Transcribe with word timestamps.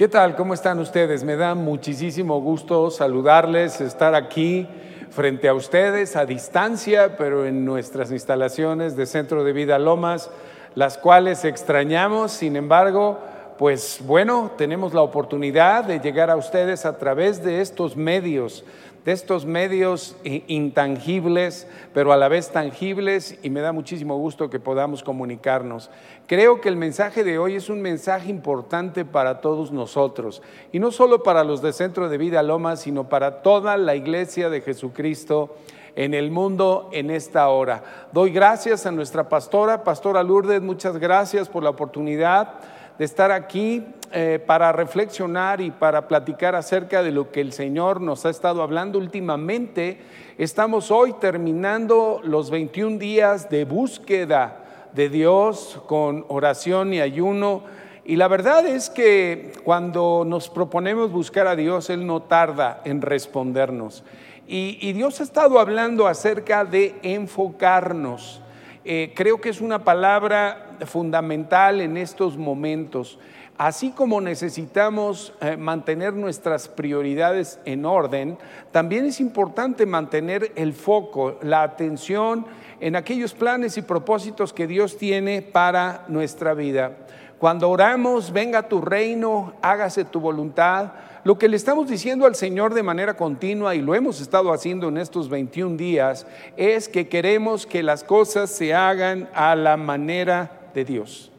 ¿Qué 0.00 0.08
tal? 0.08 0.34
¿Cómo 0.34 0.54
están 0.54 0.78
ustedes? 0.78 1.24
Me 1.24 1.36
da 1.36 1.54
muchísimo 1.54 2.40
gusto 2.40 2.90
saludarles, 2.90 3.82
estar 3.82 4.14
aquí 4.14 4.66
frente 5.10 5.46
a 5.46 5.52
ustedes 5.52 6.16
a 6.16 6.24
distancia, 6.24 7.18
pero 7.18 7.44
en 7.44 7.66
nuestras 7.66 8.10
instalaciones 8.10 8.96
de 8.96 9.04
Centro 9.04 9.44
de 9.44 9.52
Vida 9.52 9.78
Lomas, 9.78 10.30
las 10.74 10.96
cuales 10.96 11.44
extrañamos, 11.44 12.32
sin 12.32 12.56
embargo, 12.56 13.18
pues 13.58 14.00
bueno, 14.06 14.52
tenemos 14.56 14.94
la 14.94 15.02
oportunidad 15.02 15.84
de 15.84 16.00
llegar 16.00 16.30
a 16.30 16.36
ustedes 16.36 16.86
a 16.86 16.96
través 16.96 17.44
de 17.44 17.60
estos 17.60 17.94
medios 17.94 18.64
de 19.04 19.12
estos 19.12 19.46
medios 19.46 20.16
intangibles, 20.24 21.66
pero 21.94 22.12
a 22.12 22.16
la 22.16 22.28
vez 22.28 22.50
tangibles, 22.50 23.38
y 23.42 23.50
me 23.50 23.60
da 23.60 23.72
muchísimo 23.72 24.16
gusto 24.16 24.50
que 24.50 24.60
podamos 24.60 25.02
comunicarnos. 25.02 25.90
Creo 26.26 26.60
que 26.60 26.68
el 26.68 26.76
mensaje 26.76 27.24
de 27.24 27.38
hoy 27.38 27.56
es 27.56 27.70
un 27.70 27.80
mensaje 27.80 28.30
importante 28.30 29.04
para 29.04 29.40
todos 29.40 29.72
nosotros, 29.72 30.42
y 30.72 30.78
no 30.78 30.90
solo 30.90 31.22
para 31.22 31.44
los 31.44 31.62
de 31.62 31.72
Centro 31.72 32.08
de 32.08 32.18
Vida 32.18 32.42
Loma, 32.42 32.76
sino 32.76 33.08
para 33.08 33.42
toda 33.42 33.76
la 33.76 33.96
iglesia 33.96 34.50
de 34.50 34.60
Jesucristo 34.60 35.56
en 35.96 36.14
el 36.14 36.30
mundo 36.30 36.88
en 36.92 37.10
esta 37.10 37.48
hora. 37.48 38.08
Doy 38.12 38.30
gracias 38.30 38.86
a 38.86 38.92
nuestra 38.92 39.28
pastora, 39.28 39.82
Pastora 39.82 40.22
Lourdes, 40.22 40.62
muchas 40.62 40.98
gracias 40.98 41.48
por 41.48 41.62
la 41.62 41.70
oportunidad 41.70 42.60
de 42.98 43.04
estar 43.04 43.32
aquí 43.32 43.84
eh, 44.12 44.42
para 44.44 44.72
reflexionar 44.72 45.60
y 45.60 45.70
para 45.70 46.08
platicar 46.08 46.56
acerca 46.56 47.02
de 47.02 47.12
lo 47.12 47.30
que 47.30 47.40
el 47.40 47.52
Señor 47.52 48.00
nos 48.00 48.26
ha 48.26 48.30
estado 48.30 48.60
hablando 48.60 48.98
últimamente. 48.98 49.98
Estamos 50.36 50.90
hoy 50.90 51.12
terminando 51.20 52.20
los 52.24 52.50
21 52.50 52.98
días 52.98 53.48
de 53.50 53.64
búsqueda 53.64 54.64
de 54.94 55.08
Dios 55.08 55.80
con 55.86 56.24
oración 56.28 56.92
y 56.92 57.00
ayuno. 57.00 57.62
Y 58.04 58.16
la 58.16 58.26
verdad 58.26 58.66
es 58.66 58.90
que 58.90 59.52
cuando 59.62 60.24
nos 60.26 60.48
proponemos 60.48 61.12
buscar 61.12 61.46
a 61.46 61.54
Dios, 61.54 61.88
Él 61.88 62.04
no 62.04 62.22
tarda 62.22 62.80
en 62.84 63.02
respondernos. 63.02 64.02
Y, 64.48 64.92
Dios 64.94 65.20
ha 65.20 65.22
estado 65.22 65.60
hablando 65.60 66.08
acerca 66.08 66.64
de 66.64 66.96
enfocarnos. 67.04 68.42
Eh, 68.84 69.12
creo 69.14 69.40
que 69.40 69.50
es 69.50 69.60
una 69.60 69.84
palabra 69.84 70.70
fundamental 70.86 71.80
en 71.80 71.96
estos 71.96 72.36
momentos. 72.36 73.20
Así 73.60 73.90
como 73.90 74.22
necesitamos 74.22 75.34
eh, 75.42 75.58
mantener 75.58 76.14
nuestras 76.14 76.66
prioridades 76.66 77.60
en 77.66 77.84
orden, 77.84 78.38
también 78.72 79.04
es 79.04 79.20
importante 79.20 79.84
mantener 79.84 80.50
el 80.54 80.72
foco, 80.72 81.36
la 81.42 81.62
atención 81.62 82.46
en 82.80 82.96
aquellos 82.96 83.34
planes 83.34 83.76
y 83.76 83.82
propósitos 83.82 84.54
que 84.54 84.66
Dios 84.66 84.96
tiene 84.96 85.42
para 85.42 86.06
nuestra 86.08 86.54
vida. 86.54 86.92
Cuando 87.38 87.68
oramos, 87.68 88.32
venga 88.32 88.66
tu 88.66 88.80
reino, 88.80 89.52
hágase 89.60 90.06
tu 90.06 90.20
voluntad, 90.20 90.92
lo 91.24 91.36
que 91.36 91.50
le 91.50 91.58
estamos 91.58 91.86
diciendo 91.86 92.24
al 92.24 92.36
Señor 92.36 92.72
de 92.72 92.82
manera 92.82 93.12
continua, 93.12 93.74
y 93.74 93.82
lo 93.82 93.94
hemos 93.94 94.22
estado 94.22 94.54
haciendo 94.54 94.88
en 94.88 94.96
estos 94.96 95.28
21 95.28 95.76
días, 95.76 96.26
es 96.56 96.88
que 96.88 97.08
queremos 97.08 97.66
que 97.66 97.82
las 97.82 98.04
cosas 98.04 98.48
se 98.48 98.72
hagan 98.72 99.28
a 99.34 99.54
la 99.54 99.76
manera 99.76 100.50
de 100.72 100.86
Dios. 100.86 101.29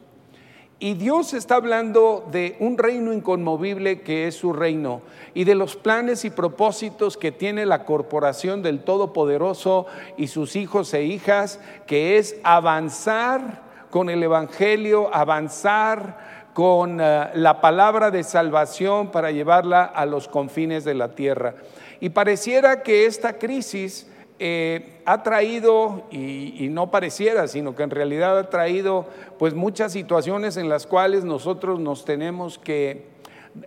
Y 0.82 0.94
Dios 0.94 1.32
está 1.32 1.54
hablando 1.54 2.26
de 2.32 2.56
un 2.58 2.76
reino 2.76 3.12
inconmovible 3.12 4.00
que 4.00 4.26
es 4.26 4.34
su 4.34 4.52
reino 4.52 5.00
y 5.32 5.44
de 5.44 5.54
los 5.54 5.76
planes 5.76 6.24
y 6.24 6.30
propósitos 6.30 7.16
que 7.16 7.30
tiene 7.30 7.66
la 7.66 7.84
corporación 7.84 8.62
del 8.62 8.82
Todopoderoso 8.82 9.86
y 10.16 10.26
sus 10.26 10.56
hijos 10.56 10.92
e 10.92 11.04
hijas, 11.04 11.60
que 11.86 12.18
es 12.18 12.34
avanzar 12.42 13.62
con 13.90 14.10
el 14.10 14.24
Evangelio, 14.24 15.14
avanzar 15.14 16.50
con 16.52 17.00
eh, 17.00 17.28
la 17.34 17.60
palabra 17.60 18.10
de 18.10 18.24
salvación 18.24 19.12
para 19.12 19.30
llevarla 19.30 19.84
a 19.84 20.04
los 20.04 20.26
confines 20.26 20.82
de 20.82 20.94
la 20.94 21.10
tierra. 21.14 21.54
Y 22.00 22.08
pareciera 22.08 22.82
que 22.82 23.06
esta 23.06 23.34
crisis 23.34 24.11
eh, 24.44 25.00
ha 25.04 25.22
traído, 25.22 26.02
y, 26.10 26.66
no 26.68 26.90
pareciera, 26.90 27.46
sino 27.46 27.76
que 27.76 27.84
en 27.84 27.90
realidad 27.90 28.36
ha 28.36 28.50
traído 28.50 29.06
pues 29.38 29.54
muchas 29.54 29.92
situaciones 29.92 30.56
en 30.56 30.68
las 30.68 30.84
cuales 30.84 31.24
nosotros 31.24 31.78
nos 31.78 32.04
tenemos 32.04 32.58
que 32.58 33.06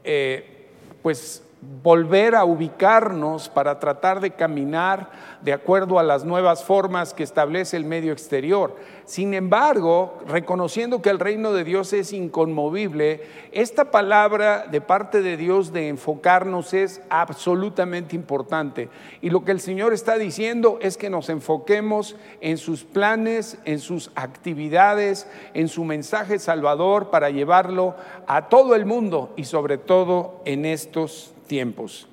eh, 0.04 0.68
pues 1.02 1.45
volver 1.82 2.36
a 2.36 2.46
ubicarnos 2.46 3.50
para 3.50 3.80
tratar 3.80 4.20
de 4.20 4.32
caminar 4.32 5.10
de 5.42 5.54
acuerdo 5.54 6.00
a 6.00 6.04
las 6.04 6.26
nuevas 6.26 6.64
formas 6.64 7.14
que 7.14 7.24
establece 7.24 7.78
el 7.78 7.86
medio 7.86 8.12
exterior. 8.12 8.76
Sin 9.06 9.36
embargo, 9.36 10.18
reconociendo 10.28 11.02
que 11.04 11.12
el 11.12 11.20
reino 11.20 11.54
de 11.54 11.64
Dios 11.64 11.94
es 11.94 12.12
inconmovible, 12.12 13.22
esta 13.52 13.92
palabra 13.92 14.66
de 14.66 14.82
parte 14.82 15.22
de 15.22 15.38
Dios 15.38 15.72
de 15.74 15.90
enfocarnos 15.90 16.74
es 16.74 17.02
absolutamente 17.10 18.16
importante. 18.16 18.90
Y 19.22 19.30
lo 19.30 19.46
que 19.46 19.52
el 19.52 19.60
Señor 19.60 19.94
está 19.94 20.18
diciendo 20.18 20.80
es 20.82 20.98
que 20.98 21.12
nos 21.12 21.30
enfoquemos 21.30 22.16
en 22.42 22.58
sus 22.58 22.84
planes, 22.84 23.60
en 23.66 23.78
sus 23.78 24.12
actividades, 24.16 25.30
en 25.54 25.68
su 25.68 25.84
mensaje 25.84 26.40
salvador 26.40 27.12
para 27.12 27.30
llevarlo 27.30 27.96
a 28.26 28.50
todo 28.50 28.74
el 28.74 28.88
mundo 28.88 29.34
y 29.36 29.44
sobre 29.44 29.78
todo 29.78 30.42
en 30.46 30.66
estos 30.66 31.35
tiempos. 31.48 32.08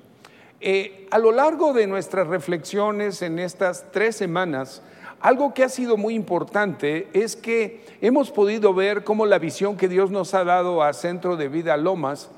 Eh, 0.61 1.07
a 1.11 1.19
lo 1.19 1.31
largo 1.31 1.73
de 1.73 1.87
nuestras 1.87 2.27
reflexiones 2.27 3.21
en 3.21 3.39
estas 3.39 3.91
tres 3.91 4.15
semanas, 4.15 4.81
algo 5.19 5.53
que 5.53 5.63
ha 5.63 5.69
sido 5.69 5.97
muy 5.97 6.15
importante 6.15 7.07
es 7.13 7.35
que 7.35 7.85
hemos 8.01 8.31
podido 8.31 8.73
ver 8.73 9.03
cómo 9.03 9.25
la 9.25 9.39
visión 9.39 9.77
que 9.77 9.87
Dios 9.87 10.11
nos 10.11 10.33
ha 10.33 10.43
dado 10.43 10.83
a 10.83 10.93
Centro 10.93 11.37
de 11.37 11.47
Vida 11.47 11.77
Lomas 11.77 12.29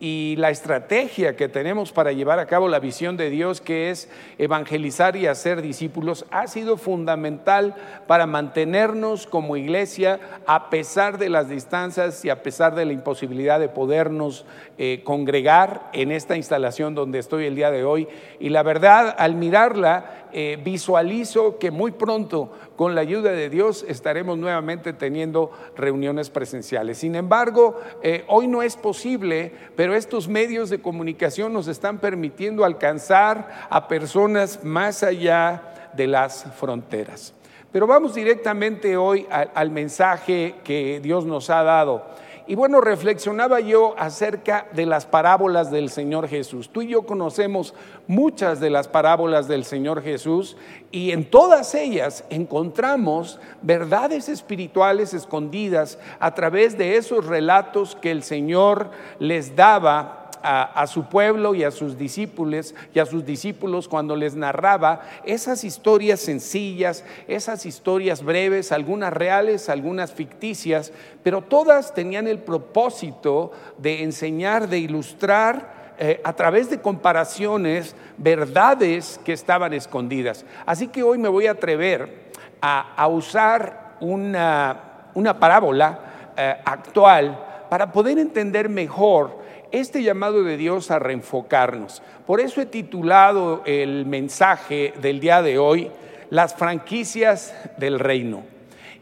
y 0.00 0.34
la 0.38 0.48
estrategia 0.48 1.36
que 1.36 1.50
tenemos 1.50 1.92
para 1.92 2.12
llevar 2.12 2.38
a 2.38 2.46
cabo 2.46 2.68
la 2.68 2.80
visión 2.80 3.18
de 3.18 3.28
Dios, 3.28 3.60
que 3.60 3.90
es 3.90 4.08
evangelizar 4.38 5.14
y 5.14 5.26
hacer 5.26 5.60
discípulos, 5.60 6.24
ha 6.30 6.46
sido 6.46 6.78
fundamental 6.78 7.74
para 8.06 8.26
mantenernos 8.26 9.26
como 9.26 9.58
iglesia 9.58 10.18
a 10.46 10.70
pesar 10.70 11.18
de 11.18 11.28
las 11.28 11.50
distancias 11.50 12.24
y 12.24 12.30
a 12.30 12.42
pesar 12.42 12.74
de 12.74 12.86
la 12.86 12.94
imposibilidad 12.94 13.60
de 13.60 13.68
podernos 13.68 14.46
eh, 14.78 15.02
congregar 15.04 15.90
en 15.92 16.12
esta 16.12 16.34
instalación 16.34 16.94
donde 16.94 17.18
estoy 17.18 17.44
el 17.44 17.54
día 17.54 17.70
de 17.70 17.84
hoy. 17.84 18.08
Y 18.40 18.48
la 18.48 18.62
verdad, 18.62 19.14
al 19.18 19.34
mirarla, 19.34 20.28
eh, 20.32 20.58
visualizo 20.62 21.58
que 21.58 21.70
muy 21.70 21.90
pronto, 21.90 22.52
con 22.80 22.94
la 22.94 23.02
ayuda 23.02 23.32
de 23.32 23.50
Dios, 23.50 23.84
estaremos 23.88 24.38
nuevamente 24.38 24.94
teniendo 24.94 25.50
reuniones 25.76 26.30
presenciales. 26.30 26.96
Sin 26.96 27.14
embargo, 27.14 27.78
eh, 28.02 28.24
hoy 28.26 28.48
no 28.48 28.62
es 28.62 28.74
posible, 28.76 29.52
pero 29.76 29.94
estos 29.94 30.28
medios 30.28 30.70
de 30.70 30.80
comunicación 30.80 31.52
nos 31.52 31.68
están 31.68 31.98
permitiendo 31.98 32.64
alcanzar 32.64 33.66
a 33.68 33.86
personas 33.86 34.64
más 34.64 35.02
allá 35.02 35.90
de 35.92 36.06
las 36.06 36.46
fronteras. 36.58 37.34
Pero 37.70 37.86
vamos 37.86 38.14
directamente 38.14 38.96
hoy 38.96 39.26
al 39.30 39.70
mensaje 39.70 40.54
que 40.64 41.00
Dios 41.02 41.26
nos 41.26 41.50
ha 41.50 41.62
dado. 41.62 42.06
Y 42.50 42.56
bueno, 42.56 42.80
reflexionaba 42.80 43.60
yo 43.60 43.94
acerca 43.96 44.66
de 44.72 44.84
las 44.84 45.06
parábolas 45.06 45.70
del 45.70 45.88
Señor 45.88 46.26
Jesús. 46.26 46.68
Tú 46.68 46.82
y 46.82 46.88
yo 46.88 47.02
conocemos 47.02 47.74
muchas 48.08 48.58
de 48.58 48.70
las 48.70 48.88
parábolas 48.88 49.46
del 49.46 49.64
Señor 49.64 50.02
Jesús 50.02 50.56
y 50.90 51.12
en 51.12 51.30
todas 51.30 51.76
ellas 51.76 52.24
encontramos 52.28 53.38
verdades 53.62 54.28
espirituales 54.28 55.14
escondidas 55.14 56.00
a 56.18 56.34
través 56.34 56.76
de 56.76 56.96
esos 56.96 57.24
relatos 57.24 57.94
que 57.94 58.10
el 58.10 58.24
Señor 58.24 58.90
les 59.20 59.54
daba 59.54 60.19
a, 60.42 60.86
su 60.86 61.04
pueblo 61.04 61.54
y 61.54 61.64
a 61.64 61.70
sus 61.70 61.98
discípulos 61.98 62.74
y 62.94 62.98
a 62.98 63.06
sus 63.06 63.24
discípulos 63.24 63.88
cuando 63.88 64.16
les 64.16 64.34
narraba 64.34 65.02
esas 65.24 65.64
historias 65.64 66.20
sencillas, 66.20 67.04
esas 67.28 67.66
historias 67.66 68.22
breves, 68.22 68.72
algunas 68.72 69.12
reales, 69.12 69.68
algunas 69.68 70.12
ficticias, 70.12 70.92
pero 71.22 71.42
todas 71.42 71.94
tenían 71.94 72.26
el 72.26 72.38
propósito 72.38 73.52
de 73.78 74.02
enseñar, 74.02 74.68
de 74.68 74.78
ilustrar 74.78 75.94
eh, 75.98 76.20
a 76.24 76.32
través 76.32 76.70
de 76.70 76.80
comparaciones 76.80 77.94
verdades 78.16 79.20
que 79.24 79.32
estaban 79.32 79.72
escondidas. 79.72 80.44
Así 80.64 80.88
que 80.88 81.02
hoy 81.02 81.18
me 81.18 81.28
voy 81.28 81.46
a 81.46 81.52
atrever 81.52 82.30
a, 82.62 83.06
usar 83.08 83.96
una, 84.00 85.08
una 85.14 85.38
parábola 85.38 86.32
eh, 86.36 86.56
actual 86.64 87.49
para 87.70 87.92
poder 87.92 88.18
entender 88.18 88.68
mejor 88.68 89.38
este 89.70 90.02
llamado 90.02 90.42
de 90.42 90.56
Dios 90.56 90.90
a 90.90 90.98
reenfocarnos. 90.98 92.02
Por 92.26 92.40
eso 92.40 92.60
he 92.60 92.66
titulado 92.66 93.62
el 93.64 94.04
mensaje 94.04 94.92
del 95.00 95.20
día 95.20 95.40
de 95.40 95.58
hoy, 95.58 95.90
Las 96.30 96.54
franquicias 96.54 97.54
del 97.76 97.98
reino. 97.98 98.42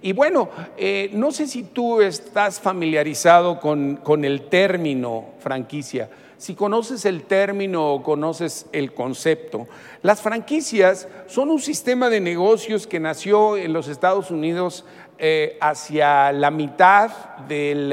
Y 0.00 0.12
bueno, 0.12 0.48
eh, 0.78 1.10
no 1.12 1.30
sé 1.30 1.46
si 1.46 1.62
tú 1.62 2.00
estás 2.00 2.58
familiarizado 2.58 3.60
con, 3.60 3.96
con 3.96 4.24
el 4.24 4.48
término 4.48 5.26
franquicia, 5.40 6.08
si 6.38 6.54
conoces 6.54 7.04
el 7.04 7.24
término 7.24 7.92
o 7.92 8.02
conoces 8.02 8.66
el 8.72 8.94
concepto. 8.94 9.66
Las 10.02 10.22
franquicias 10.22 11.08
son 11.26 11.50
un 11.50 11.58
sistema 11.58 12.08
de 12.08 12.20
negocios 12.20 12.86
que 12.86 13.00
nació 13.00 13.56
en 13.56 13.72
los 13.72 13.88
Estados 13.88 14.30
Unidos 14.30 14.84
eh, 15.18 15.58
hacia 15.60 16.30
la 16.32 16.52
mitad 16.52 17.10
del, 17.48 17.92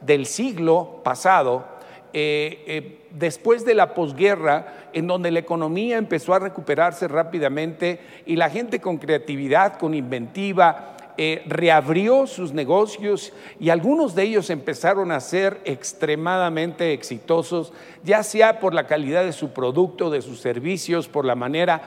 del 0.00 0.26
siglo 0.26 1.00
pasado 1.02 1.76
eh, 2.18 2.64
eh, 2.66 2.98
después 3.10 3.64
de 3.66 3.74
la 3.74 3.92
posguerra, 3.92 4.88
en 4.94 5.06
donde 5.06 5.30
la 5.30 5.40
economía 5.40 5.98
empezó 5.98 6.32
a 6.32 6.38
recuperarse 6.38 7.08
rápidamente 7.08 8.00
y 8.24 8.36
la 8.36 8.48
gente 8.48 8.80
con 8.80 8.96
creatividad, 8.96 9.78
con 9.78 9.92
inventiva, 9.92 10.96
eh, 11.18 11.42
reabrió 11.46 12.26
sus 12.26 12.52
negocios 12.52 13.32
y 13.60 13.68
algunos 13.70 14.14
de 14.14 14.22
ellos 14.22 14.50
empezaron 14.50 15.12
a 15.12 15.20
ser 15.20 15.60
extremadamente 15.64 16.92
exitosos, 16.94 17.72
ya 18.02 18.22
sea 18.22 18.60
por 18.60 18.72
la 18.72 18.86
calidad 18.86 19.24
de 19.24 19.32
su 19.32 19.50
producto, 19.50 20.08
de 20.08 20.22
sus 20.22 20.40
servicios, 20.40 21.08
por 21.08 21.24
la 21.24 21.34
manera 21.34 21.82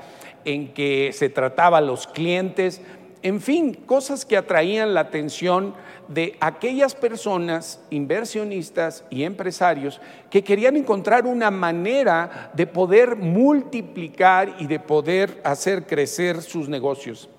en 0.46 0.74
que 0.74 1.12
se 1.14 1.30
trataba 1.30 1.80
a 1.80 1.82
los 1.82 2.08
clientes, 2.08 2.82
en 3.22 3.42
fin, 3.42 3.74
cosas 3.74 4.26
que 4.26 4.38
atraían 4.38 4.94
la 4.94 5.02
atención 5.02 5.74
de 6.08 6.38
aquellas 6.40 6.96
personas, 6.96 7.82
inversionistas 7.90 9.04
y 9.10 9.24
empresarios, 9.24 10.00
que 10.30 10.44
querían 10.44 10.78
encontrar 10.78 11.26
una 11.26 11.52
manera 11.52 12.52
de 12.54 12.66
poder 12.66 13.16
multiplicar 13.16 14.56
y 14.60 14.68
de 14.68 14.80
poder 14.80 15.42
hacer 15.44 15.86
crecer 15.86 16.42
sus 16.42 16.70
negocios. 16.70 17.30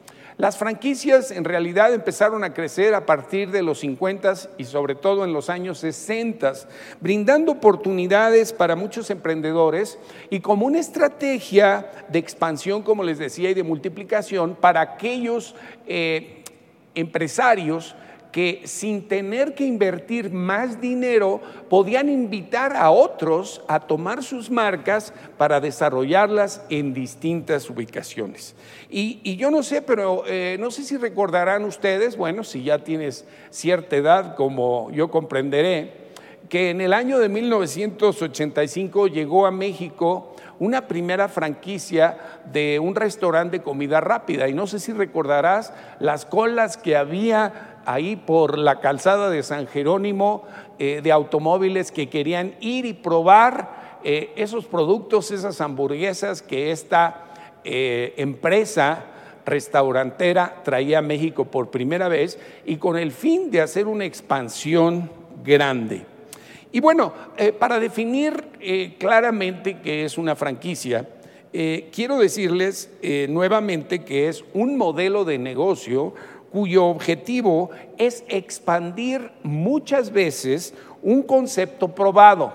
Las 0.40 0.56
franquicias 0.56 1.31
en 1.32 1.44
realidad 1.44 1.92
empezaron 1.92 2.44
a 2.44 2.54
crecer 2.54 2.94
a 2.94 3.04
partir 3.04 3.50
de 3.50 3.62
los 3.62 3.81
50 3.81 4.32
y 4.56 4.64
sobre 4.64 4.94
todo 4.94 5.22
en 5.26 5.34
los 5.34 5.50
años 5.50 5.81
60, 5.81 6.54
brindando 6.98 7.52
oportunidades 7.52 8.54
para 8.54 8.75
muchos 8.75 9.10
emprendedores 9.10 9.98
y 10.31 10.40
como 10.40 10.64
una 10.64 10.78
estrategia 10.78 11.90
de 12.08 12.20
expansión, 12.20 12.81
como 12.81 13.04
les 13.04 13.19
decía, 13.19 13.50
y 13.50 13.54
de 13.54 13.62
multiplicación 13.64 14.56
para 14.58 14.81
aquellos 14.81 15.54
eh, 15.87 16.42
empresarios 16.94 17.94
que 18.32 18.62
sin 18.64 19.08
tener 19.08 19.54
que 19.54 19.64
invertir 19.64 20.30
más 20.30 20.80
dinero 20.80 21.40
podían 21.68 22.08
invitar 22.08 22.76
a 22.76 22.90
otros 22.90 23.62
a 23.68 23.80
tomar 23.80 24.22
sus 24.22 24.50
marcas 24.50 25.12
para 25.36 25.60
desarrollarlas 25.60 26.62
en 26.70 26.94
distintas 26.94 27.68
ubicaciones. 27.68 28.54
Y, 28.88 29.36
yo 29.36 29.50
no 29.50 29.62
sé, 29.62 29.82
pero 29.82 30.24
eh, 30.26 30.56
no 30.60 30.70
sé 30.70 30.84
si 30.84 30.96
recordarán 30.96 31.64
ustedes, 31.64 32.16
bueno, 32.16 32.44
si 32.44 32.62
ya 32.62 32.78
tienes 32.78 33.24
cierta 33.50 33.96
edad, 33.96 34.36
como 34.36 34.90
yo 34.90 35.10
comprenderé, 35.10 36.00
que 36.48 36.70
en 36.70 36.80
el 36.80 36.92
año 36.92 37.18
de 37.18 37.28
1985 37.28 39.06
llegó 39.06 39.46
a 39.46 39.52
México 39.52 40.34
una 40.60 40.86
primera 40.86 41.28
franquicia 41.28 42.18
de 42.52 42.78
un 42.78 42.94
restaurante 42.94 43.58
de 43.58 43.64
comida 43.64 44.00
rápida. 44.00 44.46
Y 44.46 44.52
no 44.52 44.66
sé 44.66 44.78
si 44.78 44.92
recordarás 44.92 45.72
las 46.00 46.26
colas 46.26 46.76
que 46.76 46.96
había 46.96 47.69
ahí 47.86 48.16
por 48.16 48.58
la 48.58 48.80
calzada 48.80 49.30
de 49.30 49.42
San 49.42 49.66
Jerónimo 49.66 50.44
eh, 50.78 51.00
de 51.02 51.12
automóviles 51.12 51.92
que 51.92 52.08
querían 52.08 52.54
ir 52.60 52.86
y 52.86 52.92
probar 52.92 53.98
eh, 54.04 54.32
esos 54.36 54.66
productos, 54.66 55.30
esas 55.30 55.60
hamburguesas 55.60 56.42
que 56.42 56.70
esta 56.70 57.26
eh, 57.64 58.14
empresa 58.16 59.04
restaurantera 59.44 60.62
traía 60.64 60.98
a 60.98 61.02
México 61.02 61.46
por 61.46 61.70
primera 61.70 62.08
vez 62.08 62.38
y 62.64 62.76
con 62.76 62.96
el 62.96 63.12
fin 63.12 63.50
de 63.50 63.60
hacer 63.60 63.86
una 63.86 64.04
expansión 64.04 65.10
grande. 65.44 66.04
Y 66.72 66.80
bueno, 66.80 67.12
para 67.58 67.80
definir 67.80 68.94
claramente 68.98 69.78
qué 69.82 70.04
es 70.04 70.18
una 70.18 70.36
franquicia, 70.36 71.08
quiero 71.50 72.18
decirles 72.18 72.90
nuevamente 73.28 74.04
que 74.04 74.28
es 74.28 74.44
un 74.54 74.76
modelo 74.76 75.24
de 75.24 75.38
negocio 75.38 76.14
cuyo 76.50 76.87
objetivo 76.87 77.70
es 77.97 78.25
expandir 78.29 79.31
muchas 79.43 80.11
veces 80.11 80.75
un 81.02 81.23
concepto 81.23 81.88
probado, 81.88 82.52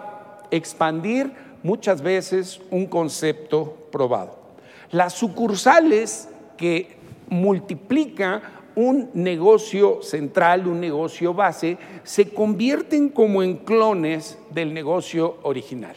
expandir 0.51 1.31
muchas 1.63 2.01
veces 2.01 2.61
un 2.69 2.85
concepto 2.85 3.75
probado. 3.91 4.37
Las 4.91 5.13
sucursales 5.13 6.29
que 6.57 6.95
multiplica 7.27 8.41
un 8.75 9.09
negocio 9.13 10.01
central, 10.01 10.67
un 10.67 10.79
negocio 10.79 11.33
base, 11.33 11.77
se 12.03 12.29
convierten 12.29 13.09
como 13.09 13.41
en 13.41 13.57
clones 13.57 14.37
del 14.51 14.73
negocio 14.73 15.37
original. 15.43 15.95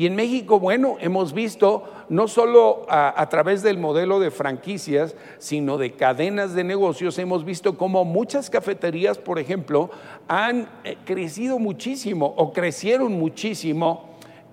Y 0.00 0.06
en 0.06 0.16
México, 0.16 0.58
bueno, 0.58 0.96
hemos 0.98 1.34
visto 1.34 1.84
no 2.08 2.26
solo 2.26 2.86
a, 2.88 3.28
través 3.28 3.62
del 3.62 3.76
modelo 3.76 4.18
de 4.18 4.30
franquicias, 4.30 5.14
sino 5.36 5.76
de 5.76 5.92
cadenas 5.92 6.54
de 6.54 6.64
negocios, 6.64 7.18
hemos 7.18 7.44
visto 7.44 7.76
cómo 7.76 8.06
muchas 8.06 8.48
cafeterías, 8.48 9.18
por 9.18 9.38
ejemplo, 9.38 9.90
han 10.26 10.70
eh, 10.84 10.96
crecido 11.04 11.58
muchísimo 11.58 12.32
o 12.38 12.54
crecieron 12.54 13.12
muchísimo 13.12 14.08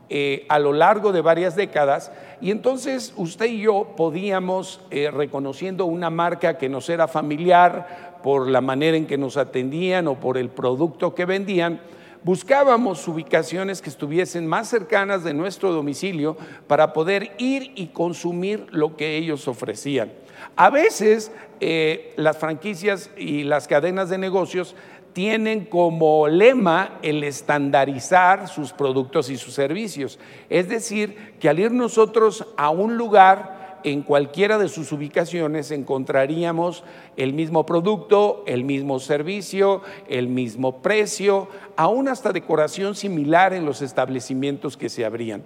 eh, 0.10 0.46
a 0.50 0.60
lo 0.60 0.74
largo 0.74 1.14
de 1.14 1.22
varias 1.22 1.56
décadas. 1.56 2.12
Y 2.42 2.52
entonces 2.52 3.14
usted 3.16 3.46
y 3.46 3.62
yo 3.62 3.94
podíamos, 3.96 4.82
eh, 4.92 5.10
reconociendo 5.12 5.86
una 5.86 6.10
marca 6.10 6.58
que 6.58 6.68
nos 6.68 6.90
era 6.90 7.08
familiar 7.08 8.20
por 8.22 8.50
la 8.50 8.60
manera 8.60 8.98
en 8.98 9.08
que 9.08 9.18
nos 9.18 9.38
atendían 9.38 10.10
o 10.10 10.20
por 10.20 10.38
el 10.38 10.50
producto 10.50 11.16
que 11.16 11.24
vendían, 11.24 11.80
buscábamos 12.28 13.08
ubicaciones 13.08 13.82
que 13.82 13.90
estuviesen 13.90 14.46
más 14.48 14.68
cercanas 14.68 15.24
de 15.24 15.34
nuestro 15.34 15.72
domicilio 15.72 16.36
para 16.68 16.92
poder 16.92 17.32
ir 17.38 17.72
y 17.76 17.88
consumir 17.88 18.68
lo 18.70 18.98
que 18.98 19.16
ellos 19.16 19.48
ofrecían. 19.48 20.12
A 20.58 20.70
veces 20.70 21.32
eh, 21.62 22.14
las 22.18 22.38
franquicias 22.38 23.12
y 23.16 23.44
las 23.44 23.70
cadenas 23.70 24.10
de 24.10 24.18
negocios 24.18 24.76
tienen 25.14 25.64
como 25.64 26.28
lema 26.28 27.00
el 27.02 27.24
estandarizar 27.24 28.50
sus 28.50 28.74
productos 28.74 29.30
y 29.30 29.38
sus 29.38 29.54
servicios. 29.54 30.20
Es 30.50 30.68
decir, 30.68 31.34
que 31.40 31.48
al 31.48 31.60
ir 31.60 31.72
nosotros 31.72 32.46
a 32.58 32.72
un 32.72 32.98
lugar, 32.98 33.57
en 33.92 34.02
cualquiera 34.02 34.58
de 34.58 34.70
sus 34.70 34.92
ubicaciones 34.92 35.72
encontraríamos 35.72 36.84
el 37.16 37.34
mismo 37.34 37.66
producto, 37.66 38.44
el 38.48 38.64
mismo 38.64 39.00
servicio, 39.00 39.82
el 40.08 40.28
mismo 40.28 40.82
precio, 40.82 41.48
aún 41.76 42.08
hasta 42.08 42.34
decoración 42.34 42.96
similar 42.96 43.54
en 43.54 43.66
los 43.66 43.82
establecimientos 43.82 44.78
que 44.78 44.90
se 44.90 45.06
abrían. 45.06 45.44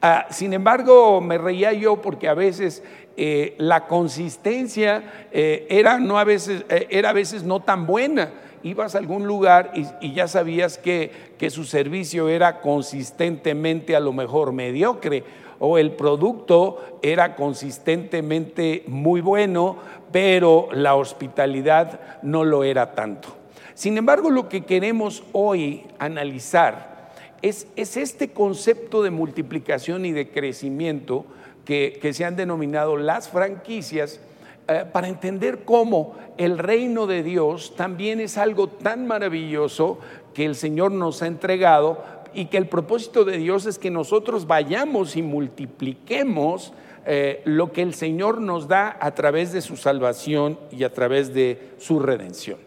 Ah, 0.00 0.26
sin 0.30 0.52
embargo, 0.52 1.20
me 1.20 1.38
reía 1.38 1.72
yo 1.72 2.00
porque 2.02 2.28
a 2.28 2.34
veces 2.34 2.82
eh, 3.16 3.54
la 3.58 3.86
consistencia 3.86 5.28
eh, 5.32 5.66
era, 5.70 5.98
no 5.98 6.18
a 6.18 6.24
veces, 6.24 6.64
eh, 6.68 6.86
era 6.90 7.10
a 7.10 7.14
veces 7.14 7.42
no 7.42 7.60
tan 7.60 7.86
buena. 7.86 8.32
Ibas 8.62 8.94
a 8.94 8.98
algún 8.98 9.26
lugar 9.26 9.72
y, 9.74 9.86
y 10.06 10.12
ya 10.14 10.26
sabías 10.26 10.78
que, 10.78 11.10
que 11.38 11.50
su 11.50 11.64
servicio 11.64 12.28
era 12.28 12.60
consistentemente 12.60 13.94
a 13.94 14.00
lo 14.00 14.12
mejor 14.12 14.52
mediocre 14.52 15.24
o 15.64 15.78
el 15.78 15.92
producto 15.92 16.98
era 17.02 17.36
consistentemente 17.36 18.84
muy 18.86 19.20
bueno, 19.20 19.76
pero 20.12 20.68
la 20.72 20.94
hospitalidad 20.94 22.00
no 22.22 22.44
lo 22.44 22.64
era 22.64 22.94
tanto. 22.94 23.28
Sin 23.74 23.98
embargo, 23.98 24.30
lo 24.30 24.48
que 24.48 24.64
queremos 24.64 25.24
hoy 25.32 25.84
analizar 25.98 27.12
es, 27.42 27.66
este 27.76 28.30
concepto 28.30 29.02
de 29.02 29.10
multiplicación 29.10 30.06
y 30.06 30.12
de 30.12 30.30
crecimiento 30.30 31.26
que, 31.64 31.98
se 32.12 32.24
han 32.24 32.36
denominado 32.36 32.96
las 32.96 33.28
franquicias, 33.28 34.20
eh, 34.66 34.84
para 34.90 35.08
entender 35.08 35.64
cómo 35.64 36.14
el 36.38 36.58
reino 36.58 37.06
de 37.06 37.22
Dios 37.22 37.74
también 37.76 38.20
es 38.20 38.38
algo 38.38 38.68
tan 38.68 39.06
maravilloso 39.06 39.98
que 40.32 40.46
el 40.46 40.54
Señor 40.54 40.92
nos 40.92 41.22
ha 41.22 41.26
entregado 41.26 42.02
y 42.34 42.46
que 42.46 42.56
el 42.56 42.68
propósito 42.68 43.24
de 43.24 43.38
Dios 43.38 43.66
es 43.66 43.78
que 43.78 43.90
nosotros 43.90 44.46
vayamos 44.46 45.16
y 45.16 45.22
multipliquemos 45.22 46.72
eh, 47.06 47.42
lo 47.44 47.72
que 47.72 47.82
el 47.82 47.94
Señor 47.94 48.40
nos 48.40 48.66
da 48.66 48.96
a 49.00 49.14
través 49.14 49.52
de 49.52 49.60
su 49.60 49.76
salvación 49.76 50.58
y 50.70 50.84
a 50.84 50.92
través 50.92 51.32
de 51.34 51.72
su 51.78 51.98
redención. 52.00 52.58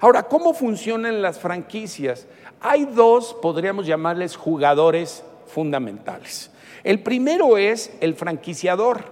Ahora, 0.00 0.24
¿cómo 0.24 0.52
funcionan 0.52 1.22
las 1.22 1.38
franquicias? 1.38 2.26
Hay 2.60 2.84
dos, 2.84 3.34
podríamos 3.40 3.86
llamarles 3.86 4.36
jugadores 4.36 5.24
fundamentales. 5.46 6.50
El 6.84 7.02
primero 7.02 7.56
es 7.58 7.92
el 8.00 8.14
franquiciador, 8.14 9.04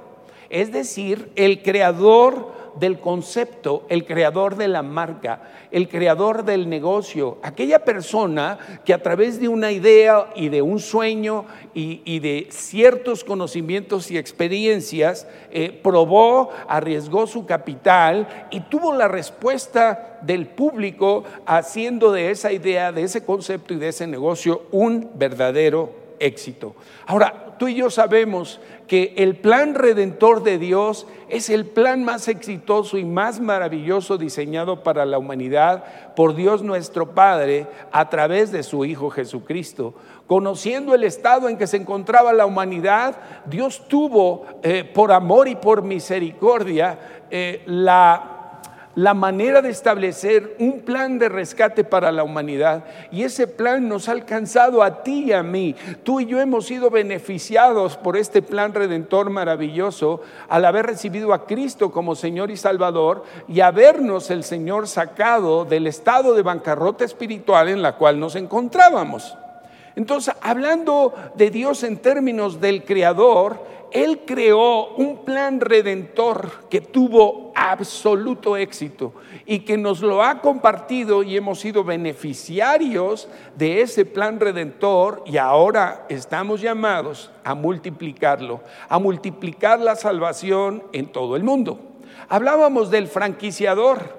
es 0.51 0.73
decir, 0.73 1.33
el 1.35 1.63
creador 1.63 2.53
del 2.79 3.01
concepto, 3.01 3.85
el 3.89 4.05
creador 4.05 4.57
de 4.57 4.69
la 4.69 4.83
marca, 4.83 5.43
el 5.71 5.89
creador 5.89 6.45
del 6.45 6.69
negocio, 6.69 7.39
aquella 7.43 7.85
persona 7.85 8.59
que 8.85 8.95
a 8.95 9.03
través 9.03 9.41
de 9.41 9.49
una 9.49 9.73
idea 9.73 10.31
y 10.35 10.49
de 10.49 10.63
un 10.63 10.79
sueño 10.79 11.47
y, 11.75 12.19
de 12.21 12.49
ciertos 12.51 13.25
conocimientos 13.25 14.11
y 14.11 14.19
experiencias 14.19 15.27
eh, 15.51 15.79
probó, 15.83 16.51
arriesgó 16.69 17.27
su 17.27 17.47
capital 17.47 18.47
y 18.51 18.61
tuvo 18.61 18.95
la 18.95 19.09
respuesta 19.09 20.19
del 20.23 20.47
público 20.47 21.25
haciendo 21.47 22.13
de 22.13 22.31
esa 22.31 22.53
idea, 22.53 22.93
de 22.93 23.03
ese 23.03 23.25
concepto 23.25 23.75
y 23.75 23.79
de 23.79 23.89
ese 23.89 24.07
negocio 24.07 24.63
un 24.71 25.11
verdadero 25.15 26.05
éxito. 26.19 26.75
Ahora, 27.07 27.44
tú 27.59 27.69
y 27.69 27.75
yo 27.75 27.91
sabemos 27.91 28.61
que 28.87 29.15
el 29.17 29.37
plan 29.37 29.75
redentor 29.75 30.43
de 30.43 30.59
Dios 30.59 31.07
es 31.29 31.49
el 31.51 31.67
plan 31.67 32.05
más 32.05 32.29
exitoso 32.29 32.99
y 32.99 33.05
más 33.05 33.41
maravilloso 33.41 34.19
diseñado 34.19 34.83
para 34.83 35.07
la 35.07 35.19
humanidad 35.19 35.85
por 36.15 36.35
Dios 36.35 36.63
nuestro 36.63 37.15
Padre 37.15 37.67
a 37.93 38.09
través 38.11 38.53
de 38.53 38.63
su 38.63 38.85
Hijo 38.85 39.11
Jesucristo. 39.11 39.95
Conociendo 40.27 40.95
el 40.95 41.05
estado 41.05 41.49
en 41.49 41.59
que 41.59 41.67
se 41.67 41.77
encontraba 41.77 42.33
la 42.33 42.47
humanidad, 42.47 43.17
Dios 43.47 43.89
tuvo, 43.89 44.47
eh, 44.63 44.85
por 44.85 45.13
amor 45.13 45.49
y 45.49 45.57
por 45.57 45.83
misericordia, 45.83 46.99
eh, 47.31 47.63
la 47.67 48.34
la 48.95 49.15
manera 49.15 49.61
de 49.61 49.71
establecer 49.71 50.57
un 50.59 50.81
plan 50.81 51.19
de 51.19 51.29
rescate 51.29 51.85
para 51.85 52.13
la 52.13 52.23
humanidad. 52.23 52.85
Y 53.11 53.23
ese 53.23 53.47
plan 53.47 53.89
nos 53.89 54.09
ha 54.09 54.13
alcanzado 54.13 54.83
a 54.83 55.03
ti 55.03 55.25
y 55.25 55.33
a 55.33 55.43
mí. 55.43 55.75
Tú 56.03 56.21
y 56.21 56.27
yo 56.27 56.41
hemos 56.41 56.67
sido 56.67 56.91
beneficiados 56.91 57.97
por 57.97 58.17
este 58.17 58.43
plan 58.43 58.73
redentor 58.73 59.31
maravilloso 59.31 60.21
al 60.49 60.65
haber 60.65 60.87
recibido 60.87 61.33
a 61.33 61.47
Cristo 61.47 61.91
como 61.91 62.15
Señor 62.15 62.51
y 62.51 62.57
Salvador 62.57 63.25
y 63.49 63.61
habernos 63.61 64.31
el 64.31 64.45
Señor 64.45 64.87
sacado 64.87 65.65
del 65.65 65.87
estado 65.87 66.35
de 66.35 66.43
bancarrota 66.43 67.05
espiritual 67.05 67.69
en 67.69 67.83
la 67.83 67.97
cual 67.97 68.21
nos 68.21 68.37
encontrábamos. 68.37 69.37
Entonces, 69.97 70.35
hablando 70.41 71.15
de 71.37 71.51
Dios 71.51 71.85
en 71.85 71.99
términos 71.99 72.61
del 72.61 72.85
Creador, 72.85 73.74
él 73.95 74.23
creó 74.27 74.89
un 74.97 75.25
plan 75.25 75.61
redentor 75.61 76.51
que 76.69 76.81
tuvo 76.81 77.53
absoluto 77.55 78.57
éxito 78.57 79.15
y 79.47 79.61
que 79.61 79.79
nos 79.79 80.01
lo 80.01 80.25
ha 80.25 80.41
compartido 80.41 81.23
y 81.23 81.37
hemos 81.37 81.61
sido 81.61 81.85
beneficiarios 81.85 83.29
de 83.57 83.83
ese 83.83 84.05
plan 84.05 84.41
redentor 84.41 85.23
y 85.27 85.37
ahora 85.37 86.07
estamos 86.09 86.61
llamados 86.61 87.31
a 87.45 87.55
multiplicarlo, 87.55 88.63
a 88.89 88.99
multiplicar 88.99 89.79
la 89.79 89.95
salvación 89.95 90.83
en 90.93 91.07
todo 91.07 91.37
el 91.37 91.45
mundo. 91.45 91.79
Hablábamos 92.29 92.91
del 92.91 93.07
franquiciador, 93.07 94.19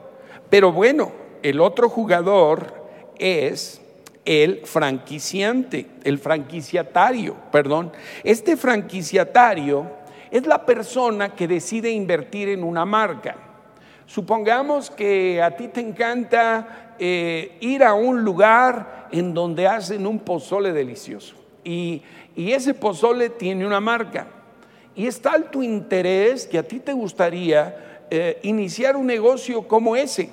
pero 0.49 0.71
bueno, 0.71 1.11
el 1.43 1.59
otro 1.59 1.89
jugador 1.89 2.73
es 3.19 3.81
el 4.25 4.61
franquiciante, 4.65 5.85
el 6.03 6.17
franquiciatario, 6.17 7.35
perdón. 7.51 7.91
Este 8.23 8.57
franquiciatario 8.57 9.85
es 10.31 10.45
la 10.47 10.65
persona 10.65 11.35
que 11.35 11.47
decide 11.47 11.91
invertir 11.91 12.49
en 12.49 12.63
una 12.63 12.85
marca. 12.85 13.37
Supongamos 14.07 14.89
que 14.89 15.41
a 15.41 15.55
ti 15.55 15.67
te 15.67 15.79
encanta 15.79 16.93
eh, 16.99 17.57
ir 17.61 17.83
a 17.83 17.93
un 17.93 18.23
lugar 18.23 19.07
en 19.11 19.33
donde 19.33 19.67
hacen 19.67 20.05
un 20.05 20.19
pozole 20.19 20.73
delicioso 20.73 21.35
y, 21.63 22.01
ese 22.35 22.73
pozole 22.73 23.29
tiene 23.29 23.65
una 23.65 23.79
marca. 23.79 24.27
Y 24.93 25.07
es 25.07 25.21
tal 25.21 25.49
tu 25.49 25.63
interés 25.63 26.45
que 26.45 26.57
a 26.57 26.63
ti 26.63 26.79
te 26.79 26.91
gustaría 26.91 28.03
eh, 28.09 28.39
iniciar 28.43 28.97
un 28.97 29.05
negocio 29.05 29.65
como 29.65 29.95
ese 29.95 30.29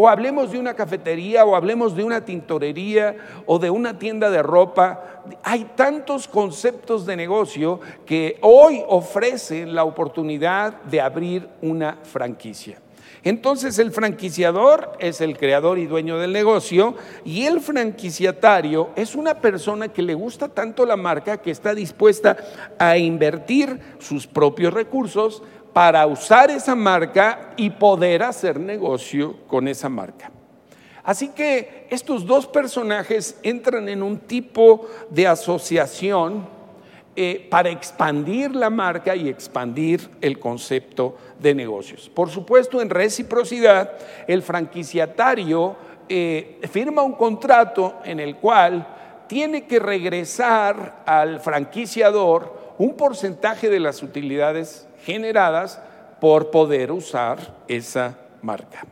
o 0.00 0.08
hablemos 0.08 0.52
de 0.52 0.60
una 0.60 0.74
cafetería, 0.74 1.44
o 1.44 1.56
hablemos 1.56 1.96
de 1.96 2.04
una 2.04 2.24
tintorería, 2.24 3.16
o 3.46 3.58
de 3.58 3.68
una 3.68 3.98
tienda 3.98 4.30
de 4.30 4.44
ropa. 4.44 5.24
Hay 5.42 5.72
tantos 5.74 6.28
conceptos 6.28 7.04
de 7.04 7.16
negocio 7.16 7.80
que 8.06 8.38
hoy 8.42 8.80
ofrecen 8.86 9.74
la 9.74 9.82
oportunidad 9.82 10.82
de 10.82 11.00
abrir 11.00 11.48
una 11.62 11.98
franquicia. 12.04 12.78
Entonces 13.24 13.80
el 13.80 13.90
franquiciador 13.90 14.92
es 15.00 15.20
el 15.20 15.36
creador 15.36 15.80
y 15.80 15.86
dueño 15.86 16.18
del 16.18 16.32
negocio 16.32 16.94
y 17.24 17.46
el 17.46 17.60
franquiciatario 17.60 18.90
es 18.94 19.16
una 19.16 19.40
persona 19.40 19.88
que 19.88 20.02
le 20.02 20.14
gusta 20.14 20.48
tanto 20.48 20.86
la 20.86 20.96
marca 20.96 21.38
que 21.38 21.50
está 21.50 21.74
dispuesta 21.74 22.36
a 22.78 22.96
invertir 22.96 23.80
sus 23.98 24.28
propios 24.28 24.72
recursos 24.72 25.42
para 25.78 26.08
usar 26.08 26.50
esa 26.50 26.74
marca 26.74 27.52
y 27.56 27.70
poder 27.70 28.24
hacer 28.24 28.58
negocio 28.58 29.36
con 29.46 29.68
esa 29.68 29.88
marca. 29.88 30.28
Así 31.04 31.28
que 31.28 31.86
estos 31.88 32.26
dos 32.26 32.48
personajes 32.48 33.38
entran 33.44 33.88
en 33.88 34.02
un 34.02 34.18
tipo 34.18 34.88
de 35.08 35.28
asociación 35.28 36.48
eh, 37.14 37.46
para 37.48 37.70
expandir 37.70 38.56
la 38.56 38.70
marca 38.70 39.14
y 39.14 39.28
expandir 39.28 40.10
el 40.20 40.40
concepto 40.40 41.16
de 41.38 41.54
negocios. 41.54 42.10
Por 42.12 42.28
supuesto, 42.28 42.82
en 42.82 42.90
reciprocidad, 42.90 43.92
el 44.26 44.42
franquiciatario 44.42 45.76
eh, 46.08 46.58
firma 46.72 47.02
un 47.02 47.12
contrato 47.12 48.00
en 48.04 48.18
el 48.18 48.34
cual 48.34 48.84
tiene 49.28 49.68
que 49.68 49.78
regresar 49.78 51.04
al 51.06 51.38
franquiciador 51.38 52.67
un 52.78 52.94
porcentaje 52.94 53.68
de 53.68 53.80
las 53.80 54.02
utilidades 54.02 54.86
generadas 55.04 55.80
por 56.20 56.50
poder 56.50 56.92
usar 56.92 57.38
esa 57.68 58.18
marca. 58.42 58.86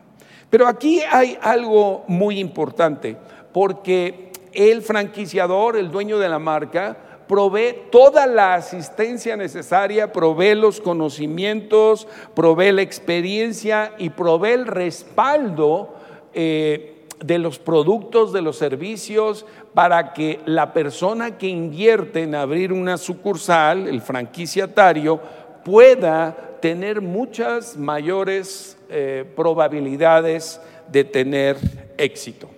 Pero 0.50 0.66
aquí 0.66 1.00
hay 1.10 1.38
algo 1.40 2.04
muy 2.06 2.38
importante, 2.38 3.16
porque 3.52 4.30
el 4.52 4.82
franquiciador, 4.82 5.76
el 5.76 5.90
dueño 5.90 6.18
de 6.18 6.28
la 6.28 6.38
marca, 6.38 6.96
provee 7.26 7.74
toda 7.90 8.26
la 8.26 8.54
asistencia 8.54 9.36
necesaria, 9.36 10.12
provee 10.12 10.54
los 10.54 10.80
conocimientos, 10.80 12.06
provee 12.34 12.72
la 12.72 12.82
experiencia 12.82 13.92
y 13.98 14.10
provee 14.10 14.52
el 14.52 14.66
respaldo 14.66 15.94
eh, 16.32 16.95
de 17.20 17.38
los 17.38 17.58
productos, 17.58 18.32
de 18.32 18.42
los 18.42 18.56
servicios, 18.56 19.46
para 19.74 20.12
que 20.12 20.40
la 20.46 20.72
persona 20.72 21.38
que 21.38 21.48
invierte 21.48 22.22
en 22.22 22.34
abrir 22.34 22.72
una 22.72 22.98
sucursal, 22.98 23.88
el 23.88 24.02
franquiciatario, 24.02 25.20
pueda 25.64 26.58
tener 26.60 27.00
muchas 27.00 27.76
mayores 27.76 28.78
eh, 28.88 29.24
probabilidades 29.34 30.60
de 30.88 31.04
tener 31.04 31.56
éxito. 31.98 32.48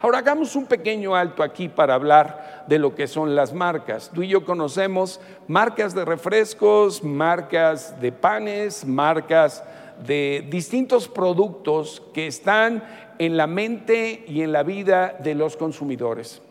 Ahora 0.00 0.18
hagamos 0.18 0.54
un 0.54 0.66
pequeño 0.66 1.14
alto 1.14 1.42
aquí 1.42 1.68
para 1.68 1.94
hablar 1.94 2.64
de 2.68 2.78
lo 2.78 2.94
que 2.94 3.06
son 3.06 3.34
las 3.34 3.54
marcas. 3.54 4.10
Tú 4.14 4.22
y 4.22 4.28
yo 4.28 4.44
conocemos 4.44 5.20
marcas 5.48 5.94
de 5.94 6.04
refrescos, 6.04 7.02
marcas 7.02 7.98
de 8.00 8.12
panes, 8.12 8.84
marcas 8.84 9.64
de 10.06 10.46
distintos 10.50 11.08
productos 11.08 12.02
que 12.12 12.26
están 12.26 12.82
en 13.18 13.36
la 13.36 13.46
mente 13.46 14.24
y 14.26 14.42
en 14.42 14.52
la 14.52 14.62
vida 14.62 15.16
de 15.22 15.34
los 15.34 15.56
consumidores. 15.56 16.42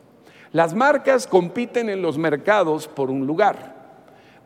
Las 0.51 0.73
marcas 0.73 1.25
compiten 1.25 1.89
en 1.89 2.01
los 2.01 2.17
mercados 2.17 2.87
por 2.87 3.09
un 3.09 3.25
lugar. 3.25 3.73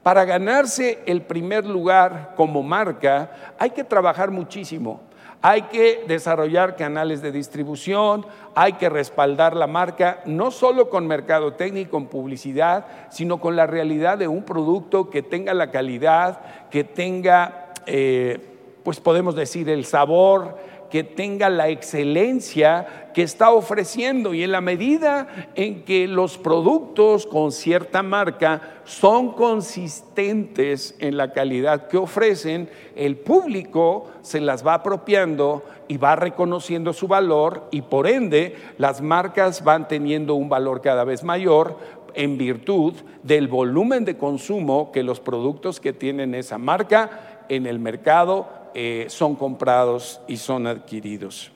Para 0.04 0.24
ganarse 0.24 1.00
el 1.06 1.22
primer 1.22 1.66
lugar 1.66 2.34
como 2.38 2.64
marca 2.64 3.56
hay 3.60 3.72
que 3.72 3.84
trabajar 3.84 4.32
muchísimo. 4.32 5.02
Hay 5.42 5.64
que 5.64 6.06
desarrollar 6.08 6.76
canales 6.76 7.22
de 7.22 7.32
distribución, 7.32 8.26
hay 8.56 8.74
que 8.74 8.90
respaldar 8.90 9.56
la 9.56 9.68
marca, 9.68 10.22
no 10.26 10.50
solo 10.50 10.90
con 10.90 11.06
mercadotecnia 11.06 11.84
y 11.84 11.86
con 11.86 12.08
publicidad, 12.08 12.86
sino 13.12 13.40
con 13.40 13.56
la 13.56 13.68
realidad 13.68 14.18
de 14.18 14.28
un 14.28 14.44
producto 14.44 15.12
que 15.12 15.22
tenga 15.22 15.54
la 15.54 15.70
calidad, 15.70 16.42
que 16.72 16.84
tenga, 16.84 17.74
eh, 17.86 18.40
pues 18.84 19.00
podemos 19.00 19.36
decir, 19.36 19.70
el 19.70 19.86
sabor, 19.86 20.58
que 20.90 21.04
tenga 21.04 21.50
la 21.50 21.70
excelencia 21.70 23.12
que 23.14 23.24
está 23.24 23.52
ofreciendo. 23.52 24.34
Y 24.34 24.44
en 24.44 24.52
la 24.52 24.62
medida 24.62 25.28
en 25.56 25.84
que 25.84 26.08
los 26.08 26.38
productos 26.38 27.26
con 27.26 27.52
cierta 27.52 28.04
marca 28.04 28.82
son 28.84 29.34
consistentes 29.34 30.96
en 31.00 31.18
la 31.18 31.34
calidad 31.34 31.88
que 31.88 31.98
ofrecen, 31.98 32.70
el 32.96 33.18
público 33.18 34.12
se 34.22 34.40
las 34.40 34.66
va 34.66 34.76
apropiando 34.76 35.64
y 35.88 35.98
va 35.98 36.16
reconociendo 36.16 36.94
su 36.94 37.08
valor 37.08 37.68
y 37.72 37.82
por 37.82 38.08
ende 38.08 38.56
las 38.78 39.02
marcas 39.02 39.64
van 39.64 39.88
teniendo 39.88 40.36
un 40.36 40.50
valor 40.50 40.82
cada 40.82 41.04
vez 41.04 41.24
mayor 41.24 41.78
en 42.14 42.38
virtud 42.38 42.94
del 43.24 43.48
volumen 43.48 44.04
de 44.04 44.18
consumo 44.18 44.92
que 44.92 45.04
los 45.04 45.20
productos 45.20 45.80
que 45.80 45.94
tienen 45.94 46.34
esa 46.34 46.58
marca 46.58 47.46
en 47.50 47.66
el 47.66 47.80
mercado 47.80 48.48
eh, 48.80 49.08
son 49.10 49.36
comprados 49.36 50.22
y 50.28 50.38
son 50.38 50.68
adquiridos. 50.68 51.52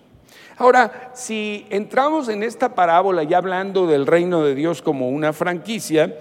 Ahora, 0.58 1.12
si 1.14 1.68
entramos 1.70 2.30
en 2.30 2.42
esta 2.42 2.74
parábola 2.74 3.22
ya 3.22 3.38
hablando 3.38 3.86
del 3.86 4.08
reino 4.08 4.44
de 4.44 4.56
Dios 4.56 4.82
como 4.82 5.08
una 5.08 5.32
franquicia, 5.32 6.18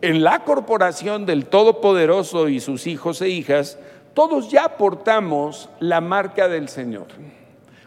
en 0.00 0.24
la 0.24 0.44
corporación 0.44 1.26
del 1.26 1.44
Todopoderoso 1.44 2.48
y 2.48 2.60
sus 2.60 2.86
hijos 2.86 3.20
e 3.20 3.28
hijas, 3.28 3.78
todos 4.14 4.50
ya 4.50 4.78
portamos 4.78 5.68
la 5.80 6.00
marca 6.00 6.48
del 6.48 6.70
Señor. 6.70 7.08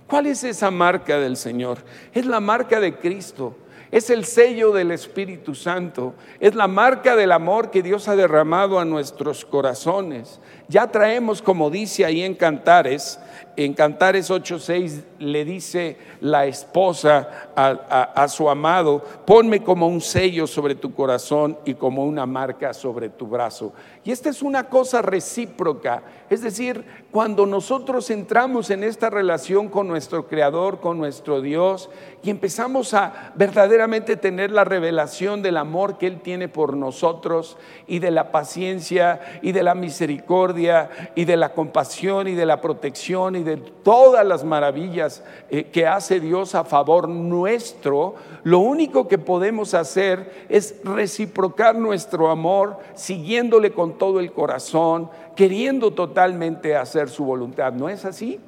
¿Cuál 0.06 0.28
es 0.28 0.44
esa 0.44 0.70
marca 0.70 1.18
del 1.18 1.38
Señor? 1.38 1.80
Es 2.14 2.28
la 2.28 2.40
marca 2.40 2.80
de 2.80 2.94
Cristo 2.94 3.56
es 3.92 4.10
el 4.10 4.24
sello 4.24 4.72
del 4.72 4.92
Espíritu 4.92 5.54
Santo, 5.54 6.14
es 6.40 6.56
la 6.56 6.68
marca 6.68 7.16
del 7.16 7.32
amor 7.32 7.72
que 7.72 7.84
Dios 7.84 8.08
ha 8.08 8.16
derramado 8.16 8.80
a 8.80 8.86
nuestros 8.86 9.44
corazones. 9.44 10.40
Ya 10.70 10.88
traemos, 10.88 11.42
como 11.42 11.70
dice 11.70 12.06
ahí 12.06 12.22
en 12.22 12.34
Cantares, 12.34 13.20
en 13.58 13.74
Cantares 13.74 14.32
8:6 14.32 15.04
le 15.20 15.44
dice 15.44 15.98
la 16.22 16.46
esposa 16.46 17.50
a, 17.54 18.28
su 18.30 18.50
amado, 18.50 19.04
ponme 19.26 19.62
como 19.62 19.88
un 19.88 20.00
sello 20.00 20.48
sobre 20.48 20.76
tu 20.76 20.94
corazón 20.94 21.58
y 21.66 21.74
como 21.74 22.06
una 22.06 22.26
marca 22.26 22.74
sobre 22.74 23.10
tu 23.10 23.28
brazo. 23.28 23.74
Y 24.04 24.12
esta 24.12 24.30
es 24.30 24.42
una 24.42 24.68
cosa 24.68 25.04
recíproca, 25.04 26.02
es 26.32 26.42
decir, 26.42 26.84
cuando 27.12 27.46
nosotros 27.46 28.10
entramos 28.10 28.72
en 28.72 28.84
esta 28.84 29.12
relación 29.12 29.68
con 29.68 29.88
nuestro 29.88 30.28
Creador, 30.28 30.80
con 30.80 30.98
nuestro 30.98 31.42
Dios, 31.42 31.90
y 32.24 32.30
empezamos 32.30 32.94
a 32.94 33.34
verdaderamente 33.36 34.16
tener 34.16 34.50
la 34.50 34.64
revelación 34.64 35.42
del 35.42 35.58
amor 35.58 35.98
que 35.98 36.08
Él 36.08 36.22
tiene 36.22 36.48
por 36.48 36.76
nosotros 36.76 37.58
y 37.86 38.00
de 38.00 38.12
la 38.12 38.32
paciencia 38.32 39.20
y 39.42 39.52
de 39.52 39.62
la 39.62 39.76
misericordia 39.76 40.90
y 41.16 41.26
de 41.26 41.38
la 41.38 41.54
compasión 41.54 42.28
y 42.28 42.34
de 42.34 42.46
la 42.46 42.62
protección 42.62 43.36
y 43.36 43.44
de 43.44 43.58
todas 43.58 44.26
las 44.26 44.44
maravillas 44.44 45.24
eh, 45.50 45.66
que 45.66 45.86
hace 45.86 46.20
Dios 46.20 46.56
a 46.56 46.64
favor 46.64 47.10
nuestro, 47.10 48.16
lo 48.44 48.60
único 48.60 49.08
que 49.08 49.18
podemos 49.18 49.74
hacer 49.74 50.46
es 50.50 50.76
reciprocar 50.84 51.76
nuestro 51.76 52.30
amor 52.30 52.78
siguiéndole 52.96 53.72
con 53.72 53.91
todo 53.94 54.20
el 54.20 54.32
corazón, 54.32 55.10
queriendo 55.36 55.92
totalmente 55.92 56.76
hacer 56.76 57.10
su 57.10 57.26
voluntad. 57.26 57.74
¿No 57.74 57.90
es 57.90 58.06
así? 58.06 58.40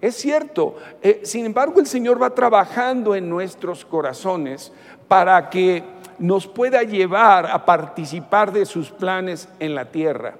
Es 0.00 0.14
cierto, 0.16 0.76
eh, 1.02 1.22
sin 1.24 1.46
embargo 1.46 1.80
el 1.80 1.86
Señor 1.86 2.22
va 2.22 2.30
trabajando 2.30 3.16
en 3.16 3.28
nuestros 3.28 3.84
corazones 3.84 4.72
para 5.08 5.50
que 5.50 5.82
nos 6.18 6.46
pueda 6.46 6.82
llevar 6.82 7.46
a 7.46 7.64
participar 7.64 8.52
de 8.52 8.64
sus 8.64 8.90
planes 8.90 9.48
en 9.58 9.74
la 9.74 9.86
tierra. 9.86 10.36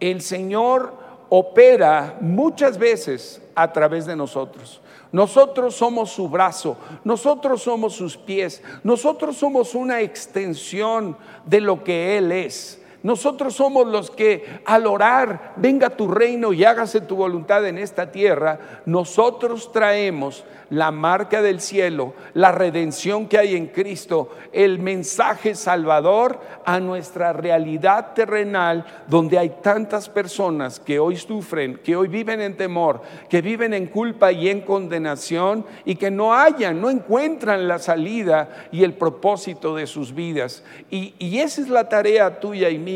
El 0.00 0.22
Señor 0.22 0.92
opera 1.28 2.16
muchas 2.20 2.78
veces 2.78 3.40
a 3.54 3.72
través 3.72 4.06
de 4.06 4.16
nosotros. 4.16 4.80
Nosotros 5.12 5.74
somos 5.74 6.10
su 6.10 6.28
brazo, 6.28 6.76
nosotros 7.04 7.62
somos 7.62 7.94
sus 7.94 8.16
pies, 8.16 8.62
nosotros 8.84 9.36
somos 9.36 9.74
una 9.74 10.00
extensión 10.00 11.16
de 11.44 11.60
lo 11.60 11.82
que 11.82 12.16
Él 12.16 12.30
es. 12.30 12.79
Nosotros 13.02 13.54
somos 13.54 13.86
los 13.86 14.10
que 14.10 14.60
al 14.64 14.86
orar, 14.86 15.54
venga 15.56 15.90
tu 15.90 16.08
reino 16.08 16.52
y 16.52 16.64
hágase 16.64 17.00
tu 17.00 17.16
voluntad 17.16 17.66
en 17.66 17.78
esta 17.78 18.12
tierra, 18.12 18.82
nosotros 18.84 19.72
traemos 19.72 20.44
la 20.70 20.92
marca 20.92 21.42
del 21.42 21.60
cielo, 21.60 22.14
la 22.34 22.52
redención 22.52 23.26
que 23.26 23.38
hay 23.38 23.56
en 23.56 23.66
Cristo, 23.66 24.30
el 24.52 24.78
mensaje 24.78 25.54
salvador 25.54 26.40
a 26.64 26.78
nuestra 26.78 27.32
realidad 27.32 28.12
terrenal, 28.14 28.86
donde 29.08 29.38
hay 29.38 29.50
tantas 29.62 30.08
personas 30.08 30.78
que 30.78 31.00
hoy 31.00 31.16
sufren, 31.16 31.80
que 31.82 31.96
hoy 31.96 32.06
viven 32.06 32.40
en 32.40 32.56
temor, 32.56 33.02
que 33.28 33.42
viven 33.42 33.74
en 33.74 33.86
culpa 33.86 34.30
y 34.30 34.48
en 34.48 34.60
condenación 34.60 35.66
y 35.84 35.96
que 35.96 36.10
no 36.10 36.32
hallan, 36.32 36.80
no 36.80 36.88
encuentran 36.88 37.66
la 37.66 37.80
salida 37.80 38.68
y 38.70 38.84
el 38.84 38.94
propósito 38.94 39.74
de 39.74 39.88
sus 39.88 40.14
vidas. 40.14 40.62
Y, 40.88 41.14
y 41.18 41.40
esa 41.40 41.60
es 41.60 41.68
la 41.68 41.88
tarea 41.88 42.38
tuya 42.38 42.70
y 42.70 42.78
mía, 42.78 42.89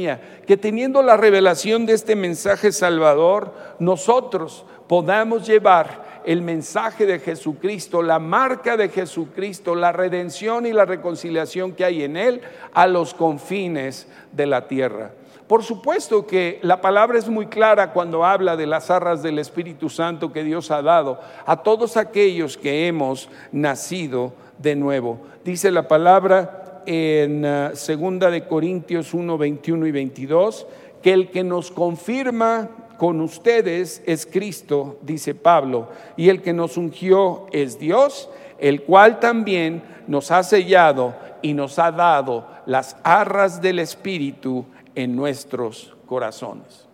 que 0.47 0.57
teniendo 0.57 1.03
la 1.03 1.17
revelación 1.17 1.87
de 1.87 1.95
este 1.95 2.17
mensaje 2.17 2.73
salvador, 2.73 3.53
nosotros 3.79 4.65
podamos 4.89 5.47
llevar 5.47 6.23
el 6.25 6.43
mensaje 6.43 7.07
de 7.07 7.19
Jesucristo, 7.19 8.03
la 8.03 8.19
marca 8.19 8.77
de 8.77 8.89
Jesucristo, 8.89 9.75
la 9.75 9.93
redención 9.93 10.67
y 10.67 10.73
la 10.73 10.85
reconciliación 10.85 11.73
que 11.73 11.85
hay 11.85 12.03
en 12.03 12.17
Él 12.17 12.41
a 12.73 12.87
los 12.87 13.15
confines 13.15 14.09
de 14.33 14.47
la 14.47 14.67
tierra. 14.67 15.13
Por 15.47 15.63
supuesto 15.63 16.27
que 16.27 16.59
la 16.63 16.81
palabra 16.81 17.19
es 17.19 17.29
muy 17.29 17.47
clara 17.47 17.93
cuando 17.93 18.25
habla 18.25 18.57
de 18.57 18.67
las 18.67 18.91
arras 18.91 19.23
del 19.23 19.39
Espíritu 19.39 19.91
Santo 19.91 20.33
que 20.33 20.43
Dios 20.43 20.71
ha 20.71 20.81
dado 20.81 21.21
a 21.45 21.63
todos 21.63 21.99
aquellos 21.99 22.57
que 22.57 22.89
hemos 22.89 23.29
nacido 23.53 24.33
de 24.57 24.75
nuevo. 24.75 25.21
Dice 25.45 25.71
la 25.71 25.87
palabra 25.87 26.64
en 26.87 27.45
ah, 27.45 27.71
segunda 27.75 28.31
de 28.31 28.47
Corintios 28.47 29.15
1, 29.15 29.39
21 29.39 29.87
y 29.87 29.91
22 29.93 30.67
que 31.03 31.13
el 31.13 31.31
que 31.31 31.45
nos 31.45 31.71
confirma 31.71 32.71
con 32.97 33.21
ustedes 33.21 34.03
es 34.07 34.25
Cristo, 34.25 34.99
dice 35.03 35.35
Pablo, 35.35 35.89
y 36.17 36.31
el 36.31 36.41
que 36.41 36.55
nos 36.55 36.77
ungió 36.79 37.47
es 37.53 37.79
Dios, 37.79 38.31
el 38.59 38.83
cual 38.83 39.21
también 39.21 39.83
nos 40.07 40.31
ha 40.31 40.43
sellado 40.43 41.15
y 41.43 41.53
nos 41.53 41.79
ha 41.79 41.93
dado 41.93 42.47
las 42.65 42.97
arras 43.03 43.61
del 43.61 43.81
Espíritu 43.81 44.65
en 44.95 45.15
nuestros 45.15 45.95
corazones. 46.07 46.87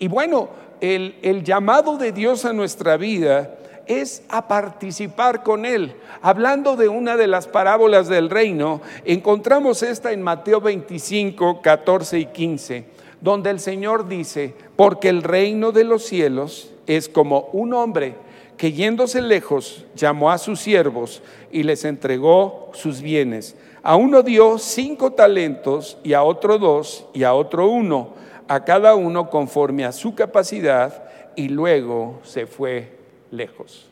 Y 0.00 0.08
bueno, 0.08 0.48
el, 0.80 1.16
el 1.22 1.44
llamado 1.44 1.96
de 1.96 2.10
Dios 2.10 2.44
a 2.44 2.52
nuestra 2.52 2.96
vida 2.96 3.56
es 3.86 4.22
a 4.28 4.48
participar 4.48 5.42
con 5.42 5.64
Él. 5.64 5.96
Hablando 6.22 6.76
de 6.76 6.88
una 6.88 7.16
de 7.16 7.26
las 7.26 7.46
parábolas 7.46 8.08
del 8.08 8.30
reino, 8.30 8.80
encontramos 9.04 9.82
esta 9.82 10.12
en 10.12 10.22
Mateo 10.22 10.60
25, 10.60 11.60
14 11.62 12.18
y 12.18 12.26
15 12.26 12.94
donde 13.24 13.48
el 13.48 13.58
Señor 13.58 14.06
dice, 14.06 14.54
porque 14.76 15.08
el 15.08 15.22
reino 15.22 15.72
de 15.72 15.84
los 15.84 16.04
cielos 16.04 16.70
es 16.86 17.08
como 17.08 17.48
un 17.54 17.72
hombre 17.72 18.16
que 18.58 18.72
yéndose 18.72 19.22
lejos 19.22 19.86
llamó 19.96 20.30
a 20.30 20.36
sus 20.36 20.60
siervos 20.60 21.22
y 21.50 21.62
les 21.62 21.86
entregó 21.86 22.70
sus 22.74 23.00
bienes. 23.00 23.56
A 23.82 23.96
uno 23.96 24.22
dio 24.22 24.58
cinco 24.58 25.12
talentos 25.12 25.96
y 26.04 26.12
a 26.12 26.22
otro 26.22 26.58
dos 26.58 27.06
y 27.14 27.24
a 27.24 27.32
otro 27.32 27.68
uno, 27.68 28.10
a 28.46 28.62
cada 28.64 28.94
uno 28.94 29.30
conforme 29.30 29.86
a 29.86 29.92
su 29.92 30.14
capacidad 30.14 31.04
y 31.34 31.48
luego 31.48 32.20
se 32.24 32.46
fue 32.46 32.93
lejos. 33.36 33.86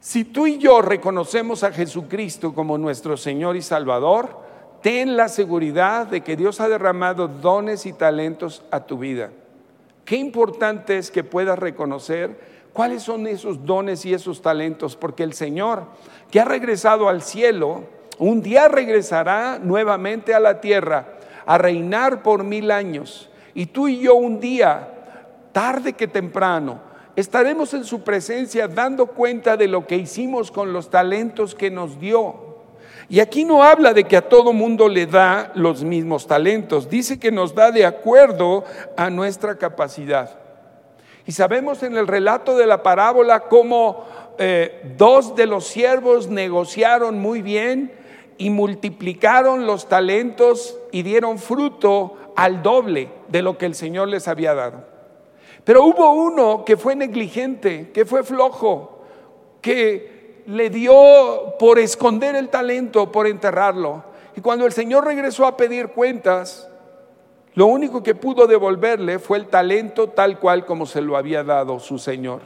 Si 0.00 0.24
tú 0.24 0.46
y 0.46 0.58
yo 0.58 0.80
reconocemos 0.80 1.62
a 1.62 1.72
Jesucristo 1.72 2.54
como 2.54 2.78
nuestro 2.78 3.16
Señor 3.16 3.56
y 3.56 3.62
Salvador, 3.62 4.38
ten 4.82 5.16
la 5.16 5.28
seguridad 5.28 6.06
de 6.06 6.22
que 6.22 6.36
Dios 6.36 6.60
ha 6.60 6.68
derramado 6.68 7.28
dones 7.28 7.84
y 7.84 7.92
talentos 7.92 8.62
a 8.70 8.80
tu 8.86 8.98
vida. 8.98 9.30
Qué 10.06 10.16
importante 10.16 10.96
es 10.96 11.10
que 11.10 11.22
puedas 11.22 11.58
reconocer 11.58 12.40
cuáles 12.72 13.02
son 13.02 13.26
esos 13.26 13.66
dones 13.66 14.06
y 14.06 14.14
esos 14.14 14.40
talentos, 14.40 14.96
porque 14.96 15.22
el 15.22 15.34
Señor, 15.34 15.84
que 16.30 16.40
ha 16.40 16.44
regresado 16.44 17.08
al 17.08 17.20
cielo, 17.20 17.84
un 18.18 18.42
día 18.42 18.68
regresará 18.68 19.58
nuevamente 19.62 20.34
a 20.34 20.40
la 20.40 20.60
tierra 20.60 21.14
a 21.46 21.58
reinar 21.58 22.22
por 22.22 22.44
mil 22.44 22.70
años. 22.70 23.28
Y 23.54 23.66
tú 23.66 23.88
y 23.88 24.00
yo 24.00 24.14
un 24.14 24.40
día, 24.40 24.94
tarde 25.52 25.92
que 25.92 26.08
temprano, 26.08 26.89
estaremos 27.20 27.74
en 27.74 27.84
su 27.84 28.02
presencia 28.02 28.68
dando 28.68 29.06
cuenta 29.06 29.56
de 29.56 29.68
lo 29.68 29.86
que 29.86 29.96
hicimos 29.96 30.50
con 30.50 30.72
los 30.72 30.90
talentos 30.90 31.54
que 31.54 31.70
nos 31.70 32.00
dio. 32.00 32.50
Y 33.08 33.20
aquí 33.20 33.44
no 33.44 33.62
habla 33.62 33.92
de 33.92 34.04
que 34.04 34.16
a 34.16 34.28
todo 34.28 34.52
mundo 34.52 34.88
le 34.88 35.06
da 35.06 35.50
los 35.54 35.82
mismos 35.82 36.26
talentos, 36.26 36.88
dice 36.88 37.18
que 37.18 37.32
nos 37.32 37.54
da 37.54 37.72
de 37.72 37.84
acuerdo 37.84 38.64
a 38.96 39.10
nuestra 39.10 39.58
capacidad. 39.58 40.38
Y 41.26 41.32
sabemos 41.32 41.82
en 41.82 41.96
el 41.96 42.06
relato 42.06 42.56
de 42.56 42.66
la 42.66 42.82
parábola 42.82 43.40
cómo 43.40 44.04
eh, 44.38 44.94
dos 44.96 45.34
de 45.36 45.46
los 45.46 45.66
siervos 45.66 46.28
negociaron 46.28 47.18
muy 47.18 47.42
bien 47.42 47.92
y 48.38 48.50
multiplicaron 48.50 49.66
los 49.66 49.88
talentos 49.88 50.78
y 50.92 51.02
dieron 51.02 51.38
fruto 51.38 52.16
al 52.36 52.62
doble 52.62 53.10
de 53.28 53.42
lo 53.42 53.58
que 53.58 53.66
el 53.66 53.74
Señor 53.74 54.08
les 54.08 54.28
había 54.28 54.54
dado. 54.54 54.89
Pero 55.64 55.84
hubo 55.84 56.12
uno 56.12 56.64
que 56.64 56.76
fue 56.76 56.96
negligente, 56.96 57.90
que 57.92 58.04
fue 58.04 58.22
flojo, 58.22 59.00
que 59.60 60.42
le 60.46 60.70
dio 60.70 61.54
por 61.58 61.78
esconder 61.78 62.34
el 62.34 62.48
talento, 62.48 63.12
por 63.12 63.26
enterrarlo. 63.26 64.04
Y 64.36 64.40
cuando 64.40 64.66
el 64.66 64.72
Señor 64.72 65.04
regresó 65.04 65.46
a 65.46 65.56
pedir 65.56 65.88
cuentas, 65.88 66.68
lo 67.54 67.66
único 67.66 68.02
que 68.02 68.14
pudo 68.14 68.46
devolverle 68.46 69.18
fue 69.18 69.38
el 69.38 69.48
talento 69.48 70.08
tal 70.08 70.38
cual 70.38 70.64
como 70.64 70.86
se 70.86 71.00
lo 71.00 71.16
había 71.16 71.44
dado 71.44 71.78
su 71.78 71.98
Señor. 71.98 72.40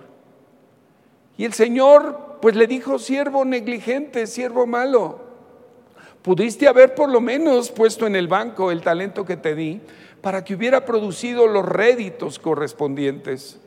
Y 1.37 1.44
el 1.44 1.53
Señor 1.53 2.38
pues 2.40 2.57
le 2.57 2.66
dijo, 2.66 2.98
siervo 2.98 3.44
negligente, 3.44 4.27
siervo 4.27 4.66
malo, 4.66 5.20
pudiste 6.22 6.68
haber 6.68 6.94
por 6.94 7.09
lo 7.11 7.20
menos 7.20 7.70
puesto 7.70 8.07
en 8.07 8.16
el 8.16 8.29
banco 8.29 8.70
el 8.70 8.83
talento 8.83 9.24
que 9.24 9.37
te 9.37 9.55
di 9.55 9.81
para 10.25 10.43
que 10.43 10.55
hubiera 10.55 10.87
producido 10.87 11.47
los 11.47 11.67
réditos 11.67 12.39
correspondientes. 12.39 13.61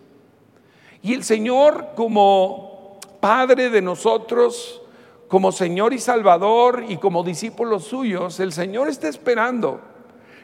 Y 1.04 1.14
el 1.14 1.24
Señor 1.24 1.90
como 1.96 2.98
Padre 3.20 3.70
de 3.70 3.80
nosotros, 3.84 4.82
como 5.28 5.52
Señor 5.52 5.94
y 5.94 6.00
Salvador 6.00 6.84
y 6.90 6.98
como 6.98 7.24
discípulos 7.24 7.84
suyos, 7.84 8.40
el 8.40 8.52
Señor 8.52 8.90
está 8.90 9.08
esperando 9.08 9.82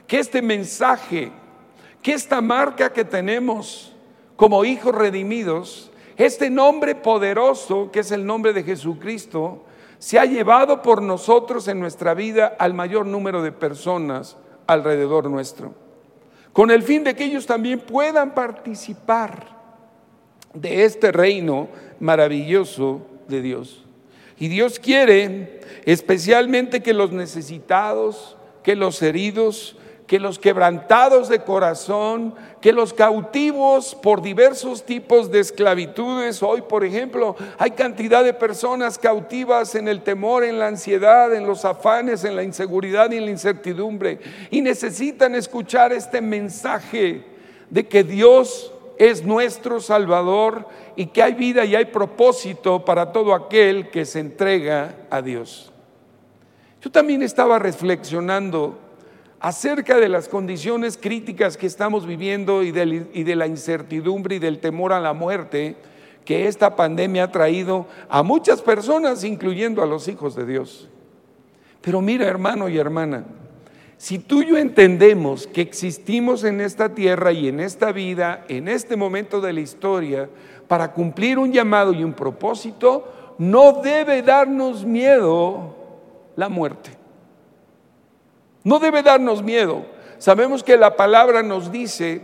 que 0.05 0.19
este 0.19 0.43
mensaje, 0.43 1.31
que 2.03 2.13
esta 2.13 2.41
marca 2.41 2.93
que 2.93 3.05
tenemos 3.05 3.95
como 4.35 4.65
hijos 4.65 4.93
redimidos, 4.93 5.89
este 6.15 6.51
nombre 6.51 6.93
poderoso 6.93 7.89
que 7.91 8.01
es 8.01 8.11
el 8.11 8.23
nombre 8.23 8.53
de 8.53 8.61
Jesucristo, 8.61 9.63
se 9.97 10.19
ha 10.19 10.25
llevado 10.25 10.83
por 10.83 11.01
nosotros 11.01 11.67
en 11.67 11.79
nuestra 11.79 12.13
vida 12.13 12.55
al 12.59 12.75
mayor 12.75 13.07
número 13.07 13.41
de 13.41 13.51
personas 13.51 14.37
alrededor 14.67 15.27
nuestro, 15.29 15.73
con 16.53 16.71
el 16.71 16.83
fin 16.83 17.03
de 17.03 17.15
que 17.15 17.25
ellos 17.25 17.45
también 17.45 17.79
puedan 17.79 18.33
participar 18.33 19.57
de 20.53 20.85
este 20.85 21.11
reino 21.11 21.67
maravilloso 21.99 23.05
de 23.27 23.41
Dios. 23.41 23.83
Y 24.39 24.47
Dios 24.47 24.79
quiere 24.79 25.61
especialmente 25.85 26.81
que 26.81 26.93
los 26.93 27.11
necesitados, 27.11 28.37
que 28.63 28.75
los 28.75 29.01
heridos, 29.01 29.77
que 30.13 30.19
los 30.19 30.37
quebrantados 30.37 31.27
de 31.27 31.39
corazón, 31.39 32.35
que 32.61 32.71
los 32.71 32.93
cautivos 32.93 33.95
por 33.95 34.21
diversos 34.21 34.83
tipos 34.83 35.31
de 35.31 35.39
esclavitudes, 35.39 36.43
hoy 36.43 36.61
por 36.61 36.85
ejemplo 36.85 37.35
hay 37.57 37.71
cantidad 37.71 38.23
de 38.23 38.35
personas 38.35 38.99
cautivas 38.99 39.73
en 39.73 39.87
el 39.87 40.03
temor, 40.03 40.43
en 40.43 40.59
la 40.59 40.67
ansiedad, 40.67 41.33
en 41.33 41.47
los 41.47 41.65
afanes, 41.65 42.25
en 42.25 42.35
la 42.35 42.43
inseguridad 42.43 43.09
y 43.09 43.17
en 43.17 43.25
la 43.25 43.31
incertidumbre, 43.31 44.19
y 44.51 44.61
necesitan 44.61 45.33
escuchar 45.33 45.91
este 45.91 46.21
mensaje 46.21 47.25
de 47.71 47.87
que 47.87 48.03
Dios 48.03 48.71
es 48.99 49.25
nuestro 49.25 49.79
Salvador 49.79 50.67
y 50.95 51.07
que 51.07 51.23
hay 51.23 51.33
vida 51.33 51.65
y 51.65 51.73
hay 51.73 51.85
propósito 51.85 52.85
para 52.85 53.11
todo 53.11 53.33
aquel 53.33 53.89
que 53.89 54.05
se 54.05 54.19
entrega 54.19 54.93
a 55.09 55.23
Dios. 55.23 55.71
Yo 56.83 56.91
también 56.91 57.23
estaba 57.23 57.57
reflexionando 57.57 58.77
acerca 59.43 59.97
de 59.97 60.07
las 60.07 60.29
condiciones 60.29 60.97
críticas 60.97 61.57
que 61.57 61.67
estamos 61.67 62.07
viviendo 62.07 62.63
y 62.63 62.71
de, 62.71 63.35
la 63.35 63.45
incertidumbre 63.45 64.37
y 64.37 64.39
del 64.39 64.59
temor 64.59 64.93
a 64.93 65.01
la 65.01 65.11
muerte 65.11 65.75
que 66.23 66.47
esta 66.47 66.77
pandemia 66.77 67.25
ha 67.25 67.31
traído 67.31 67.85
a 68.07 68.23
muchas 68.23 68.61
personas, 68.61 69.25
incluyendo 69.25 69.83
a 69.83 69.85
los 69.85 70.07
hijos 70.07 70.33
de 70.37 70.45
Dios. 70.45 70.87
Pero 71.81 71.99
mira, 71.99 72.25
hermano 72.25 72.69
y 72.69 72.77
hermana, 72.77 73.25
si 73.97 74.17
tú 74.17 74.43
y 74.43 74.47
yo 74.47 74.57
entendemos 74.57 75.45
que 75.45 75.59
existimos 75.59 76.45
en 76.45 76.61
esta 76.61 76.95
tierra 76.95 77.33
y 77.33 77.49
en 77.49 77.59
esta 77.59 77.91
vida, 77.91 78.45
en 78.47 78.69
este 78.69 78.95
momento 78.95 79.41
de 79.41 79.51
la 79.51 79.59
historia, 79.59 80.29
para 80.69 80.93
cumplir 80.93 81.37
un 81.37 81.51
llamado 81.51 81.91
y 81.91 82.05
un 82.05 82.13
propósito, 82.13 83.35
no 83.39 83.81
debe 83.81 84.21
darnos 84.21 84.85
miedo 84.85 85.75
la 86.37 86.47
muerte. 86.47 86.91
No 88.63 88.79
debe 88.79 89.03
darnos 89.03 89.43
miedo. 89.43 89.85
Sabemos 90.17 90.63
que 90.63 90.77
la 90.77 90.95
palabra 90.95 91.43
nos 91.43 91.71
dice 91.71 92.21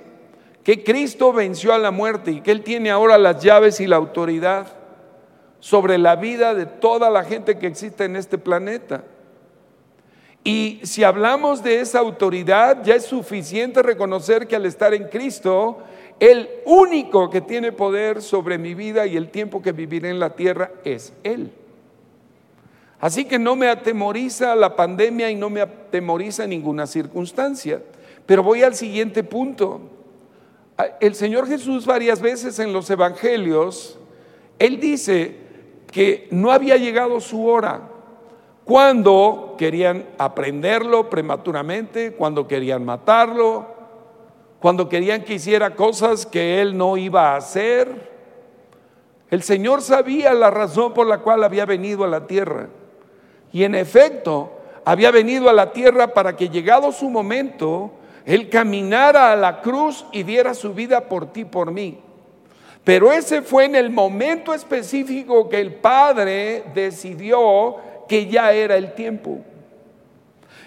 que 0.64 0.84
Cristo 0.84 1.34
venció 1.34 1.74
a 1.74 1.78
la 1.80 1.92
muerte 1.92 2.32
y 2.32 2.42
que 2.42 2.52
Él 2.52 2.64
tiene 2.64 2.92
ahora 2.92 3.18
las 3.18 3.44
llaves 3.44 3.80
y 3.80 3.88
la 3.88 3.98
autoridad 3.98 4.68
sobre 5.60 5.98
la 5.98 6.16
vida 6.16 6.54
de 6.54 6.66
toda 6.66 7.10
la 7.10 7.24
gente 7.24 7.58
que 7.58 7.68
existe 7.68 8.06
en 8.06 8.16
este 8.16 8.38
planeta. 8.38 9.04
Y 10.44 10.80
si 10.84 11.04
hablamos 11.04 11.64
de 11.64 11.82
esa 11.82 12.00
autoridad, 12.00 12.84
ya 12.84 12.96
es 12.96 13.06
suficiente 13.06 13.84
reconocer 13.84 14.48
que 14.48 14.56
al 14.56 14.66
estar 14.66 14.94
en 14.94 15.10
Cristo, 15.10 15.80
el 16.20 16.50
único 16.66 17.30
que 17.30 17.42
tiene 17.42 17.72
poder 17.72 18.22
sobre 18.22 18.58
mi 18.58 18.74
vida 18.74 19.06
y 19.06 19.18
el 19.18 19.30
tiempo 19.30 19.62
que 19.62 19.74
viviré 19.74 20.10
en 20.10 20.20
la 20.20 20.32
tierra 20.32 20.72
es 20.86 21.14
Él. 21.24 21.52
Así 23.00 23.26
que 23.26 23.40
no 23.40 23.56
me 23.56 23.70
atemoriza 23.70 24.56
la 24.56 24.76
pandemia 24.76 25.32
y 25.32 25.36
no 25.36 25.50
me 25.50 25.62
atemoriza 25.62 26.46
ninguna 26.46 26.86
circunstancia. 26.86 27.82
Pero 28.26 28.44
voy 28.44 28.64
al 28.64 28.76
siguiente 28.76 29.24
punto. 29.24 29.82
El 31.00 31.16
Señor 31.16 31.48
Jesús 31.48 31.86
varias 31.86 32.22
veces 32.22 32.60
en 32.60 32.74
los 32.74 32.90
evangelios, 32.90 33.98
Él 34.60 34.80
dice 34.80 35.38
que 35.92 36.28
no 36.32 36.52
había 36.52 36.78
llegado 36.78 37.20
su 37.22 37.48
hora. 37.48 37.82
Cuando 38.66 39.56
querían 39.58 40.06
aprenderlo 40.18 41.10
prematuramente, 41.10 42.14
cuando 42.14 42.48
querían 42.48 42.86
matarlo, 42.86 43.66
cuando 44.60 44.90
querían 44.90 45.24
que 45.24 45.36
hiciera 45.36 45.76
cosas 45.76 46.26
que 46.26 46.62
Él 46.62 46.78
no 46.78 46.98
iba 46.98 47.32
a 47.32 47.38
hacer. 47.38 48.10
El 49.32 49.42
Señor 49.42 49.82
sabía 49.82 50.34
la 50.34 50.52
razón 50.52 50.94
por 50.94 51.08
la 51.08 51.20
cual 51.20 51.44
había 51.44 51.66
venido 51.66 52.04
a 52.04 52.08
la 52.08 52.28
tierra. 52.28 52.68
Y 53.52 53.64
en 53.64 53.76
efecto, 53.76 54.52
había 54.86 55.12
venido 55.12 55.50
a 55.50 55.54
la 55.54 55.72
tierra 55.72 56.14
para 56.14 56.36
que 56.36 56.50
llegado 56.50 56.92
su 56.92 57.10
momento, 57.10 57.92
Él 58.26 58.50
caminara 58.50 59.32
a 59.32 59.36
la 59.36 59.62
cruz 59.62 60.06
y 60.12 60.24
diera 60.24 60.54
su 60.54 60.74
vida 60.74 61.08
por 61.08 61.32
ti, 61.32 61.46
por 61.46 61.72
mí. 61.72 62.00
Pero 62.84 63.12
ese 63.12 63.42
fue 63.42 63.66
en 63.66 63.76
el 63.76 63.90
momento 63.90 64.54
específico 64.54 65.50
que 65.50 65.60
el 65.60 65.76
Padre 65.76 66.64
decidió 66.74 67.76
que 68.08 68.28
ya 68.28 68.52
era 68.52 68.78
el 68.78 68.94
tiempo. 68.94 69.40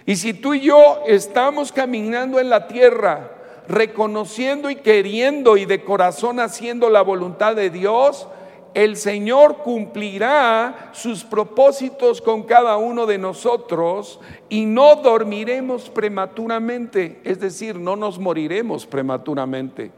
Y 0.06 0.16
si 0.16 0.34
tú 0.34 0.54
y 0.54 0.60
yo 0.60 1.02
estamos 1.06 1.72
caminando 1.72 2.38
en 2.38 2.50
la 2.50 2.66
tierra, 2.68 3.30
reconociendo 3.68 4.70
y 4.70 4.76
queriendo 4.76 5.56
y 5.56 5.64
de 5.64 5.84
corazón 5.84 6.40
haciendo 6.40 6.90
la 6.90 7.02
voluntad 7.02 7.54
de 7.54 7.70
Dios, 7.70 8.26
el 8.74 8.96
Señor 8.96 9.58
cumplirá 9.58 10.90
sus 10.92 11.24
propósitos 11.24 12.20
con 12.20 12.44
cada 12.44 12.76
uno 12.76 13.06
de 13.06 13.18
nosotros 13.18 14.20
y 14.48 14.64
no 14.64 14.96
dormiremos 14.96 15.90
prematuramente, 15.90 17.20
es 17.24 17.40
decir, 17.40 17.78
no 17.78 17.96
nos 17.96 18.18
moriremos 18.18 18.86
prematuramente. 18.86 19.90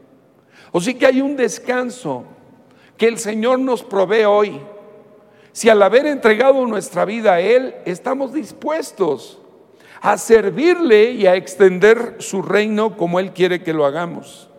O 0.71 0.81
sí 0.81 0.95
que 0.95 1.05
hay 1.05 1.21
un 1.21 1.35
descanso 1.35 2.23
que 2.97 3.07
el 3.07 3.17
Señor 3.17 3.59
nos 3.59 3.83
provee 3.83 4.25
hoy. 4.25 4.59
Si 5.51 5.69
al 5.69 5.81
haber 5.81 6.05
entregado 6.05 6.65
nuestra 6.65 7.05
vida 7.05 7.33
a 7.33 7.39
Él, 7.39 7.75
estamos 7.85 8.33
dispuestos 8.33 9.39
a 10.01 10.17
servirle 10.17 11.11
y 11.11 11.27
a 11.27 11.35
extender 11.35 12.17
su 12.19 12.41
reino 12.41 12.97
como 12.97 13.19
Él 13.19 13.31
quiere 13.31 13.63
que 13.63 13.73
lo 13.73 13.85
hagamos. 13.85 14.49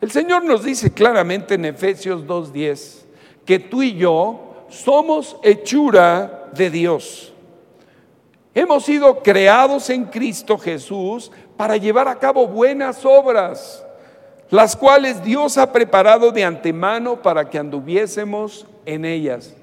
El 0.00 0.10
Señor 0.10 0.44
nos 0.44 0.64
dice 0.64 0.92
claramente 0.92 1.54
en 1.54 1.66
Efesios 1.66 2.26
2.10 2.26 3.02
que 3.44 3.58
tú 3.58 3.82
y 3.82 3.96
yo 3.96 4.64
somos 4.70 5.36
hechura 5.42 6.48
de 6.52 6.70
Dios. 6.70 7.32
Hemos 8.54 8.84
sido 8.84 9.22
creados 9.22 9.90
en 9.90 10.06
Cristo 10.06 10.56
Jesús 10.58 11.30
para 11.56 11.76
llevar 11.76 12.08
a 12.08 12.18
cabo 12.18 12.46
buenas 12.46 13.04
obras, 13.04 13.84
las 14.48 14.74
cuales 14.74 15.22
Dios 15.22 15.58
ha 15.58 15.70
preparado 15.70 16.32
de 16.32 16.44
antemano 16.44 17.20
para 17.20 17.48
que 17.48 17.58
anduviésemos 17.58 18.66
en 18.86 19.04
ellas. 19.04 19.54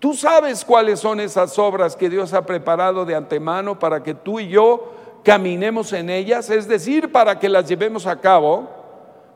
Tú 0.00 0.14
sabes 0.14 0.64
cuáles 0.64 1.00
son 1.00 1.20
esas 1.20 1.58
obras 1.58 1.96
que 1.96 2.10
Dios 2.10 2.34
ha 2.34 2.44
preparado 2.44 3.04
de 3.04 3.14
antemano 3.14 3.78
para 3.78 4.02
que 4.02 4.14
tú 4.14 4.40
y 4.40 4.48
yo 4.48 4.92
caminemos 5.22 5.92
en 5.92 6.10
ellas, 6.10 6.50
es 6.50 6.68
decir, 6.68 7.10
para 7.10 7.38
que 7.38 7.48
las 7.48 7.68
llevemos 7.68 8.06
a 8.06 8.20
cabo. 8.20 8.75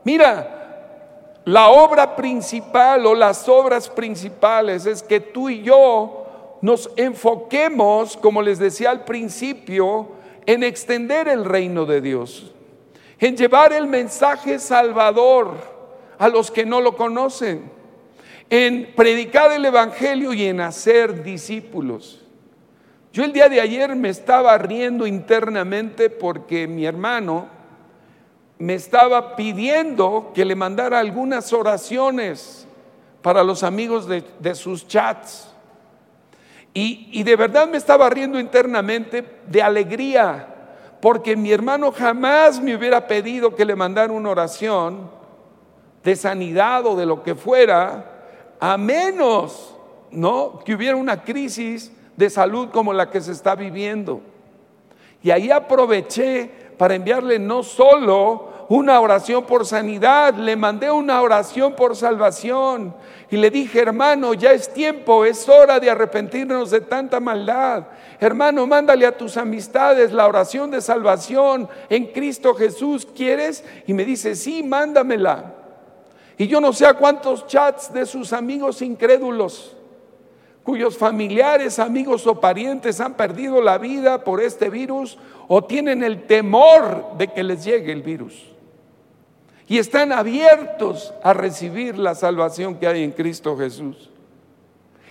Mira, 0.03 1.41
la 1.45 1.69
obra 1.69 2.15
principal 2.15 3.05
o 3.05 3.15
las 3.15 3.49
obras 3.49 3.89
principales 3.89 4.85
es 4.85 5.01
que 5.01 5.19
tú 5.19 5.49
y 5.49 5.63
yo 5.63 6.57
nos 6.61 6.89
enfoquemos, 6.95 8.17
como 8.17 8.41
les 8.41 8.59
decía 8.59 8.91
al 8.91 9.05
principio, 9.05 10.09
en 10.45 10.63
extender 10.63 11.27
el 11.27 11.45
reino 11.45 11.85
de 11.85 12.01
Dios, 12.01 12.51
en 13.19 13.35
llevar 13.35 13.73
el 13.73 13.87
mensaje 13.87 14.59
salvador 14.59 15.53
a 16.17 16.29
los 16.29 16.51
que 16.51 16.65
no 16.65 16.81
lo 16.81 16.95
conocen, 16.95 17.71
en 18.49 18.93
predicar 18.95 19.51
el 19.51 19.65
Evangelio 19.65 20.33
y 20.33 20.45
en 20.45 20.61
hacer 20.61 21.23
discípulos. 21.23 22.23
Yo 23.13 23.23
el 23.23 23.33
día 23.33 23.49
de 23.49 23.59
ayer 23.59 23.95
me 23.95 24.09
estaba 24.09 24.57
riendo 24.57 25.07
internamente 25.07 26.09
porque 26.09 26.67
mi 26.67 26.85
hermano, 26.85 27.47
me 28.61 28.75
estaba 28.75 29.35
pidiendo 29.35 30.31
que 30.35 30.45
le 30.45 30.55
mandara 30.55 30.99
algunas 30.99 31.51
oraciones 31.51 32.67
para 33.23 33.43
los 33.43 33.63
amigos 33.63 34.07
de, 34.07 34.53
sus 34.55 34.87
chats. 34.87 35.51
Y, 36.71 37.09
y 37.11 37.23
de 37.23 37.35
verdad 37.35 37.67
me 37.67 37.77
estaba 37.77 38.07
riendo 38.11 38.39
internamente 38.39 39.25
de 39.47 39.63
alegría, 39.63 40.47
porque 41.01 41.35
mi 41.35 41.51
hermano 41.51 41.91
jamás 41.91 42.61
me 42.61 42.75
hubiera 42.75 43.07
pedido 43.07 43.55
que 43.55 43.65
le 43.65 43.75
mandara 43.75 44.13
una 44.13 44.29
oración 44.29 45.09
de 46.03 46.15
sanidad 46.15 46.85
o 46.85 46.95
de 46.95 47.07
lo 47.07 47.23
que 47.23 47.33
fuera, 47.33 48.11
a 48.59 48.77
menos, 48.77 49.73
¿no? 50.11 50.59
Que 50.63 50.75
hubiera 50.75 50.97
una 50.97 51.23
crisis 51.23 51.91
de 52.15 52.29
salud 52.29 52.69
como 52.69 52.93
la 52.93 53.09
que 53.09 53.21
se 53.21 53.31
está 53.31 53.55
viviendo. 53.55 54.21
Y 55.23 55.31
ahí 55.31 55.49
aproveché 55.49 56.60
para 56.81 56.95
enviarle 56.95 57.37
no 57.37 57.61
solo 57.61 58.65
una 58.67 58.99
oración 58.99 59.43
por 59.43 59.67
sanidad, 59.67 60.33
le 60.33 60.55
mandé 60.55 60.89
una 60.89 61.21
oración 61.21 61.75
por 61.75 61.95
salvación 61.95 62.95
y 63.29 63.37
le 63.37 63.51
dije, 63.51 63.81
hermano, 63.81 64.33
ya 64.33 64.51
es 64.51 64.73
tiempo, 64.73 65.23
es 65.23 65.47
hora 65.47 65.79
de 65.79 65.91
arrepentirnos 65.91 66.71
de 66.71 66.81
tanta 66.81 67.19
maldad. 67.19 67.83
Hermano, 68.19 68.65
mándale 68.65 69.05
a 69.05 69.15
tus 69.15 69.37
amistades 69.37 70.11
la 70.11 70.25
oración 70.25 70.71
de 70.71 70.81
salvación 70.81 71.69
en 71.87 72.07
Cristo 72.07 72.55
Jesús, 72.55 73.07
¿quieres? 73.15 73.63
Y 73.85 73.93
me 73.93 74.03
dice, 74.03 74.33
sí, 74.33 74.63
mándamela. 74.63 75.53
Y 76.35 76.47
yo 76.47 76.59
no 76.59 76.73
sé 76.73 76.87
a 76.87 76.95
cuántos 76.95 77.45
chats 77.45 77.93
de 77.93 78.07
sus 78.07 78.33
amigos 78.33 78.81
incrédulos 78.81 79.77
cuyos 80.63 80.97
familiares, 80.97 81.79
amigos 81.79 82.27
o 82.27 82.39
parientes 82.39 82.99
han 83.01 83.15
perdido 83.15 83.61
la 83.61 83.77
vida 83.77 84.23
por 84.23 84.41
este 84.41 84.69
virus 84.69 85.17
o 85.53 85.61
tienen 85.61 86.01
el 86.01 86.23
temor 86.27 87.17
de 87.17 87.27
que 87.27 87.43
les 87.43 87.65
llegue 87.65 87.91
el 87.91 88.01
virus. 88.01 88.47
y 89.67 89.79
están 89.79 90.13
abiertos 90.13 91.13
a 91.23 91.33
recibir 91.33 91.97
la 91.97 92.15
salvación 92.15 92.75
que 92.75 92.87
hay 92.87 93.03
en 93.03 93.11
Cristo 93.11 93.57
Jesús. 93.57 94.09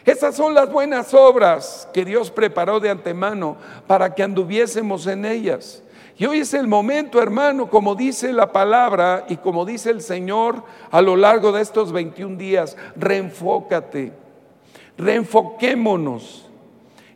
Esas 0.04 0.34
son 0.34 0.54
las 0.54 0.70
buenas 0.70 1.12
obras 1.14 1.88
que 1.92 2.06
Dios 2.06 2.30
preparó 2.30 2.80
de 2.80 2.88
antemano 2.88 3.56
para 3.86 4.14
que 4.14 4.22
anduviésemos 4.22 5.06
en 5.06 5.26
ellas. 5.26 5.82
Y 6.16 6.24
hoy 6.26 6.40
es 6.40 6.54
el 6.54 6.66
momento, 6.66 7.22
hermano, 7.22 7.68
como 7.68 7.94
dice 7.94 8.32
la 8.32 8.50
palabra 8.50 9.26
y 9.28 9.36
como 9.36 9.66
dice 9.66 9.90
el 9.90 10.00
Señor 10.00 10.62
a 10.90 11.02
lo 11.02 11.16
largo 11.16 11.52
de 11.52 11.60
estos 11.60 11.92
21 11.92 12.36
días, 12.36 12.78
reenfócate, 12.96 14.12
reenfoquémonos 14.96 16.48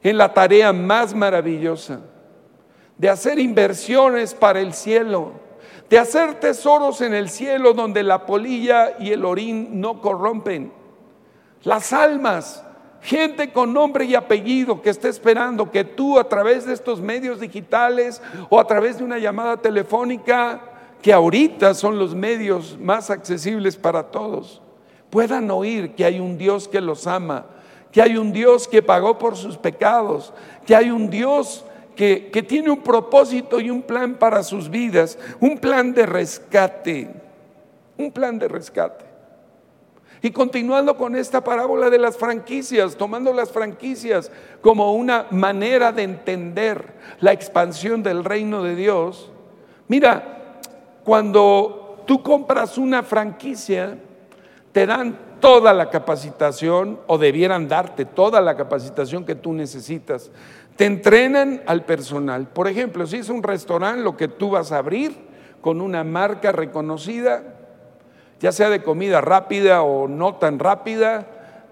en 0.02 0.18
la 0.18 0.32
tarea 0.32 0.74
más 0.74 1.14
maravillosa 1.14 2.00
de 2.98 3.09
hacer 3.09 3.38
inversiones 3.38 4.35
para 4.35 4.61
el 4.61 4.74
cielo, 4.74 5.33
de 5.90 5.98
hacer 5.98 6.40
tesoros 6.40 7.00
en 7.00 7.14
el 7.14 7.28
cielo 7.28 7.72
donde 7.72 8.02
la 8.02 8.26
polilla 8.26 8.96
y 8.98 9.12
el 9.12 9.24
orín 9.24 9.80
no 9.80 10.00
corrompen. 10.00 10.72
Las 11.62 11.92
almas 11.92 12.64
Gente 13.04 13.52
con 13.52 13.74
nombre 13.74 14.07
y 14.07 14.14
apellido 14.14 14.80
que 14.80 14.88
está 14.88 15.11
esperando 15.11 15.70
que 15.70 15.85
tú 15.85 16.18
a 16.18 16.26
través 16.26 16.64
de 16.64 16.72
estos 16.72 17.02
medios 17.02 17.38
digitales 17.38 18.22
o 18.48 18.59
a 18.59 18.66
través 18.66 18.96
de 18.96 19.04
una 19.04 19.18
llamada 19.18 19.59
telefónica, 19.59 20.62
que 21.02 21.12
ahorita 21.12 21.74
son 21.74 21.98
los 21.98 22.14
medios 22.14 22.78
más 22.80 23.11
accesibles 23.11 23.76
para 23.76 24.04
todos, 24.04 24.62
puedan 25.11 25.50
oír 25.50 25.94
que 25.94 26.07
hay 26.07 26.18
un 26.18 26.38
Dios 26.38 26.66
que 26.66 26.80
los 26.80 27.07
ama, 27.07 27.44
que 27.92 28.00
hay 28.00 28.16
un 28.16 28.33
Dios 28.33 28.66
que 28.66 28.80
pagó 28.80 29.18
por 29.18 29.37
sus 29.37 29.59
pecados, 29.59 30.33
que 30.64 30.74
hay 30.74 30.90
un 30.90 31.11
Dios 31.11 31.66
que, 31.94 32.44
tiene 32.46 32.70
un 32.70 32.83
propósito 32.83 33.61
y 33.61 33.70
un 33.70 33.83
plan 33.83 34.14
para 34.14 34.42
sus 34.42 34.68
vidas, 34.68 35.18
un 35.40 35.59
plan 35.59 35.92
de 35.92 36.07
rescate, 36.07 37.11
un 37.96 38.12
plan 38.12 38.38
de 38.38 38.48
rescate. 38.48 39.04
Y 40.22 40.30
continuando 40.30 40.96
con 40.96 41.16
esta 41.16 41.44
parábola 41.44 41.90
de 41.90 41.98
las 41.98 42.16
franquicias, 42.16 42.96
tomando 42.96 43.33
las 43.33 43.52
franquicias 43.52 44.30
como 44.62 44.94
una 44.94 45.26
manera 45.30 45.92
de 45.92 46.02
entender 46.02 46.94
la 47.20 47.33
expansión 47.33 48.02
del 48.02 48.24
reino 48.24 48.62
de 48.62 48.74
Dios, 48.74 49.30
mira, 49.87 50.62
cuando 51.04 52.02
tú 52.07 52.22
compras 52.22 52.78
una 52.78 53.02
franquicia, 53.02 53.98
te 54.72 54.87
dan 54.87 55.18
toda 55.40 55.74
la 55.74 55.90
capacitación 55.90 56.98
o 57.07 57.18
debieran 57.18 57.68
darte 57.68 58.07
toda 58.07 58.40
la 58.40 58.57
capacitación 58.57 59.26
que 59.26 59.35
tú 59.35 59.52
necesitas. 59.52 60.30
Te 60.76 60.87
entrenan 60.87 61.62
al 61.66 61.84
personal. 61.84 62.48
Por 62.48 62.68
ejemplo, 62.68 63.06
si 63.06 63.18
es 63.18 63.28
un 63.28 63.42
restaurante 63.42 64.02
lo 64.02 64.16
que 64.16 64.28
tú 64.28 64.50
vas 64.50 64.72
a 64.72 64.78
abrir 64.78 65.14
con 65.60 65.80
una 65.80 66.04
marca 66.04 66.52
reconocida, 66.52 67.42
ya 68.40 68.52
sea 68.52 68.68
de 68.68 68.82
comida 68.82 69.20
rápida 69.20 69.82
o 69.82 70.08
no 70.08 70.34
tan 70.34 70.58
rápida, 70.58 71.26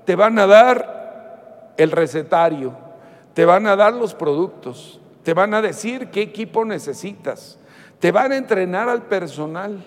te 0.05 0.17
van 0.17 0.39
a 0.39 0.47
dar 0.47 1.75
el 1.77 1.91
recetario, 1.91 2.75
te 3.35 3.45
van 3.45 3.67
a 3.67 3.77
dar 3.77 3.93
los 3.93 4.15
productos, 4.15 5.01
te 5.23 5.35
van 5.35 5.55
a 5.55 5.63
decir 5.63 6.09
qué 6.09 6.23
equipo 6.23 6.65
necesitas, 6.65 7.59
te 7.99 8.13
van 8.13 8.33
a 8.33 8.37
entrenar 8.37 8.89
al 8.89 9.03
personal, 9.03 9.85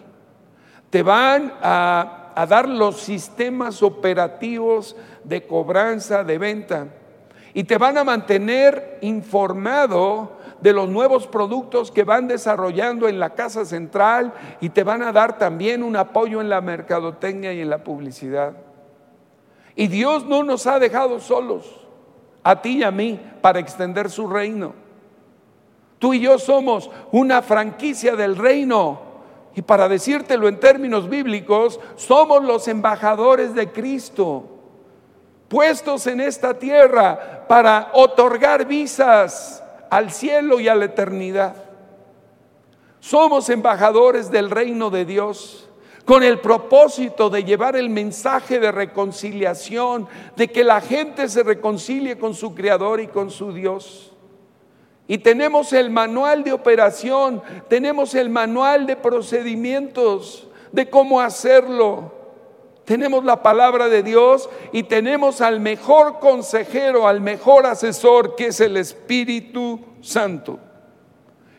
te 0.90 1.04
van 1.04 1.54
a, 1.62 2.22
dar 2.50 2.68
los 2.68 3.02
sistemas 3.02 3.82
operativos 3.82 4.96
de 5.24 5.48
cobranza, 5.48 6.24
de 6.24 6.38
venta, 6.38 6.88
y 7.56 7.64
te 7.64 7.78
van 7.78 7.98
a 7.98 8.04
mantener 8.04 9.00
informado 9.00 10.34
de 10.60 10.74
los 10.74 10.90
nuevos 10.90 11.26
productos 11.26 11.90
que 11.90 12.04
van 12.04 12.28
desarrollando 12.28 13.08
en 13.08 13.18
la 13.18 13.30
casa 13.30 13.64
central 13.64 14.34
y 14.60 14.70
te 14.70 14.84
van 14.84 15.02
a 15.02 15.14
dar 15.14 15.38
también 15.38 15.82
un 15.82 15.96
apoyo 15.96 16.42
en 16.42 16.50
la 16.50 16.60
mercadotecnia 16.60 17.54
y 17.54 17.62
en 17.62 17.70
la 17.70 17.82
publicidad. 17.82 18.58
Y 19.74 19.88
Dios 19.88 20.26
no 20.26 20.44
nos 20.44 20.68
ha 20.68 20.80
dejado 20.80 21.22
solos, 21.22 21.80
a 22.44 22.62
ti 22.62 22.80
y 22.80 22.84
a 22.84 22.92
mí, 22.92 23.22
para 23.42 23.60
extender 23.60 24.10
su 24.10 24.28
reino. 24.28 24.74
Tú 25.98 26.14
y 26.14 26.20
yo 26.20 26.38
somos 26.38 26.92
una 27.14 27.42
franquicia 27.42 28.18
del 28.18 28.36
reino. 28.36 29.00
Y 29.56 29.62
para 29.62 29.88
decírtelo 29.88 30.50
en 30.50 30.60
términos 30.60 31.08
bíblicos, 31.08 31.80
somos 31.96 32.44
los 32.44 32.68
embajadores 32.68 33.56
de 33.56 33.72
Cristo, 33.72 34.55
puestos 35.48 36.08
en 36.08 36.22
esta 36.22 36.58
tierra 36.58 37.46
para 37.48 37.90
otorgar 37.94 38.66
visas 38.66 39.64
al 39.90 40.12
cielo 40.12 40.60
y 40.60 40.68
a 40.68 40.76
la 40.76 40.86
eternidad. 40.86 41.56
Somos 43.00 43.50
embajadores 43.50 44.32
del 44.32 44.50
reino 44.50 44.90
de 44.90 45.06
Dios 45.06 45.70
con 46.06 46.24
el 46.24 46.40
propósito 46.40 47.30
de 47.30 47.44
llevar 47.44 47.76
el 47.76 47.90
mensaje 47.90 48.60
de 48.60 48.72
reconciliación, 48.72 50.08
de 50.36 50.48
que 50.48 50.64
la 50.64 50.80
gente 50.80 51.28
se 51.28 51.44
reconcilie 51.44 52.18
con 52.18 52.36
su 52.36 52.54
Creador 52.54 53.02
y 53.02 53.08
con 53.08 53.32
su 53.32 53.52
Dios. 53.52 54.14
Y 55.08 55.18
tenemos 55.20 55.74
el 55.74 55.90
manual 55.90 56.44
de 56.44 56.54
operación, 56.54 57.42
tenemos 57.68 58.16
el 58.16 58.30
manual 58.30 58.86
de 58.86 58.96
procedimientos, 58.96 60.48
de 60.72 60.90
cómo 60.90 61.22
hacerlo. 61.22 62.12
Tenemos 62.86 63.26
la 63.26 63.42
palabra 63.42 63.90
de 63.90 64.04
Dios 64.04 64.48
y 64.72 64.84
tenemos 64.84 65.42
al 65.42 65.60
mejor 65.60 66.20
consejero, 66.20 67.08
al 67.08 67.20
mejor 67.20 67.66
asesor, 67.66 68.36
que 68.36 68.48
es 68.48 68.62
el 68.62 68.78
Espíritu 68.78 69.80
Santo. 70.02 70.60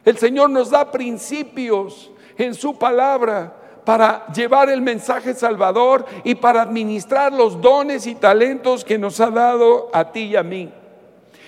El 0.04 0.16
Señor 0.18 0.50
nos 0.50 0.70
da 0.70 0.92
principios 0.92 2.12
en 2.38 2.54
su 2.54 2.78
palabra 2.78 3.54
para 3.84 4.26
llevar 4.28 4.70
el 4.70 4.82
mensaje 4.82 5.34
salvador 5.34 6.06
y 6.22 6.36
para 6.36 6.62
administrar 6.62 7.32
los 7.32 7.60
dones 7.60 8.06
y 8.06 8.14
talentos 8.14 8.84
que 8.84 8.98
nos 8.98 9.18
ha 9.20 9.30
dado 9.30 9.90
a 9.92 10.12
ti 10.12 10.26
y 10.26 10.36
a 10.36 10.44
mí. 10.44 10.72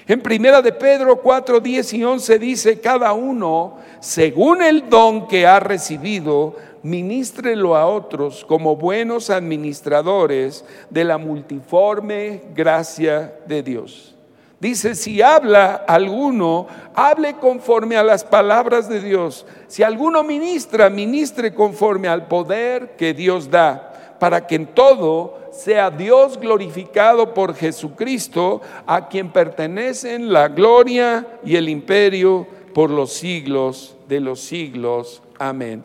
En 0.08 0.22
primera 0.22 0.62
de 0.62 0.72
Pedro 0.72 1.20
4, 1.20 1.60
10 1.60 1.92
y 1.92 2.04
11 2.04 2.38
dice, 2.38 2.80
cada 2.80 3.12
uno, 3.12 3.76
según 4.00 4.62
el 4.62 4.88
don 4.88 5.28
que 5.28 5.46
ha 5.46 5.60
recibido, 5.60 6.56
ministrelo 6.82 7.76
a 7.76 7.86
otros 7.86 8.44
como 8.44 8.76
buenos 8.76 9.30
administradores 9.30 10.64
de 10.90 11.04
la 11.04 11.18
multiforme 11.18 12.42
gracia 12.54 13.34
de 13.46 13.62
Dios. 13.62 14.14
Dice, 14.60 14.96
si 14.96 15.22
habla 15.22 15.74
alguno, 15.86 16.66
hable 16.94 17.34
conforme 17.34 17.96
a 17.96 18.02
las 18.02 18.24
palabras 18.24 18.88
de 18.88 19.00
Dios. 19.00 19.46
Si 19.68 19.84
alguno 19.84 20.24
ministra, 20.24 20.90
ministre 20.90 21.54
conforme 21.54 22.08
al 22.08 22.26
poder 22.26 22.96
que 22.96 23.14
Dios 23.14 23.50
da, 23.50 24.16
para 24.18 24.48
que 24.48 24.56
en 24.56 24.66
todo 24.66 25.38
sea 25.52 25.90
Dios 25.90 26.40
glorificado 26.40 27.34
por 27.34 27.54
Jesucristo, 27.54 28.60
a 28.84 29.08
quien 29.08 29.30
pertenecen 29.30 30.32
la 30.32 30.48
gloria 30.48 31.26
y 31.44 31.54
el 31.54 31.68
imperio 31.68 32.46
por 32.74 32.90
los 32.90 33.12
siglos 33.12 33.96
de 34.08 34.18
los 34.18 34.40
siglos. 34.40 35.22
Amén. 35.38 35.84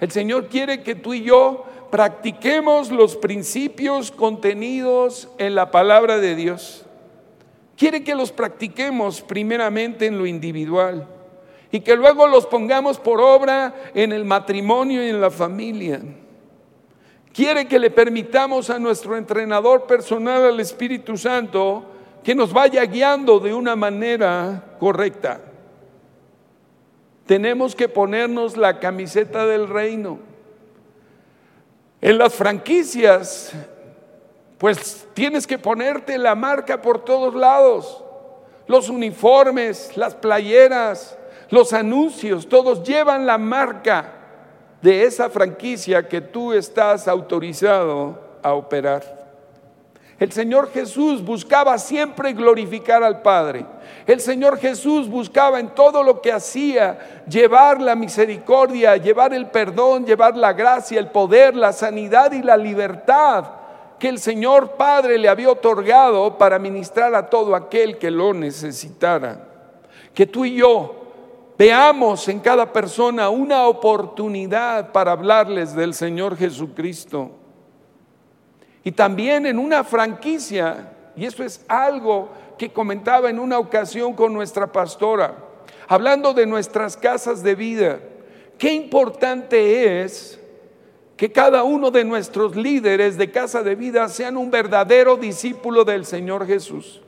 El 0.00 0.10
Señor 0.10 0.46
quiere 0.46 0.82
que 0.82 0.94
tú 0.94 1.12
y 1.12 1.22
yo 1.22 1.64
practiquemos 1.90 2.90
los 2.90 3.16
principios 3.16 4.10
contenidos 4.10 5.28
en 5.38 5.54
la 5.54 5.70
palabra 5.70 6.18
de 6.18 6.34
Dios. 6.34 6.86
Quiere 7.76 8.02
que 8.02 8.14
los 8.14 8.32
practiquemos 8.32 9.20
primeramente 9.20 10.06
en 10.06 10.18
lo 10.18 10.26
individual 10.26 11.06
y 11.70 11.80
que 11.80 11.96
luego 11.96 12.26
los 12.26 12.46
pongamos 12.46 12.98
por 12.98 13.20
obra 13.20 13.74
en 13.94 14.12
el 14.12 14.24
matrimonio 14.24 15.04
y 15.04 15.10
en 15.10 15.20
la 15.20 15.30
familia. 15.30 16.00
Quiere 17.32 17.66
que 17.66 17.78
le 17.78 17.90
permitamos 17.90 18.70
a 18.70 18.78
nuestro 18.78 19.16
entrenador 19.16 19.86
personal, 19.86 20.44
al 20.44 20.60
Espíritu 20.60 21.16
Santo, 21.16 21.84
que 22.24 22.34
nos 22.34 22.52
vaya 22.52 22.84
guiando 22.84 23.38
de 23.38 23.54
una 23.54 23.76
manera 23.76 24.76
correcta 24.78 25.40
tenemos 27.30 27.76
que 27.76 27.88
ponernos 27.88 28.56
la 28.56 28.80
camiseta 28.80 29.46
del 29.46 29.68
reino. 29.68 30.18
En 32.00 32.18
las 32.18 32.34
franquicias, 32.34 33.52
pues 34.58 35.06
tienes 35.14 35.46
que 35.46 35.56
ponerte 35.56 36.18
la 36.18 36.34
marca 36.34 36.82
por 36.82 37.04
todos 37.04 37.32
lados. 37.36 38.02
Los 38.66 38.88
uniformes, 38.88 39.96
las 39.96 40.16
playeras, 40.16 41.16
los 41.50 41.72
anuncios, 41.72 42.48
todos 42.48 42.82
llevan 42.82 43.26
la 43.26 43.38
marca 43.38 44.12
de 44.82 45.04
esa 45.04 45.30
franquicia 45.30 46.08
que 46.08 46.20
tú 46.20 46.52
estás 46.52 47.06
autorizado 47.06 48.18
a 48.42 48.54
operar. 48.54 49.19
El 50.20 50.30
Señor 50.32 50.70
Jesús 50.70 51.24
buscaba 51.24 51.78
siempre 51.78 52.34
glorificar 52.34 53.02
al 53.02 53.22
Padre. 53.22 53.64
El 54.06 54.20
Señor 54.20 54.58
Jesús 54.58 55.08
buscaba 55.08 55.58
en 55.58 55.74
todo 55.74 56.02
lo 56.02 56.20
que 56.20 56.30
hacía 56.30 57.24
llevar 57.26 57.80
la 57.80 57.94
misericordia, 57.94 58.98
llevar 58.98 59.32
el 59.32 59.46
perdón, 59.46 60.04
llevar 60.04 60.36
la 60.36 60.52
gracia, 60.52 61.00
el 61.00 61.08
poder, 61.08 61.56
la 61.56 61.72
sanidad 61.72 62.32
y 62.32 62.42
la 62.42 62.58
libertad 62.58 63.46
que 63.98 64.08
el 64.08 64.18
Señor 64.18 64.72
Padre 64.72 65.18
le 65.18 65.28
había 65.28 65.50
otorgado 65.50 66.36
para 66.36 66.58
ministrar 66.58 67.14
a 67.14 67.28
todo 67.28 67.54
aquel 67.54 67.98
que 67.98 68.10
lo 68.10 68.34
necesitara. 68.34 69.46
Que 70.14 70.26
tú 70.26 70.44
y 70.44 70.56
yo 70.56 70.96
veamos 71.56 72.26
en 72.28 72.40
cada 72.40 72.72
persona 72.72 73.28
una 73.28 73.66
oportunidad 73.66 74.90
para 74.92 75.12
hablarles 75.12 75.74
del 75.74 75.92
Señor 75.92 76.36
Jesucristo. 76.36 77.39
Y 78.84 78.92
también 78.92 79.46
en 79.46 79.58
una 79.58 79.84
franquicia, 79.84 80.92
y 81.16 81.26
eso 81.26 81.44
es 81.44 81.64
algo 81.68 82.30
que 82.56 82.72
comentaba 82.72 83.30
en 83.30 83.38
una 83.38 83.58
ocasión 83.58 84.14
con 84.14 84.32
nuestra 84.32 84.70
pastora, 84.70 85.34
hablando 85.88 86.32
de 86.32 86.46
nuestras 86.46 86.96
casas 86.96 87.42
de 87.42 87.54
vida, 87.54 88.00
qué 88.58 88.72
importante 88.72 90.02
es 90.02 90.38
que 91.16 91.30
cada 91.30 91.64
uno 91.64 91.90
de 91.90 92.04
nuestros 92.04 92.56
líderes 92.56 93.18
de 93.18 93.30
casa 93.30 93.62
de 93.62 93.74
vida 93.74 94.08
sean 94.08 94.38
un 94.38 94.50
verdadero 94.50 95.16
discípulo 95.16 95.84
del 95.84 96.06
Señor 96.06 96.46
Jesús. 96.46 97.02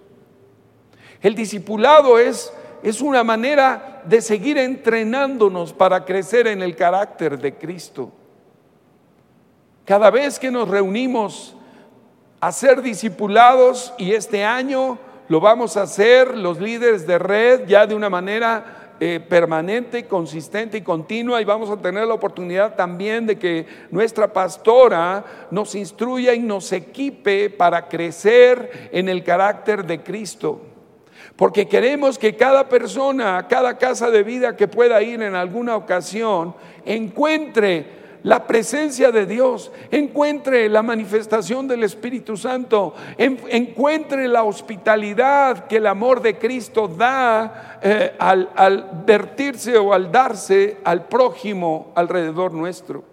El 1.23 1.35
discipulado 1.35 2.19
es, 2.19 2.53
es 2.83 3.01
una 3.01 3.25
manera 3.25 4.03
de 4.05 4.21
seguir 4.21 4.59
entrenándonos 4.59 5.73
para 5.73 6.05
crecer 6.05 6.47
en 6.47 6.61
el 6.61 6.77
carácter 6.77 7.39
de 7.39 7.55
Cristo. 7.55 8.13
Cada 9.87 10.11
vez 10.11 10.39
que 10.39 10.51
nos 10.51 10.69
reunimos 10.69 11.57
a 12.43 12.51
ser 12.51 12.83
discipulados 12.83 13.95
y 13.99 14.15
este 14.15 14.45
año 14.45 14.99
lo 15.29 15.39
vamos 15.39 15.77
a 15.77 15.83
hacer 15.83 16.37
los 16.37 16.59
líderes 16.59 17.07
de 17.07 17.17
red 17.17 17.69
ya 17.69 17.87
de 17.87 17.95
una 17.95 18.11
manera 18.11 18.95
eh, 18.99 19.21
permanente, 19.21 20.07
consistente 20.09 20.79
y 20.79 20.83
continua 20.83 21.41
y 21.41 21.45
vamos 21.45 21.71
a 21.71 21.77
tener 21.77 22.05
la 22.05 22.15
oportunidad 22.15 22.75
también 22.75 23.29
de 23.29 23.39
que 23.39 23.65
nuestra 23.93 24.33
pastora 24.33 25.25
nos 25.53 25.77
instruya 25.77 26.35
y 26.35 26.41
nos 26.41 26.73
equipe 26.73 27.49
para 27.49 27.87
crecer 27.87 28.91
en 28.91 29.09
el 29.09 29.23
carácter 29.23 29.87
de 29.87 30.03
Cristo. 30.03 30.63
Porque 31.37 31.69
queremos 31.69 32.19
que 32.19 32.35
cada 32.35 32.69
persona, 32.69 33.47
cada 33.47 33.79
casa 33.79 34.11
de 34.11 34.25
vida 34.25 34.57
que 34.57 34.67
pueda 34.67 35.01
ir 35.01 35.23
en 35.23 35.37
alguna 35.37 35.77
ocasión, 35.77 36.57
encuentre 36.85 38.02
la 38.23 38.47
presencia 38.47 39.11
de 39.11 39.27
Dios, 39.27 39.73
encuentre 39.91 40.69
la 40.69 40.83
manifestación 40.83 41.67
del 41.67 41.83
Espíritu 41.83 42.37
Santo, 42.37 42.95
encuentre 43.19 44.29
la 44.29 44.45
hospitalidad 44.45 45.67
que 45.67 45.77
el 45.77 45.87
amor 45.87 46.23
de 46.23 46.39
Cristo 46.39 46.89
da 46.89 47.79
eh, 47.83 48.15
al, 48.19 48.51
al 48.55 49.03
vertirse 49.05 49.77
o 49.77 49.93
al 49.93 50.13
darse 50.13 50.79
al 50.85 51.07
prójimo 51.07 51.93
alrededor 51.95 52.53
nuestro. 52.53 53.05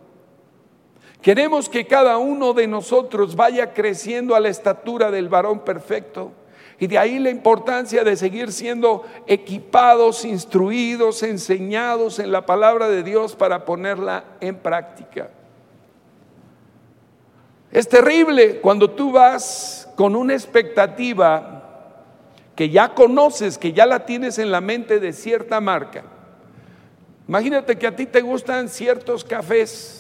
Queremos 1.22 1.68
que 1.68 1.86
cada 1.86 2.18
uno 2.18 2.54
de 2.54 2.68
nosotros 2.68 3.36
vaya 3.36 3.74
creciendo 3.74 4.36
a 4.36 4.40
la 4.40 4.50
estatura 4.50 5.12
del 5.12 5.28
varón 5.28 5.60
perfecto. 5.60 6.32
Y 6.80 6.88
de 6.88 6.98
ahí 6.98 7.20
la 7.20 7.30
importancia 7.30 8.04
de 8.04 8.16
seguir 8.16 8.54
siendo 8.54 9.04
equipados, 9.28 10.24
instruidos, 10.24 11.24
enseñados 11.24 12.20
en 12.20 12.32
la 12.32 12.46
palabra 12.46 12.88
de 12.88 13.04
Dios 13.04 13.36
para 13.36 13.66
ponerla 13.66 14.24
en 14.40 14.56
práctica. 14.56 15.30
Es 17.72 17.88
terrible 17.88 18.62
cuando 18.62 18.90
tú 18.90 19.12
vas 19.12 19.90
con 19.96 20.16
una 20.16 20.34
expectativa 20.34 21.60
que 22.56 22.70
ya 22.70 22.94
conoces, 22.94 23.58
que 23.58 23.74
ya 23.74 23.86
la 23.86 24.06
tienes 24.06 24.40
en 24.40 24.52
la 24.52 24.62
mente 24.62 25.00
de 25.00 25.14
cierta 25.14 25.60
marca. 25.60 26.04
Imagínate 27.28 27.78
que 27.78 27.88
a 27.88 27.96
ti 27.96 28.06
te 28.06 28.22
gustan 28.22 28.70
ciertos 28.70 29.24
cafés 29.24 29.99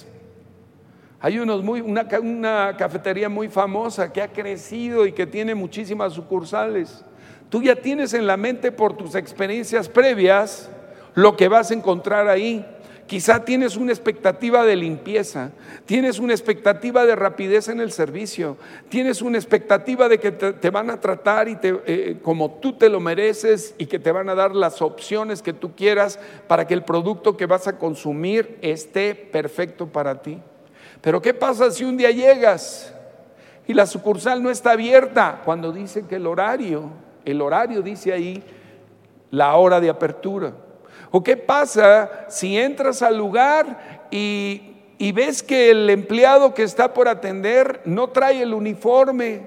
hay 1.22 1.40
unos 1.40 1.64
muy, 1.64 1.82
una, 1.82 2.08
una 2.22 2.76
cafetería 2.78 3.28
muy 3.28 3.50
famosa 3.50 4.12
que 4.12 4.22
ha 4.22 4.30
crecido 4.30 5.06
y 5.06 5.12
que 5.12 5.28
tiene 5.28 5.54
muchísimas 5.54 6.14
sucursales. 6.14 7.04
Tú 7.50 7.62
ya 7.62 7.76
tienes 7.76 8.14
en 8.14 8.28
la 8.28 8.38
mente 8.38 8.72
por 8.72 8.96
tus 8.96 9.16
experiencias 9.16 9.90
previas 9.90 10.70
lo 11.16 11.36
que 11.36 11.50
vas 11.50 11.72
a 11.72 11.74
encontrar 11.74 12.28
ahí. 12.28 12.66
Quizá 13.06 13.44
tienes 13.44 13.76
una 13.76 13.92
expectativa 13.92 14.64
de 14.64 14.76
limpieza, 14.76 15.50
tienes 15.88 16.20
una 16.20 16.34
expectativa 16.34 17.08
de 17.08 17.16
rapidez 17.16 17.68
en 17.68 17.80
el 17.80 17.92
servicio, 17.92 18.56
tienes 18.88 19.24
una 19.24 19.40
expectativa 19.40 20.08
de 20.08 20.20
que 20.20 20.32
te, 20.32 20.70
van 20.70 20.92
a 20.92 21.00
tratar 21.02 21.50
y 21.50 21.58
eh, 21.64 22.20
como 22.22 22.52
tú 22.62 22.74
te 22.74 22.88
lo 22.88 23.00
mereces 23.00 23.74
y 23.80 23.88
que 23.88 23.98
te 23.98 24.12
van 24.12 24.30
a 24.30 24.36
dar 24.36 24.56
las 24.56 24.84
opciones 24.84 25.42
que 25.42 25.54
tú 25.54 25.74
quieras 25.76 26.20
para 26.48 26.68
que 26.68 26.76
el 26.76 26.84
producto 26.84 27.36
que 27.36 27.48
vas 27.48 27.68
a 27.68 27.80
consumir 27.80 28.60
esté 28.62 29.16
perfecto 29.16 29.88
para 29.88 30.22
ti. 30.22 30.40
Pero 31.02 31.22
¿qué 31.22 31.34
pasa 31.34 31.72
si 31.72 31.84
un 31.84 31.98
día 31.98 32.12
llegas 32.12 32.94
y 33.68 33.74
la 33.74 33.86
sucursal 33.86 34.44
no 34.44 34.50
está 34.50 34.72
abierta? 34.72 35.42
Cuando 35.46 35.72
dice 35.72 36.06
que 36.06 36.16
el 36.16 36.28
horario, 36.28 36.90
el 37.26 37.42
horario 37.42 37.82
dice 37.82 38.12
ahí 38.12 38.44
la 39.32 39.56
hora 39.56 39.80
de 39.80 39.90
apertura. 39.90 40.54
¿O 41.12 41.24
qué 41.24 41.38
pasa 41.38 42.26
si 42.28 42.58
entras 42.58 43.02
al 43.02 43.18
lugar 43.18 44.08
y, 44.12 44.76
y 44.98 45.12
ves 45.12 45.42
que 45.42 45.72
el 45.72 45.90
empleado 45.90 46.54
que 46.54 46.64
está 46.64 46.94
por 46.94 47.08
atender 47.08 47.82
no 47.86 48.10
trae 48.10 48.42
el 48.42 48.54
uniforme 48.54 49.42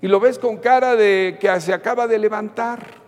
y 0.00 0.06
lo 0.06 0.20
ves 0.20 0.38
con 0.38 0.58
cara 0.58 0.96
de 0.96 1.36
que 1.40 1.60
se 1.60 1.74
acaba 1.74 2.06
de 2.06 2.18
levantar? 2.18 3.03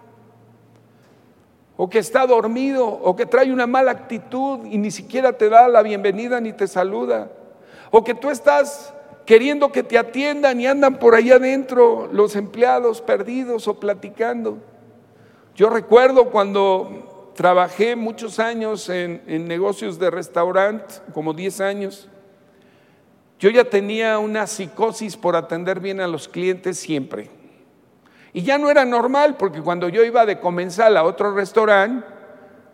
O 1.77 1.89
que 1.91 1.99
está 1.99 2.27
dormido, 2.27 2.87
o 2.87 3.15
que 3.15 3.27
trae 3.27 3.53
una 3.53 3.67
mala 3.67 3.91
actitud 3.91 4.65
y 4.65 4.79
ni 4.79 4.91
siquiera 4.91 5.35
te 5.35 5.49
da 5.49 5.69
la 5.69 5.83
bienvenida 5.83 6.41
ni 6.41 6.53
te 6.53 6.67
saluda, 6.67 7.31
o 7.91 8.03
que 8.03 8.15
tú 8.15 8.31
estás 8.31 8.95
queriendo 9.27 9.73
que 9.73 9.83
te 9.83 9.99
atiendan 9.99 10.61
y 10.61 10.67
andan 10.67 10.99
por 10.99 11.15
ahí 11.15 11.31
adentro 11.31 12.09
los 12.13 12.37
empleados 12.37 13.03
perdidos 13.03 13.69
o 13.69 13.79
platicando. 13.79 14.59
Yo 15.55 15.69
recuerdo 15.69 16.31
cuando 16.31 17.33
trabajé 17.35 17.97
muchos 17.97 18.39
años 18.39 18.89
en, 18.89 19.23
en 19.27 19.49
negocios 19.49 19.99
de 19.99 20.11
restaurante, 20.11 20.95
como 21.13 21.35
10 21.35 21.61
años, 21.61 22.09
yo 23.39 23.51
ya 23.51 23.65
tenía 23.65 24.19
una 24.19 24.47
psicosis 24.47 25.17
por 25.17 25.37
atender 25.37 25.81
bien 25.81 26.01
a 26.01 26.07
los 26.07 26.29
clientes 26.29 26.79
siempre. 26.79 27.29
Y 28.37 28.43
ya 28.43 28.59
no 28.59 28.71
era 28.71 28.85
normal, 28.85 29.39
porque 29.39 29.63
cuando 29.63 29.89
yo 29.89 30.05
iba 30.05 30.27
de 30.27 30.39
comensal 30.39 30.99
a 30.99 31.05
otro 31.05 31.35
restaurante, 31.35 32.07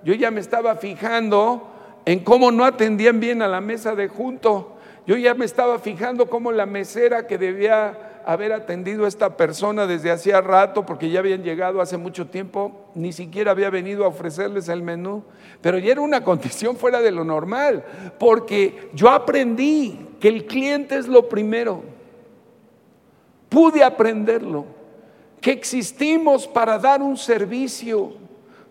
yo 0.02 0.12
ya 0.12 0.32
me 0.32 0.40
estaba 0.40 0.74
fijando 0.74 1.70
en 2.04 2.18
cómo 2.24 2.50
no 2.50 2.64
atendían 2.64 3.20
bien 3.20 3.42
a 3.42 3.46
la 3.46 3.60
mesa 3.60 3.94
de 3.94 4.08
junto. 4.08 4.74
Yo 5.06 5.16
ya 5.16 5.34
me 5.34 5.44
estaba 5.44 5.78
fijando 5.78 6.28
cómo 6.28 6.50
la 6.50 6.66
mesera 6.66 7.28
que 7.28 7.38
debía 7.38 8.22
haber 8.26 8.52
atendido 8.52 9.04
a 9.04 9.08
esta 9.08 9.36
persona 9.36 9.86
desde 9.86 10.10
hacía 10.10 10.40
rato, 10.40 10.84
porque 10.84 11.10
ya 11.10 11.20
habían 11.20 11.44
llegado 11.44 11.80
hace 11.80 11.96
mucho 11.96 12.26
tiempo, 12.26 12.88
ni 12.96 13.12
siquiera 13.12 13.52
había 13.52 13.70
venido 13.70 14.04
a 14.04 14.08
ofrecerles 14.08 14.68
el 14.68 14.82
menú. 14.82 15.22
Pero 15.60 15.78
ya 15.78 15.92
era 15.92 16.00
una 16.00 16.24
condición 16.24 16.76
fuera 16.76 17.00
de 17.00 17.12
lo 17.12 17.22
normal, 17.22 17.84
porque 18.18 18.90
yo 18.94 19.10
aprendí 19.10 20.08
que 20.18 20.26
el 20.26 20.44
cliente 20.44 20.96
es 20.96 21.06
lo 21.06 21.28
primero. 21.28 21.84
Pude 23.48 23.84
aprenderlo 23.84 24.81
que 25.42 25.50
existimos 25.50 26.46
para 26.46 26.78
dar 26.78 27.02
un 27.02 27.18
servicio. 27.18 28.14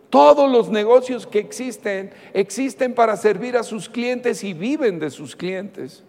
Todos 0.10 0.50
los 0.50 0.70
negocios 0.70 1.28
que 1.28 1.40
existen 1.40 2.12
existen 2.34 2.94
para 2.94 3.16
servir 3.18 3.56
a 3.58 3.64
sus 3.64 3.88
clientes 3.88 4.44
y 4.44 4.54
viven 4.54 4.98
de 4.98 5.12
sus 5.12 5.36
clientes. 5.36 6.04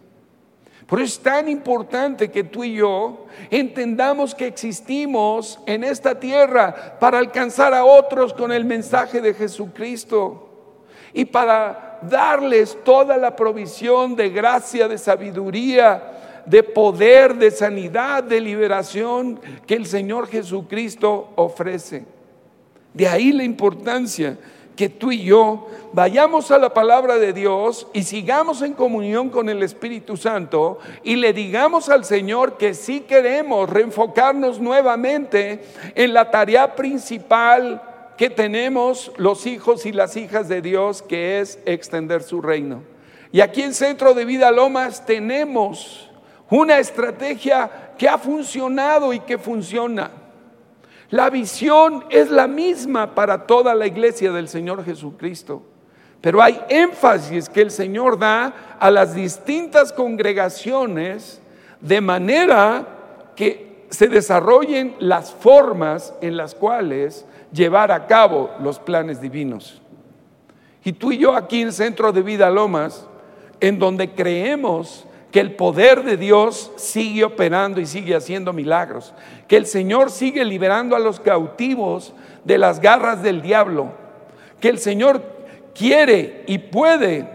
Por 0.87 1.01
eso 1.01 1.15
es 1.17 1.21
tan 1.21 1.49
importante 1.49 2.31
que 2.31 2.45
tú 2.45 2.65
y 2.65 2.75
yo 2.75 3.27
entendamos 3.51 4.35
que 4.35 4.47
existimos 4.47 5.59
en 5.67 5.85
esta 5.85 6.19
tierra 6.19 6.97
para 6.99 7.19
alcanzar 7.19 7.75
a 7.75 7.85
otros 7.85 8.33
con 8.33 8.53
el 8.53 8.65
mensaje 8.65 9.21
de 9.21 9.35
Jesucristo 9.35 10.49
y 11.13 11.25
para 11.25 11.99
darles 12.03 12.77
toda 12.85 13.17
la 13.17 13.35
provisión 13.35 14.17
de 14.17 14.31
gracia, 14.31 14.89
de 14.89 14.99
sabiduría, 14.99 16.22
de 16.47 16.63
poder, 16.63 17.35
de 17.35 17.51
sanidad, 17.51 18.23
de 18.23 18.41
liberación 18.41 19.41
que 19.67 19.75
el 19.75 19.87
Señor 19.87 20.29
Jesucristo 20.29 21.31
ofrece. 21.37 22.05
De 22.95 23.09
ahí 23.09 23.33
la 23.33 23.45
importancia 23.45 24.39
que 24.77 24.89
tú 24.89 25.13
y 25.13 25.25
yo 25.25 25.67
vayamos 25.93 26.51
a 26.51 26.59
la 26.59 26.73
palabra 26.73 27.19
de 27.19 27.33
Dios 27.33 27.87
y 27.93 28.03
sigamos 28.03 28.63
en 28.63 28.73
comunión 28.73 29.29
con 29.29 29.49
el 29.49 29.63
Espíritu 29.63 30.17
Santo 30.17 30.79
y 31.03 31.17
le 31.17 31.33
digamos 31.33 31.89
al 31.89 32.05
Señor 32.05 32.57
que 32.57 32.75
sí 32.75 33.01
queremos 33.01 33.69
reenfocarnos 33.69 34.61
nuevamente 34.61 35.63
en 35.95 36.15
la 36.15 36.31
tarea 36.31 36.75
principal 36.75 37.83
que 38.17 38.31
tenemos 38.31 39.13
los 39.17 39.47
hijos 39.47 39.85
y 39.87 39.93
las 39.93 40.17
hijas 40.17 40.49
de 40.49 40.63
Dios, 40.63 41.03
que 41.03 41.41
es 41.41 41.59
extender 41.67 42.23
su 42.23 42.41
reino. 42.41 42.83
Y 43.33 43.41
aquí 43.41 43.63
en 43.63 43.75
Centro 43.75 44.15
de 44.15 44.25
Vida 44.25 44.51
Lomas 44.51 45.07
tenemos 45.07 46.12
una 46.53 46.79
estrategia 46.79 47.95
que 47.97 48.09
ha 48.09 48.19
funcionado 48.19 49.13
y 49.13 49.21
que 49.21 49.39
funciona. 49.39 50.11
La 51.09 51.31
visión 51.31 52.05
es 52.11 52.31
la 52.31 52.47
misma 52.47 53.15
para 53.15 53.47
toda 53.47 53.75
la 53.75 53.87
iglesia 53.87 54.33
del 54.33 54.49
Señor 54.49 54.85
Jesucristo, 54.85 55.63
pero 56.21 56.43
hay 56.43 56.61
énfasis 56.69 57.49
que 57.49 57.63
el 57.63 57.71
Señor 57.71 58.19
da 58.19 58.77
a 58.79 58.91
las 58.91 59.15
distintas 59.15 59.93
congregaciones 59.93 61.41
de 61.81 62.01
manera 62.01 62.87
que 63.35 63.87
se 63.89 64.09
desarrollen 64.09 64.95
las 64.99 65.33
formas 65.33 66.15
en 66.21 66.37
las 66.37 66.55
cuales 66.55 67.25
llevar 67.51 67.91
a 67.93 68.07
cabo 68.07 68.51
los 68.61 68.79
planes 68.79 69.21
divinos. 69.21 69.81
Y 70.85 70.93
tú 70.93 71.13
y 71.13 71.19
yo 71.19 71.35
aquí 71.35 71.63
en 71.63 71.73
Centro 71.73 72.13
de 72.13 72.23
Vida 72.23 72.51
Lomas, 72.51 73.07
en 73.61 73.79
donde 73.79 74.11
creemos 74.11 75.07
que 75.33 75.41
el 75.41 75.57
poder 75.57 76.05
de 76.05 76.17
Dios 76.17 76.71
sigue 76.77 77.25
operando 77.25 77.81
y 77.81 77.87
sigue 77.87 78.15
haciendo 78.15 78.53
milagros, 78.53 79.15
que 79.49 79.57
el 79.57 79.67
Señor 79.67 80.11
sigue 80.11 80.45
liberando 80.45 80.95
a 80.95 81.01
los 81.01 81.19
cautivos 81.19 82.15
de 82.45 82.59
las 82.59 82.81
garras 82.81 83.23
del 83.23 83.43
diablo, 83.43 83.93
que 84.61 84.69
el 84.69 84.79
Señor 84.79 85.23
quiere 85.75 86.45
y 86.47 86.59
puede 86.59 87.29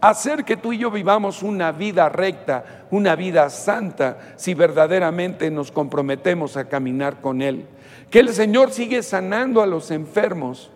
hacer 0.00 0.44
que 0.44 0.56
tú 0.56 0.72
y 0.72 0.78
yo 0.78 0.90
vivamos 0.90 1.42
una 1.42 1.70
vida 1.70 2.08
recta, 2.08 2.86
una 2.90 3.14
vida 3.14 3.48
santa, 3.50 4.34
si 4.36 4.54
verdaderamente 4.54 5.50
nos 5.50 5.70
comprometemos 5.70 6.56
a 6.56 6.68
caminar 6.68 7.20
con 7.20 7.42
Él. 7.42 7.66
Que 8.10 8.18
el 8.18 8.30
Señor 8.30 8.72
sigue 8.72 9.02
sanando 9.02 9.62
a 9.62 9.66
los 9.66 9.90
enfermos, 9.90 10.72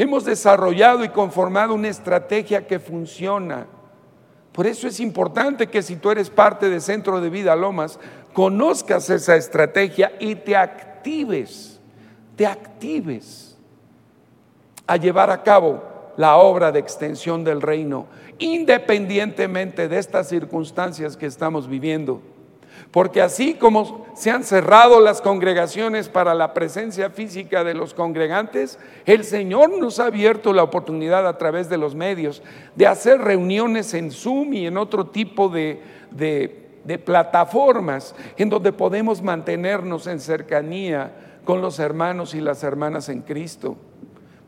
Hemos 0.00 0.24
desarrollado 0.24 1.04
y 1.04 1.10
conformado 1.10 1.74
una 1.74 1.88
estrategia 1.88 2.66
que 2.66 2.78
funciona. 2.78 3.66
Por 4.52 4.66
eso 4.66 4.88
es 4.88 5.00
importante 5.00 5.68
que 5.68 5.82
si 5.82 5.96
tú 5.96 6.10
eres 6.10 6.28
parte 6.28 6.68
de 6.68 6.80
Centro 6.80 7.20
de 7.20 7.30
Vida 7.30 7.54
Lomas, 7.54 7.98
conozcas 8.32 9.08
esa 9.10 9.36
estrategia 9.36 10.12
y 10.18 10.34
te 10.34 10.56
actives, 10.56 11.80
te 12.36 12.46
actives 12.46 13.56
a 14.86 14.96
llevar 14.96 15.30
a 15.30 15.42
cabo 15.42 15.82
la 16.16 16.36
obra 16.36 16.72
de 16.72 16.80
extensión 16.80 17.44
del 17.44 17.62
reino, 17.62 18.06
independientemente 18.38 19.88
de 19.88 19.98
estas 19.98 20.28
circunstancias 20.28 21.16
que 21.16 21.26
estamos 21.26 21.68
viviendo. 21.68 22.20
Porque 22.90 23.22
así 23.22 23.54
como 23.54 24.06
se 24.14 24.30
han 24.30 24.42
cerrado 24.42 25.00
las 25.00 25.20
congregaciones 25.20 26.08
para 26.08 26.34
la 26.34 26.52
presencia 26.52 27.10
física 27.10 27.62
de 27.62 27.74
los 27.74 27.94
congregantes, 27.94 28.80
el 29.06 29.24
Señor 29.24 29.78
nos 29.78 30.00
ha 30.00 30.06
abierto 30.06 30.52
la 30.52 30.64
oportunidad 30.64 31.26
a 31.28 31.38
través 31.38 31.68
de 31.68 31.78
los 31.78 31.94
medios 31.94 32.42
de 32.74 32.88
hacer 32.88 33.20
reuniones 33.20 33.94
en 33.94 34.10
Zoom 34.10 34.54
y 34.54 34.66
en 34.66 34.76
otro 34.76 35.06
tipo 35.06 35.48
de, 35.48 35.98
plataformas 37.04 38.16
en 38.36 38.48
donde 38.48 38.72
podemos 38.72 39.22
mantenernos 39.22 40.08
en 40.08 40.18
cercanía 40.18 41.12
con 41.44 41.60
los 41.62 41.78
hermanos 41.78 42.34
y 42.34 42.40
las 42.40 42.64
hermanas 42.64 43.08
en 43.08 43.20
Cristo. 43.20 43.76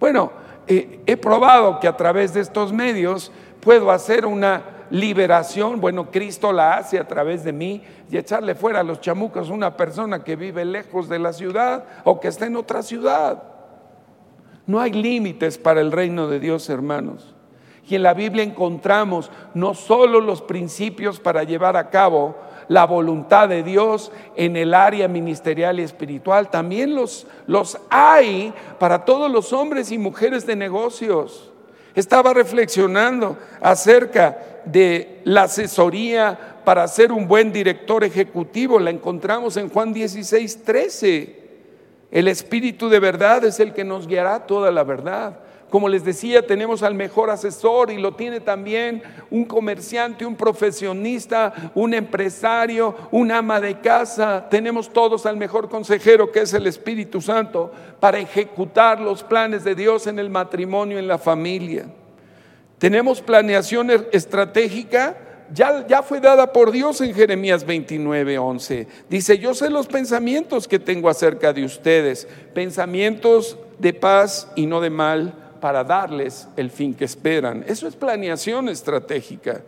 Bueno, 0.01 0.33
eh, 0.67 1.01
he 1.07 1.17
probado 1.17 1.79
que 1.79 1.87
a 1.87 1.97
través 1.97 2.35
de 2.35 2.41
estos 2.41 2.73
medios 2.73 3.31
puedo 3.61 3.93
hacer 3.93 4.27
una 4.27 4.65
liberación, 4.93 5.81
bueno, 5.81 6.11
Cristo 6.11 6.53
la 6.53 6.75
hace 6.75 6.99
a 6.99 7.09
través 7.09 7.45
de 7.45 7.53
mí 7.53 7.83
y 8.13 8.19
echarle 8.19 8.55
fuera 8.55 8.81
a 8.81 8.83
los 8.83 9.01
chamucos 9.01 9.49
una 9.49 9.75
persona 9.75 10.23
que 10.23 10.37
vive 10.37 10.67
lejos 10.67 11.09
de 11.09 11.19
la 11.19 11.33
ciudad 11.33 11.85
o 12.05 12.21
que 12.21 12.29
está 12.29 12.45
en 12.45 12.57
otra 12.57 12.83
ciudad. 12.83 13.43
No 14.67 14.81
hay 14.81 14.93
límites 14.93 15.57
para 15.57 15.81
el 15.81 15.91
reino 15.91 16.29
de 16.29 16.39
Dios, 16.39 16.69
hermanos. 16.69 17.35
Y 17.89 17.95
en 17.95 18.03
la 18.03 18.13
Biblia 18.13 18.45
encontramos 18.45 19.31
no 19.55 19.73
solo 19.73 20.21
los 20.21 20.43
principios 20.43 21.21
para 21.21 21.45
llevar 21.45 21.79
a 21.79 21.89
cabo 21.89 22.37
la 22.69 22.85
voluntad 22.85 23.49
de 23.49 23.63
Dios 23.63 24.13
en 24.37 24.59
el 24.59 24.75
área 24.75 25.09
ministerial 25.09 25.81
y 25.81 25.83
espiritual, 25.83 26.51
también 26.51 26.95
los, 26.95 27.27
los 27.47 27.79
hay 27.89 28.53
para 28.79 29.07
todos 29.07 29.31
los 29.31 29.55
hombres 29.55 29.91
y 29.91 29.97
mujeres 29.97 30.45
de 30.45 30.55
negocios. 30.55 31.51
Estaba 31.95 32.35
reflexionando 32.35 33.39
acerca 33.63 34.39
de 34.67 35.21
la 35.25 35.45
asesoría 35.45 36.52
para 36.65 36.87
ser 36.89 37.13
un 37.13 37.27
buen 37.27 37.53
director 37.53 38.05
ejecutivo. 38.05 38.79
La 38.79 38.91
encontramos 38.91 39.57
en 39.57 39.69
Juan 39.69 39.93
16, 39.93 40.65
13. 40.65 41.43
El 42.11 42.29
Espíritu 42.29 42.89
de 42.89 43.01
verdad 43.01 43.45
es 43.45 43.59
el 43.61 43.73
que 43.73 43.85
nos 43.85 44.07
guiará 44.07 44.47
toda 44.47 44.71
la 44.71 44.85
verdad. 44.85 45.39
Como 45.73 45.89
les 45.89 46.05
decía, 46.05 46.47
tenemos 46.47 46.83
al 46.83 46.95
mejor 46.95 47.31
asesor 47.31 47.91
y 47.91 47.97
lo 47.97 48.15
tiene 48.15 48.41
también 48.41 49.03
un 49.31 49.47
comerciante, 49.47 50.27
un 50.27 50.37
profesionista, 50.37 51.73
un 51.75 51.95
empresario, 51.95 52.95
un 53.11 53.33
ama 53.33 53.59
de 53.59 53.81
casa. 53.81 54.49
Tenemos 54.51 54.93
todos 54.93 55.25
al 55.25 55.39
mejor 55.39 55.71
consejero 55.71 56.31
que 56.31 56.41
es 56.41 56.53
el 56.53 56.67
Espíritu 56.67 57.23
Santo 57.23 57.73
para 58.01 58.19
ejecutar 58.19 59.01
los 59.01 59.23
planes 59.23 59.65
de 59.65 59.75
Dios 59.75 60.07
en 60.07 60.19
el 60.19 60.29
matrimonio, 60.29 60.99
en 60.99 61.09
la 61.09 61.17
familia. 61.17 61.87
Tenemos 62.77 63.23
planeación 63.23 63.91
estratégica, 64.13 65.17
ya, 65.55 66.03
fue 66.03 66.21
dada 66.21 66.53
por 66.53 66.71
Dios 66.71 67.01
en 67.01 67.15
Jeremías 67.15 67.65
29, 67.65 68.39
11. 68.39 68.87
Dice, 69.09 69.39
yo 69.39 69.55
sé 69.55 69.71
los 69.71 69.87
pensamientos 69.87 70.67
que 70.67 70.79
tengo 70.79 71.09
acerca 71.09 71.53
de 71.53 71.65
ustedes, 71.65 72.27
pensamientos 72.55 73.59
de 73.79 73.93
paz 73.93 74.49
y 74.57 74.67
no 74.67 74.81
de 74.81 74.91
mal, 74.91 75.35
para 75.61 75.85
darles 75.85 76.49
el 76.57 76.71
fin 76.71 76.95
que 76.95 77.05
esperan. 77.05 77.65
Eso 77.69 77.87
es 77.87 77.95
planeación 77.95 78.69
estratégica. 78.69 79.63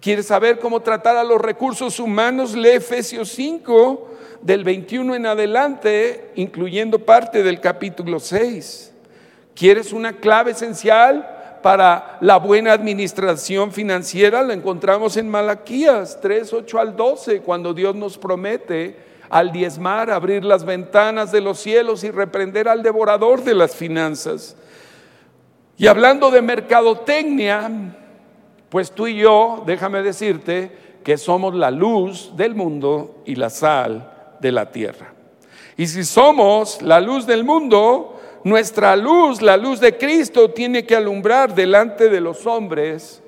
¿Quieres 0.00 0.26
saber 0.26 0.58
cómo 0.58 0.80
tratar 0.80 1.16
a 1.16 1.24
los 1.24 1.40
recursos 1.40 1.98
humanos? 1.98 2.54
Lee 2.54 2.70
Efesios 2.70 3.30
5, 3.30 4.08
del 4.42 4.64
21 4.64 5.14
en 5.14 5.26
adelante, 5.26 6.30
incluyendo 6.36 7.00
parte 7.00 7.42
del 7.42 7.60
capítulo 7.60 8.20
6. 8.20 8.92
¿Quieres 9.54 9.92
una 9.92 10.14
clave 10.14 10.52
esencial 10.52 11.35
para 11.66 12.16
la 12.20 12.36
buena 12.36 12.72
administración 12.74 13.72
financiera? 13.72 14.44
La 14.44 14.54
encontramos 14.54 15.16
en 15.16 15.28
Malaquías 15.28 16.20
3, 16.22 16.52
8 16.52 16.78
al 16.78 16.94
12, 16.94 17.40
cuando 17.40 17.74
Dios 17.74 17.96
nos 17.96 18.16
promete 18.18 18.96
al 19.28 19.50
diezmar, 19.50 20.12
abrir 20.12 20.44
las 20.44 20.64
ventanas 20.64 21.32
de 21.32 21.40
los 21.40 21.58
cielos 21.58 22.04
y 22.04 22.12
reprender 22.12 22.68
al 22.68 22.84
devorador 22.84 23.42
de 23.42 23.56
las 23.56 23.74
finanzas. 23.74 24.54
Y 25.76 25.88
hablando 25.88 26.30
de 26.30 26.40
mercadotecnia, 26.40 27.68
pues 28.68 28.92
tú 28.92 29.08
y 29.08 29.16
yo, 29.16 29.64
déjame 29.66 30.04
decirte 30.04 30.70
que 31.02 31.18
somos 31.18 31.52
la 31.52 31.72
luz 31.72 32.30
del 32.36 32.54
mundo 32.54 33.24
y 33.26 33.34
la 33.34 33.50
sal 33.50 34.36
de 34.38 34.52
la 34.52 34.70
tierra. 34.70 35.14
Y 35.76 35.88
si 35.88 36.04
somos 36.04 36.80
la 36.80 37.00
luz 37.00 37.26
del 37.26 37.42
mundo, 37.42 38.15
nuestra 38.46 38.94
luz, 38.94 39.42
la 39.42 39.56
luz 39.56 39.80
de 39.80 39.98
Cristo, 39.98 40.52
tiene 40.52 40.86
que 40.86 40.94
alumbrar 40.94 41.52
delante 41.52 42.08
de 42.08 42.20
los 42.20 42.46
hombres 42.46 43.20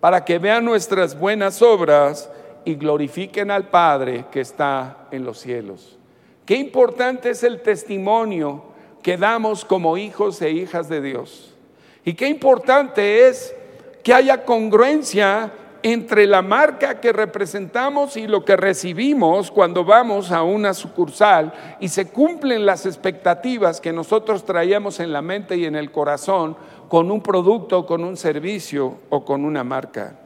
para 0.00 0.24
que 0.24 0.38
vean 0.38 0.64
nuestras 0.64 1.18
buenas 1.18 1.60
obras 1.60 2.30
y 2.64 2.74
glorifiquen 2.74 3.50
al 3.50 3.68
Padre 3.68 4.24
que 4.32 4.40
está 4.40 5.08
en 5.10 5.26
los 5.26 5.40
cielos. 5.40 5.98
Qué 6.46 6.56
importante 6.56 7.28
es 7.28 7.42
el 7.42 7.60
testimonio 7.60 8.64
que 9.02 9.18
damos 9.18 9.62
como 9.62 9.98
hijos 9.98 10.40
e 10.40 10.52
hijas 10.52 10.88
de 10.88 11.02
Dios. 11.02 11.54
Y 12.02 12.14
qué 12.14 12.26
importante 12.26 13.28
es 13.28 13.54
que 14.02 14.14
haya 14.14 14.46
congruencia 14.46 15.52
entre 15.82 16.26
la 16.26 16.42
marca 16.42 17.00
que 17.00 17.12
representamos 17.12 18.16
y 18.16 18.26
lo 18.26 18.44
que 18.44 18.56
recibimos 18.56 19.50
cuando 19.50 19.84
vamos 19.84 20.32
a 20.32 20.42
una 20.42 20.74
sucursal 20.74 21.52
y 21.80 21.88
se 21.88 22.08
cumplen 22.08 22.66
las 22.66 22.86
expectativas 22.86 23.80
que 23.80 23.92
nosotros 23.92 24.44
traíamos 24.44 25.00
en 25.00 25.12
la 25.12 25.22
mente 25.22 25.56
y 25.56 25.64
en 25.64 25.76
el 25.76 25.90
corazón 25.90 26.56
con 26.88 27.10
un 27.10 27.22
producto, 27.22 27.86
con 27.86 28.04
un 28.04 28.16
servicio 28.16 28.98
o 29.08 29.24
con 29.24 29.44
una 29.44 29.64
marca. 29.64 30.18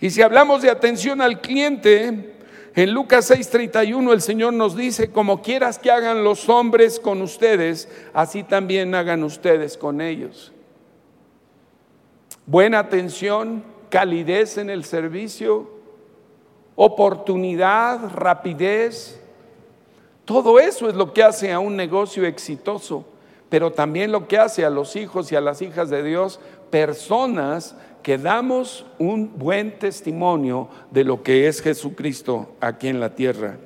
Y 0.00 0.10
si 0.10 0.22
hablamos 0.22 0.62
de 0.62 0.70
atención 0.70 1.20
al 1.20 1.40
cliente, 1.40 2.36
en 2.74 2.92
Lucas 2.92 3.30
6:31 3.30 4.12
el 4.12 4.20
Señor 4.20 4.52
nos 4.52 4.76
dice, 4.76 5.10
como 5.10 5.40
quieras 5.40 5.78
que 5.78 5.90
hagan 5.90 6.24
los 6.24 6.48
hombres 6.48 7.00
con 7.00 7.22
ustedes, 7.22 7.88
así 8.12 8.42
también 8.42 8.94
hagan 8.94 9.24
ustedes 9.24 9.78
con 9.78 10.00
ellos. 10.00 10.52
Buena 12.44 12.78
atención, 12.78 13.64
calidez 13.88 14.58
en 14.58 14.70
el 14.70 14.84
servicio, 14.84 15.70
oportunidad, 16.74 18.10
rapidez. 18.14 19.20
Todo 20.24 20.58
eso 20.58 20.88
es 20.88 20.94
lo 20.94 21.12
que 21.12 21.22
hace 21.22 21.52
a 21.52 21.58
un 21.58 21.76
negocio 21.76 22.24
exitoso, 22.26 23.04
pero 23.48 23.72
también 23.72 24.12
lo 24.12 24.28
que 24.28 24.38
hace 24.38 24.64
a 24.64 24.70
los 24.70 24.96
hijos 24.96 25.30
y 25.30 25.36
a 25.36 25.40
las 25.40 25.62
hijas 25.62 25.88
de 25.90 26.02
Dios 26.02 26.40
personas 26.70 27.76
que 28.02 28.18
damos 28.18 28.86
un 28.98 29.36
buen 29.36 29.78
testimonio 29.78 30.68
de 30.90 31.04
lo 31.04 31.22
que 31.22 31.48
es 31.48 31.60
Jesucristo 31.60 32.54
aquí 32.60 32.88
en 32.88 33.00
la 33.00 33.14
tierra. 33.14 33.56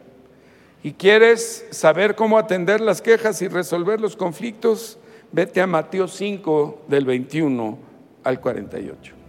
¿Y 0.83 0.93
quieres 0.93 1.66
saber 1.71 2.14
cómo 2.14 2.39
atender 2.39 2.81
las 2.81 3.03
quejas 3.03 3.43
y 3.43 3.49
resolver 3.49 4.01
los 4.01 4.16
conflictos? 4.16 4.99
Vete 5.31 5.61
a 5.61 5.66
Mateo 5.66 6.09
5 6.09 6.85
del 6.89 7.05
21 7.05 7.79
al 8.25 8.41
48. 8.41 9.20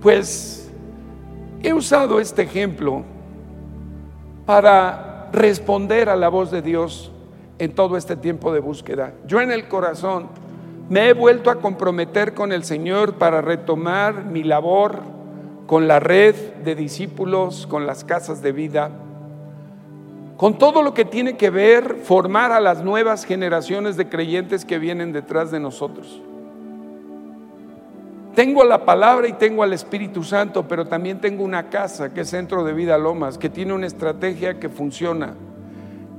Pues 0.00 0.70
he 1.62 1.74
usado 1.74 2.20
este 2.20 2.42
ejemplo 2.42 3.02
para 4.46 5.28
responder 5.32 6.08
a 6.08 6.16
la 6.16 6.28
voz 6.28 6.50
de 6.50 6.62
Dios 6.62 7.12
en 7.58 7.74
todo 7.74 7.98
este 7.98 8.16
tiempo 8.16 8.52
de 8.52 8.60
búsqueda. 8.60 9.12
Yo 9.26 9.40
en 9.42 9.50
el 9.50 9.68
corazón 9.68 10.28
me 10.88 11.08
he 11.08 11.12
vuelto 11.12 11.50
a 11.50 11.56
comprometer 11.56 12.32
con 12.32 12.50
el 12.50 12.64
Señor 12.64 13.14
para 13.14 13.42
retomar 13.42 14.24
mi 14.24 14.42
labor 14.42 15.00
con 15.66 15.86
la 15.86 16.00
red 16.00 16.34
de 16.64 16.74
discípulos, 16.74 17.66
con 17.66 17.86
las 17.86 18.02
casas 18.02 18.42
de 18.42 18.52
vida, 18.52 18.90
con 20.38 20.56
todo 20.56 20.82
lo 20.82 20.94
que 20.94 21.04
tiene 21.04 21.36
que 21.36 21.50
ver 21.50 21.96
formar 22.02 22.50
a 22.52 22.60
las 22.60 22.82
nuevas 22.82 23.26
generaciones 23.26 23.98
de 23.98 24.08
creyentes 24.08 24.64
que 24.64 24.78
vienen 24.78 25.12
detrás 25.12 25.50
de 25.50 25.60
nosotros. 25.60 26.22
Tengo 28.34 28.64
la 28.64 28.84
palabra 28.84 29.26
y 29.26 29.32
tengo 29.32 29.62
al 29.62 29.72
Espíritu 29.72 30.22
Santo, 30.22 30.66
pero 30.68 30.86
también 30.86 31.20
tengo 31.20 31.42
una 31.42 31.68
casa 31.68 32.14
que 32.14 32.20
es 32.20 32.30
Centro 32.30 32.62
de 32.62 32.72
Vida 32.72 32.96
Lomas, 32.96 33.38
que 33.38 33.50
tiene 33.50 33.72
una 33.72 33.86
estrategia 33.86 34.60
que 34.60 34.68
funciona. 34.68 35.34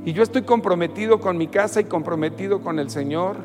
Y 0.03 0.13
yo 0.13 0.23
estoy 0.23 0.41
comprometido 0.41 1.19
con 1.19 1.37
mi 1.37 1.47
casa 1.47 1.79
y 1.79 1.85
comprometido 1.85 2.61
con 2.61 2.79
el 2.79 2.89
Señor 2.89 3.37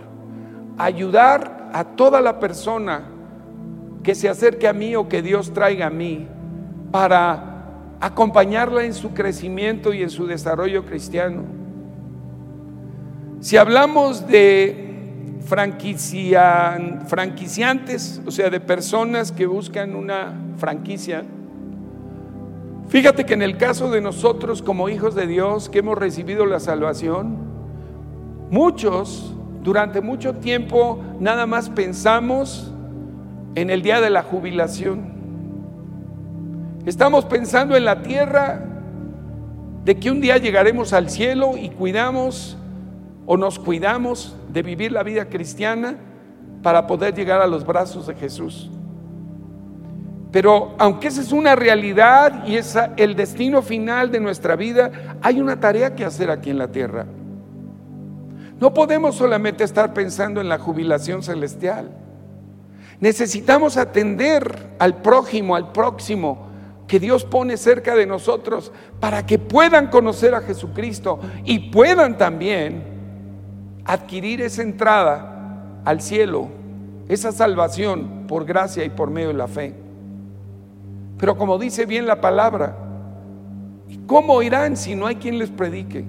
ayudar 0.78 1.70
a 1.72 1.84
toda 1.84 2.20
la 2.20 2.40
persona 2.40 3.04
que 4.02 4.14
se 4.14 4.28
acerque 4.28 4.68
a 4.68 4.72
mí 4.72 4.96
o 4.96 5.08
que 5.08 5.22
Dios 5.22 5.52
traiga 5.52 5.86
a 5.86 5.90
mí 5.90 6.26
para 6.90 7.96
acompañarla 8.00 8.84
en 8.84 8.94
su 8.94 9.14
crecimiento 9.14 9.92
y 9.92 10.02
en 10.02 10.10
su 10.10 10.26
desarrollo 10.26 10.84
cristiano. 10.84 11.42
Si 13.40 13.56
hablamos 13.56 14.26
de 14.26 14.85
franquiciantes, 15.46 18.20
o 18.26 18.30
sea, 18.30 18.50
de 18.50 18.60
personas 18.60 19.32
que 19.32 19.46
buscan 19.46 19.94
una 19.94 20.34
franquicia, 20.56 21.24
fíjate 22.88 23.24
que 23.24 23.34
en 23.34 23.42
el 23.42 23.56
caso 23.56 23.90
de 23.90 24.00
nosotros 24.00 24.62
como 24.62 24.88
hijos 24.88 25.14
de 25.14 25.26
Dios 25.26 25.68
que 25.68 25.78
hemos 25.78 25.96
recibido 25.96 26.46
la 26.46 26.60
salvación, 26.60 27.36
muchos 28.50 29.34
durante 29.62 30.00
mucho 30.00 30.34
tiempo 30.34 31.02
nada 31.20 31.46
más 31.46 31.70
pensamos 31.70 32.72
en 33.54 33.70
el 33.70 33.82
día 33.82 34.00
de 34.00 34.10
la 34.10 34.22
jubilación. 34.22 35.14
Estamos 36.84 37.24
pensando 37.24 37.76
en 37.76 37.84
la 37.84 38.02
tierra 38.02 38.62
de 39.84 39.96
que 39.96 40.10
un 40.10 40.20
día 40.20 40.38
llegaremos 40.38 40.92
al 40.92 41.10
cielo 41.10 41.56
y 41.56 41.70
cuidamos 41.70 42.56
o 43.26 43.36
nos 43.36 43.58
cuidamos 43.58 44.36
de 44.56 44.62
vivir 44.62 44.90
la 44.90 45.02
vida 45.02 45.26
cristiana 45.26 45.96
para 46.62 46.86
poder 46.86 47.14
llegar 47.14 47.42
a 47.42 47.46
los 47.46 47.66
brazos 47.66 48.06
de 48.06 48.14
Jesús. 48.14 48.70
Pero 50.32 50.74
aunque 50.78 51.08
esa 51.08 51.20
es 51.20 51.30
una 51.30 51.54
realidad 51.54 52.46
y 52.46 52.56
es 52.56 52.74
el 52.96 53.14
destino 53.16 53.60
final 53.60 54.10
de 54.10 54.18
nuestra 54.18 54.56
vida, 54.56 55.18
hay 55.20 55.42
una 55.42 55.60
tarea 55.60 55.94
que 55.94 56.06
hacer 56.06 56.30
aquí 56.30 56.48
en 56.48 56.56
la 56.56 56.68
tierra. 56.68 57.04
No 58.58 58.72
podemos 58.72 59.16
solamente 59.16 59.62
estar 59.62 59.92
pensando 59.92 60.40
en 60.40 60.48
la 60.48 60.58
jubilación 60.58 61.22
celestial. 61.22 61.90
Necesitamos 62.98 63.76
atender 63.76 64.70
al 64.78 65.02
prójimo, 65.02 65.54
al 65.54 65.70
próximo, 65.70 66.46
que 66.88 66.98
Dios 66.98 67.26
pone 67.26 67.58
cerca 67.58 67.94
de 67.94 68.06
nosotros 68.06 68.72
para 69.00 69.26
que 69.26 69.38
puedan 69.38 69.88
conocer 69.88 70.34
a 70.34 70.40
Jesucristo 70.40 71.20
y 71.44 71.70
puedan 71.70 72.16
también 72.16 72.95
adquirir 73.86 74.40
esa 74.40 74.62
entrada 74.62 75.80
al 75.84 76.00
cielo, 76.00 76.48
esa 77.08 77.32
salvación 77.32 78.24
por 78.26 78.44
gracia 78.44 78.84
y 78.84 78.90
por 78.90 79.10
medio 79.10 79.28
de 79.28 79.34
la 79.34 79.46
fe. 79.46 79.74
Pero 81.18 81.36
como 81.36 81.58
dice 81.58 81.86
bien 81.86 82.06
la 82.06 82.20
palabra, 82.20 82.76
¿cómo 84.06 84.42
irán 84.42 84.76
si 84.76 84.94
no 84.94 85.06
hay 85.06 85.16
quien 85.16 85.38
les 85.38 85.50
predique? 85.50 86.04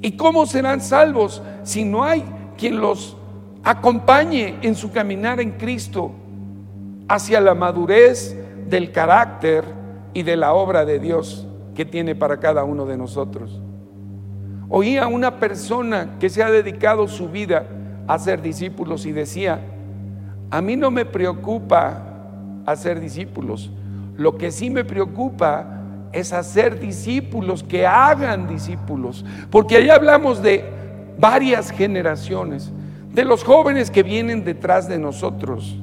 ¿Y 0.00 0.12
cómo 0.16 0.46
serán 0.46 0.80
salvos 0.80 1.42
si 1.62 1.84
no 1.84 2.02
hay 2.02 2.24
quien 2.56 2.80
los 2.80 3.16
acompañe 3.62 4.56
en 4.62 4.74
su 4.74 4.90
caminar 4.90 5.40
en 5.40 5.52
Cristo 5.52 6.12
hacia 7.08 7.40
la 7.40 7.54
madurez 7.54 8.36
del 8.68 8.92
carácter 8.92 9.64
y 10.14 10.22
de 10.22 10.36
la 10.36 10.54
obra 10.54 10.84
de 10.84 10.98
Dios 10.98 11.46
que 11.74 11.84
tiene 11.84 12.14
para 12.14 12.40
cada 12.40 12.64
uno 12.64 12.86
de 12.86 12.96
nosotros. 12.96 13.60
Oí 14.72 14.96
a 14.96 15.08
una 15.08 15.40
persona 15.40 16.16
que 16.20 16.30
se 16.30 16.44
ha 16.44 16.50
dedicado 16.50 17.08
su 17.08 17.28
vida 17.28 17.66
a 18.06 18.18
ser 18.20 18.40
discípulos 18.40 19.04
y 19.04 19.10
decía, 19.10 19.60
a 20.48 20.62
mí 20.62 20.76
no 20.76 20.92
me 20.92 21.04
preocupa 21.04 22.02
hacer 22.64 23.00
discípulos, 23.00 23.72
lo 24.16 24.38
que 24.38 24.52
sí 24.52 24.70
me 24.70 24.84
preocupa 24.84 25.80
es 26.12 26.32
hacer 26.32 26.78
discípulos 26.78 27.64
que 27.64 27.84
hagan 27.84 28.46
discípulos, 28.46 29.24
porque 29.50 29.76
ahí 29.76 29.90
hablamos 29.90 30.40
de 30.40 30.64
varias 31.18 31.72
generaciones, 31.72 32.70
de 33.12 33.24
los 33.24 33.42
jóvenes 33.42 33.90
que 33.90 34.04
vienen 34.04 34.44
detrás 34.44 34.88
de 34.88 35.00
nosotros, 35.00 35.76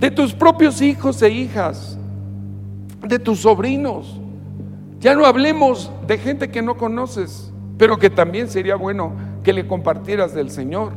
de 0.00 0.10
tus 0.10 0.34
propios 0.34 0.82
hijos 0.82 1.22
e 1.22 1.30
hijas, 1.30 1.96
de 3.06 3.20
tus 3.20 3.40
sobrinos. 3.40 4.20
Ya 4.98 5.14
no 5.14 5.26
hablemos 5.26 5.92
de 6.08 6.18
gente 6.18 6.48
que 6.48 6.62
no 6.62 6.76
conoces, 6.76 7.52
pero 7.78 7.98
que 7.98 8.10
también 8.10 8.48
sería 8.48 8.76
bueno 8.76 9.12
que 9.42 9.52
le 9.52 9.66
compartieras 9.66 10.34
del 10.34 10.50
Señor. 10.50 10.92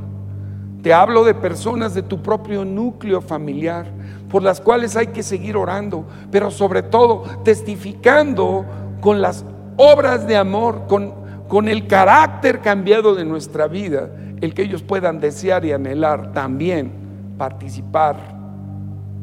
Te 0.81 0.93
hablo 0.93 1.25
de 1.25 1.33
personas 1.33 1.93
de 1.93 2.03
tu 2.03 2.21
propio 2.21 2.63
núcleo 2.63 3.21
familiar, 3.21 3.85
por 4.29 4.43
las 4.43 4.61
cuales 4.61 4.95
hay 4.95 5.07
que 5.07 5.23
seguir 5.23 5.57
orando, 5.57 6.05
pero 6.31 6.51
sobre 6.51 6.83
todo 6.83 7.23
testificando 7.43 8.65
con 9.01 9.21
las 9.21 9.43
obras 9.75 10.25
de 10.25 10.37
amor, 10.37 10.87
con, 10.87 11.13
con 11.49 11.67
el 11.67 11.87
carácter 11.87 12.61
cambiado 12.61 13.13
de 13.13 13.25
nuestra 13.25 13.67
vida, 13.67 14.09
el 14.39 14.53
que 14.53 14.61
ellos 14.61 14.81
puedan 14.81 15.19
desear 15.19 15.65
y 15.65 15.73
anhelar 15.73 16.31
también 16.31 16.91
participar 17.37 18.15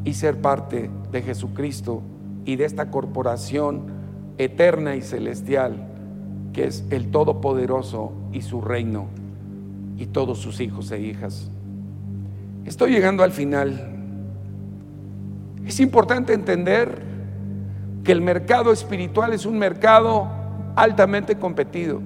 y 0.03 0.13
ser 0.13 0.39
parte 0.41 0.91
de 1.11 1.21
Jesucristo 1.23 2.03
y 2.45 2.55
de 2.55 2.65
esta 2.65 2.91
corporación 2.91 3.87
eterna 4.37 4.95
y 4.95 5.01
celestial 5.01 5.86
que 6.57 6.65
es 6.65 6.83
el 6.89 7.11
Todopoderoso 7.11 8.13
y 8.33 8.41
su 8.41 8.61
reino 8.61 9.05
y 9.95 10.07
todos 10.07 10.39
sus 10.39 10.59
hijos 10.59 10.91
e 10.91 10.99
hijas. 10.99 11.51
Estoy 12.65 12.93
llegando 12.93 13.23
al 13.23 13.31
final. 13.31 13.91
Es 15.67 15.79
importante 15.79 16.33
entender 16.33 17.03
que 18.03 18.11
el 18.11 18.21
mercado 18.21 18.71
espiritual 18.71 19.33
es 19.33 19.45
un 19.45 19.59
mercado 19.59 20.27
altamente 20.75 21.35
competido. 21.35 22.01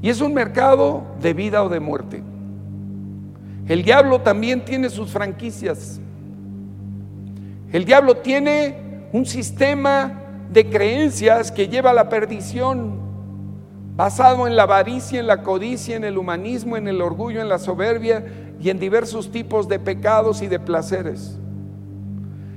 Y 0.00 0.08
es 0.08 0.20
un 0.20 0.32
mercado 0.32 1.02
de 1.20 1.34
vida 1.34 1.64
o 1.64 1.68
de 1.68 1.80
muerte. 1.80 2.22
El 3.66 3.82
diablo 3.82 4.20
también 4.20 4.64
tiene 4.64 4.90
sus 4.90 5.10
franquicias. 5.10 6.00
El 7.72 7.84
diablo 7.84 8.18
tiene 8.18 9.08
un 9.12 9.26
sistema 9.26 10.19
de 10.50 10.68
creencias 10.68 11.52
que 11.52 11.68
lleva 11.68 11.90
a 11.90 11.94
la 11.94 12.08
perdición, 12.08 12.98
basado 13.96 14.46
en 14.46 14.56
la 14.56 14.64
avaricia, 14.64 15.20
en 15.20 15.26
la 15.26 15.42
codicia, 15.42 15.96
en 15.96 16.04
el 16.04 16.18
humanismo, 16.18 16.76
en 16.76 16.88
el 16.88 17.00
orgullo, 17.00 17.40
en 17.40 17.48
la 17.48 17.58
soberbia 17.58 18.24
y 18.60 18.70
en 18.70 18.78
diversos 18.78 19.30
tipos 19.30 19.68
de 19.68 19.78
pecados 19.78 20.42
y 20.42 20.48
de 20.48 20.58
placeres. 20.58 21.38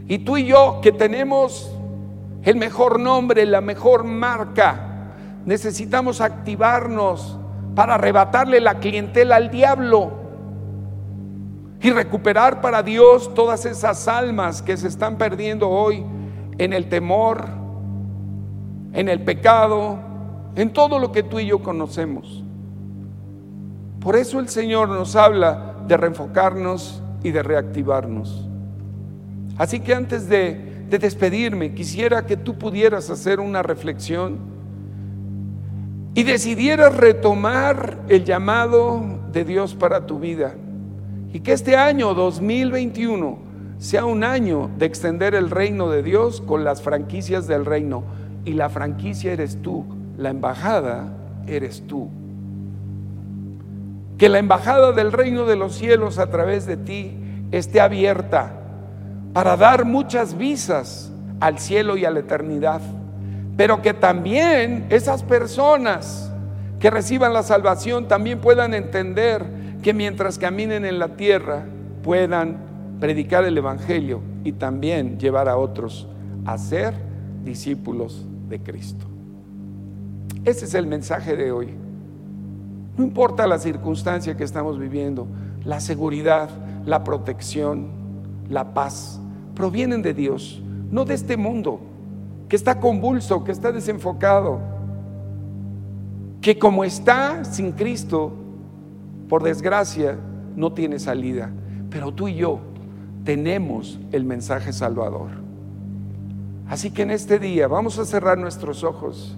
Y 0.08 0.20
tú 0.20 0.38
y 0.38 0.46
yo 0.46 0.80
que 0.82 0.92
tenemos 0.92 1.72
el 2.44 2.56
mejor 2.56 3.00
nombre, 3.00 3.46
la 3.46 3.62
mejor 3.62 4.04
marca, 4.04 5.12
necesitamos 5.46 6.20
activarnos 6.20 7.38
para 7.76 7.96
arrebatarle 7.96 8.60
la 8.60 8.80
clientela 8.80 9.38
al 9.38 9.50
diablo 9.50 10.12
y 11.82 11.92
recuperar 11.92 12.62
para 12.62 12.82
Dios 12.84 13.34
todas 13.34 13.66
esas 13.66 14.08
almas 14.08 14.62
que 14.62 14.78
se 14.78 14.88
están 14.88 15.18
perdiendo 15.18 15.70
hoy 15.70 16.06
en 16.58 16.74
el 16.74 16.88
temor, 16.88 17.63
en 18.94 19.10
el 19.10 19.22
pecado, 19.22 20.00
en 20.56 20.72
todo 20.72 21.00
lo 21.00 21.12
que 21.12 21.24
tú 21.24 21.40
y 21.40 21.48
yo 21.48 21.60
conocemos. 21.60 22.44
Por 24.00 24.16
eso 24.16 24.40
el 24.40 24.50
Señor 24.50 24.90
nos 24.90 25.16
habla 25.16 25.76
de 25.88 25.98
reenfocarnos 25.98 27.02
y 27.24 27.32
de 27.32 27.42
reactivarnos. 27.42 28.48
Así 29.58 29.80
que 29.80 29.94
antes 29.94 30.30
de, 30.30 30.86
de 30.90 31.00
despedirme, 31.00 31.74
quisiera 31.74 32.26
que 32.26 32.38
tú 32.38 32.58
pudieras 32.58 33.10
hacer 33.10 33.40
una 33.40 33.64
reflexión 33.64 34.38
y 36.16 36.24
decidieras 36.24 36.96
retomar 36.96 38.00
el 38.08 38.24
llamado 38.24 39.02
de 39.32 39.46
Dios 39.46 39.74
para 39.74 40.06
tu 40.06 40.20
vida. 40.20 40.54
Y 41.34 41.40
que 41.40 41.54
este 41.54 41.76
año 41.76 42.14
2021 42.14 43.40
sea 43.80 44.06
un 44.06 44.24
año 44.24 44.70
de 44.78 44.86
extender 44.86 45.34
el 45.34 45.50
reino 45.50 45.90
de 45.90 46.04
Dios 46.04 46.42
con 46.42 46.64
las 46.64 46.82
franquicias 46.82 47.48
del 47.48 47.66
reino. 47.66 48.04
Y 48.46 48.54
la 48.54 48.70
franquicia 48.70 49.32
eres 49.32 49.62
tú, 49.62 49.86
la 50.18 50.30
embajada 50.30 51.08
eres 51.48 51.86
tú. 51.88 52.10
Que 54.18 54.30
la 54.30 54.40
embajada 54.40 54.92
del 54.92 55.12
reino 55.12 55.46
de 55.46 55.56
los 55.56 55.76
cielos 55.76 56.20
a 56.20 56.30
través 56.30 56.66
de 56.66 56.78
ti 56.78 57.18
esté 57.52 57.82
abierta 57.82 58.54
para 59.34 59.58
dar 59.58 59.86
muchas 59.86 60.38
visas 60.38 61.12
al 61.40 61.60
cielo 61.60 61.98
y 61.98 62.06
a 62.06 62.12
la 62.12 62.20
eternidad. 62.20 62.82
Pero 63.58 63.82
que 63.82 63.94
también 63.94 64.86
esas 64.90 65.24
personas 65.24 66.32
que 66.80 66.90
reciban 66.90 67.34
la 67.34 67.44
salvación 67.44 68.08
también 68.08 68.40
puedan 68.40 68.74
entender 68.74 69.46
que 69.82 69.94
mientras 69.94 70.38
caminen 70.38 70.86
en 70.86 71.00
la 71.00 71.10
tierra 71.10 71.66
puedan 72.04 72.58
predicar 73.00 73.46
el 73.46 73.58
Evangelio 73.58 74.22
y 74.44 74.54
también 74.54 75.18
llevar 75.20 75.50
a 75.50 75.58
otros 75.58 76.08
a 76.46 76.58
ser 76.58 76.94
discípulos 77.44 78.26
de 78.50 78.62
Cristo. 78.62 79.06
Ese 80.46 80.66
es 80.66 80.74
el 80.74 80.88
mensaje 80.88 81.36
de 81.36 81.52
hoy. 81.52 81.70
No 82.98 83.04
importa 83.04 83.48
la 83.48 83.58
circunstancia 83.58 84.38
que 84.38 84.44
estamos 84.44 84.78
viviendo, 84.78 85.28
la 85.64 85.80
seguridad, 85.80 86.50
la 86.86 87.04
protección, 87.04 87.88
la 88.50 88.74
paz, 88.74 89.20
provienen 89.56 90.02
de 90.02 90.14
Dios, 90.14 90.62
no 90.92 91.06
de 91.06 91.16
este 91.16 91.38
mundo, 91.38 91.80
que 92.50 92.56
está 92.56 92.80
convulso, 92.80 93.44
que 93.44 93.52
está 93.52 93.72
desenfocado, 93.72 94.60
que 96.42 96.60
como 96.60 96.84
está 96.84 97.46
sin 97.46 97.72
Cristo, 97.72 98.34
por 99.30 99.44
desgracia, 99.44 100.18
no 100.56 100.74
tiene 100.74 101.00
salida. 101.00 101.50
Pero 101.90 102.14
tú 102.14 102.28
y 102.28 102.36
yo 102.36 102.60
tenemos 103.24 104.00
el 104.12 104.26
mensaje 104.26 104.74
salvador. 104.74 105.43
Así 106.68 106.92
que 106.92 107.04
en 107.04 107.12
este 107.12 107.40
día 107.40 107.68
vamos 107.68 108.00
a 108.00 108.06
cerrar 108.06 108.38
nuestros 108.38 108.84
ojos 108.84 109.38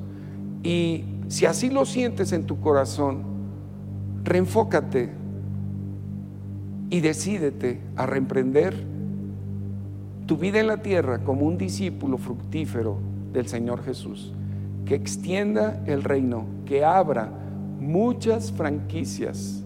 y 0.64 1.06
si 1.28 1.46
así 1.46 1.70
lo 1.70 1.86
sientes 1.86 2.32
en 2.32 2.46
tu 2.46 2.60
corazón, 2.60 3.24
reenfócate 4.24 5.12
y 6.90 7.00
decídete 7.00 7.82
a 7.96 8.06
reemprender 8.06 8.76
tu 10.26 10.38
vida 10.38 10.60
en 10.60 10.68
la 10.68 10.78
tierra 10.78 11.20
como 11.24 11.46
un 11.46 11.58
discípulo 11.58 12.18
fructífero 12.18 12.98
del 13.34 13.48
Señor 13.48 13.84
Jesús, 13.84 14.34
que 14.86 14.96
extienda 14.96 15.84
el 15.86 16.04
reino, 16.04 16.46
que 16.66 16.84
abra 16.84 17.30
muchas 17.80 18.52
franquicias 18.52 19.64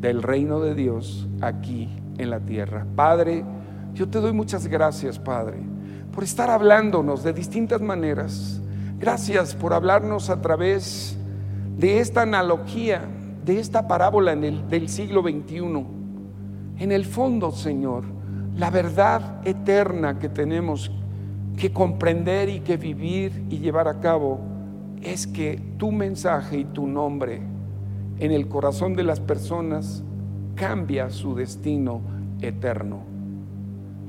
del 0.00 0.22
reino 0.22 0.60
de 0.60 0.74
Dios 0.74 1.28
aquí 1.40 1.88
en 2.18 2.30
la 2.30 2.40
tierra. 2.40 2.86
Padre, 2.96 3.44
yo 3.94 4.08
te 4.08 4.20
doy 4.20 4.32
muchas 4.32 4.66
gracias, 4.66 5.18
Padre, 5.18 5.58
por 6.18 6.24
estar 6.24 6.50
hablándonos 6.50 7.22
de 7.22 7.32
distintas 7.32 7.80
maneras. 7.80 8.60
Gracias 8.98 9.54
por 9.54 9.72
hablarnos 9.72 10.30
a 10.30 10.40
través 10.40 11.16
de 11.76 12.00
esta 12.00 12.22
analogía, 12.22 13.02
de 13.44 13.60
esta 13.60 13.86
parábola 13.86 14.32
en 14.32 14.42
el, 14.42 14.68
del 14.68 14.88
siglo 14.88 15.22
XXI. 15.22 15.86
En 16.78 16.90
el 16.90 17.04
fondo, 17.04 17.52
Señor, 17.52 18.02
la 18.56 18.68
verdad 18.68 19.46
eterna 19.46 20.18
que 20.18 20.28
tenemos 20.28 20.90
que 21.56 21.72
comprender 21.72 22.48
y 22.48 22.58
que 22.62 22.76
vivir 22.76 23.44
y 23.48 23.58
llevar 23.58 23.86
a 23.86 24.00
cabo 24.00 24.40
es 25.00 25.24
que 25.24 25.62
tu 25.76 25.92
mensaje 25.92 26.58
y 26.58 26.64
tu 26.64 26.88
nombre 26.88 27.42
en 28.18 28.32
el 28.32 28.48
corazón 28.48 28.96
de 28.96 29.04
las 29.04 29.20
personas 29.20 30.02
cambia 30.56 31.10
su 31.10 31.36
destino 31.36 32.00
eterno. 32.40 33.02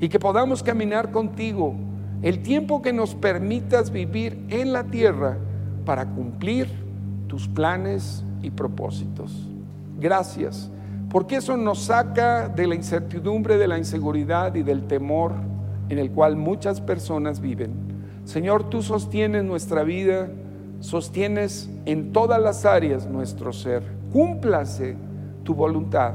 Y 0.02 0.10
que 0.10 0.18
podamos 0.18 0.64
caminar 0.64 1.12
contigo 1.12 1.76
el 2.22 2.42
tiempo 2.42 2.82
que 2.82 2.94
nos 2.94 3.16
permitas 3.16 3.92
vivir 3.92 4.46
en 4.50 4.74
la 4.74 4.86
tierra 4.86 5.38
para 5.86 6.06
cumplir 6.06 6.68
tus 7.28 7.48
planes 7.48 8.24
y 8.42 8.52
propósitos. 8.52 9.48
Gracias 10.00 10.72
porque 11.10 11.38
eso 11.38 11.58
nos 11.58 11.80
saca 11.80 12.50
de 12.50 12.68
la 12.68 12.76
incertidumbre, 12.76 13.58
de 13.58 13.68
la 13.68 13.78
inseguridad 13.78 14.54
y 14.56 14.64
del 14.64 14.86
temor 14.86 15.34
en 15.90 15.98
el 15.98 16.12
cual 16.12 16.36
muchas 16.36 16.82
personas 16.82 17.42
viven. 17.42 17.72
Señor, 18.26 18.70
tú 18.70 18.84
sostienes 18.84 19.44
nuestra 19.44 19.84
vida, 19.84 20.30
sostienes 20.82 21.70
en 21.86 22.14
todas 22.14 22.40
las 22.40 22.64
áreas 22.66 23.08
nuestro 23.08 23.52
ser. 23.54 23.82
Cúmplase 24.14 24.96
tu 25.44 25.56
voluntad 25.56 26.14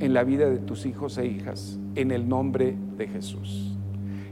en 0.00 0.14
la 0.14 0.24
vida 0.24 0.50
de 0.50 0.58
tus 0.58 0.84
hijos 0.84 1.16
e 1.18 1.26
hijas, 1.26 1.78
en 1.94 2.10
el 2.10 2.28
nombre 2.28 2.76
de 2.96 3.06
Jesús. 3.06 3.73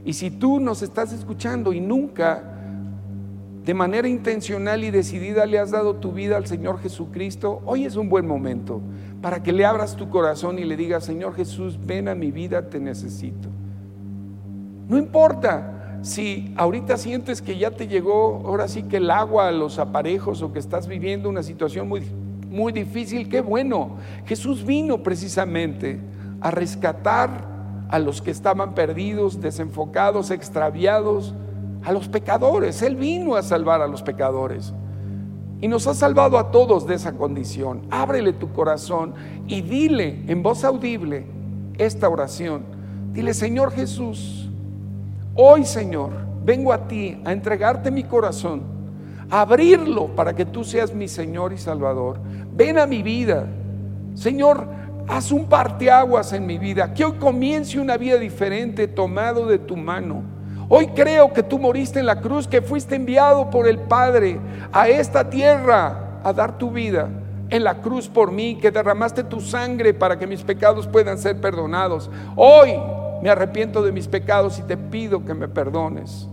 Y 0.05 0.13
si 0.13 0.31
tú 0.31 0.59
nos 0.59 0.81
estás 0.81 1.13
escuchando 1.13 1.73
y 1.73 1.79
nunca 1.79 2.43
de 3.65 3.73
manera 3.73 4.07
intencional 4.07 4.83
y 4.83 4.91
decidida 4.91 5.45
le 5.45 5.57
has 5.57 5.71
dado 5.71 5.95
tu 5.95 6.11
vida 6.11 6.35
al 6.35 6.45
Señor 6.45 6.79
Jesucristo, 6.79 7.61
hoy 7.65 7.85
es 7.85 7.95
un 7.95 8.09
buen 8.09 8.27
momento 8.27 8.81
para 9.21 9.41
que 9.41 9.53
le 9.53 9.65
abras 9.65 9.95
tu 9.95 10.09
corazón 10.09 10.59
y 10.59 10.65
le 10.65 10.75
digas, 10.75 11.05
Señor 11.05 11.33
Jesús, 11.35 11.79
ven 11.85 12.09
a 12.09 12.15
mi 12.15 12.31
vida, 12.31 12.69
te 12.69 12.79
necesito. 12.79 13.47
No 14.89 14.97
importa 14.97 15.99
si 16.01 16.53
ahorita 16.57 16.97
sientes 16.97 17.41
que 17.41 17.57
ya 17.57 17.71
te 17.71 17.87
llegó, 17.87 18.41
ahora 18.45 18.67
sí 18.67 18.83
que 18.83 18.97
el 18.97 19.09
agua 19.09 19.47
a 19.47 19.51
los 19.53 19.79
aparejos 19.79 20.41
o 20.41 20.51
que 20.51 20.59
estás 20.59 20.85
viviendo 20.87 21.29
una 21.29 21.41
situación 21.41 21.87
muy, 21.87 22.01
muy 22.49 22.73
difícil, 22.73 23.29
qué 23.29 23.39
bueno. 23.39 23.95
Jesús 24.25 24.65
vino 24.65 25.01
precisamente 25.01 26.01
a 26.41 26.51
rescatar 26.51 27.52
a 27.93 27.99
los 27.99 28.23
que 28.23 28.31
estaban 28.31 28.73
perdidos, 28.73 29.39
desenfocados, 29.39 30.31
extraviados, 30.31 31.35
a 31.83 31.91
los 31.91 32.07
pecadores. 32.07 32.81
Él 32.81 32.95
vino 32.95 33.35
a 33.35 33.43
salvar 33.43 33.83
a 33.83 33.87
los 33.87 34.01
pecadores. 34.01 34.73
Y 35.61 35.67
nos 35.67 35.85
ha 35.85 35.93
salvado 35.93 36.39
a 36.39 36.49
todos 36.49 36.87
de 36.87 36.95
esa 36.95 37.13
condición. 37.13 37.83
Ábrele 37.91 38.33
tu 38.33 38.51
corazón 38.51 39.13
y 39.45 39.61
dile 39.61 40.23
en 40.25 40.41
voz 40.41 40.63
audible 40.63 41.27
esta 41.77 42.09
oración. 42.09 42.63
Dile, 43.11 43.35
Señor 43.35 43.71
Jesús, 43.71 44.49
hoy 45.35 45.63
Señor, 45.63 46.13
vengo 46.43 46.73
a 46.73 46.87
ti 46.87 47.21
a 47.23 47.31
entregarte 47.31 47.91
mi 47.91 48.05
corazón, 48.05 48.63
a 49.29 49.41
abrirlo 49.41 50.07
para 50.15 50.33
que 50.33 50.45
tú 50.45 50.63
seas 50.63 50.95
mi 50.95 51.07
Señor 51.07 51.53
y 51.53 51.59
Salvador. 51.59 52.19
Ven 52.55 52.79
a 52.79 52.87
mi 52.87 53.03
vida. 53.03 53.45
Señor, 54.15 54.65
haz 55.07 55.31
un 55.31 55.45
parteaguas 55.45 56.33
en 56.33 56.45
mi 56.45 56.57
vida, 56.57 56.93
que 56.93 57.05
hoy 57.05 57.13
comience 57.13 57.79
una 57.79 57.97
vida 57.97 58.17
diferente 58.17 58.87
tomado 58.87 59.45
de 59.45 59.59
tu 59.59 59.75
mano. 59.75 60.23
Hoy 60.69 60.87
creo 60.87 61.33
que 61.33 61.43
tú 61.43 61.59
moriste 61.59 61.99
en 61.99 62.05
la 62.05 62.19
cruz, 62.19 62.47
que 62.47 62.61
fuiste 62.61 62.95
enviado 62.95 63.49
por 63.49 63.67
el 63.67 63.79
Padre 63.79 64.39
a 64.71 64.87
esta 64.87 65.29
tierra 65.29 66.19
a 66.23 66.33
dar 66.33 66.57
tu 66.57 66.71
vida 66.71 67.09
en 67.49 67.63
la 67.63 67.81
cruz 67.81 68.07
por 68.07 68.31
mí, 68.31 68.57
que 68.59 68.71
derramaste 68.71 69.23
tu 69.23 69.39
sangre 69.39 69.93
para 69.93 70.17
que 70.17 70.25
mis 70.25 70.41
pecados 70.41 70.87
puedan 70.87 71.17
ser 71.17 71.39
perdonados. 71.39 72.09
Hoy 72.35 72.79
me 73.21 73.29
arrepiento 73.29 73.83
de 73.83 73.91
mis 73.91 74.07
pecados 74.07 74.57
y 74.57 74.63
te 74.63 74.77
pido 74.77 75.23
que 75.23 75.33
me 75.33 75.47
perdones. 75.47 76.27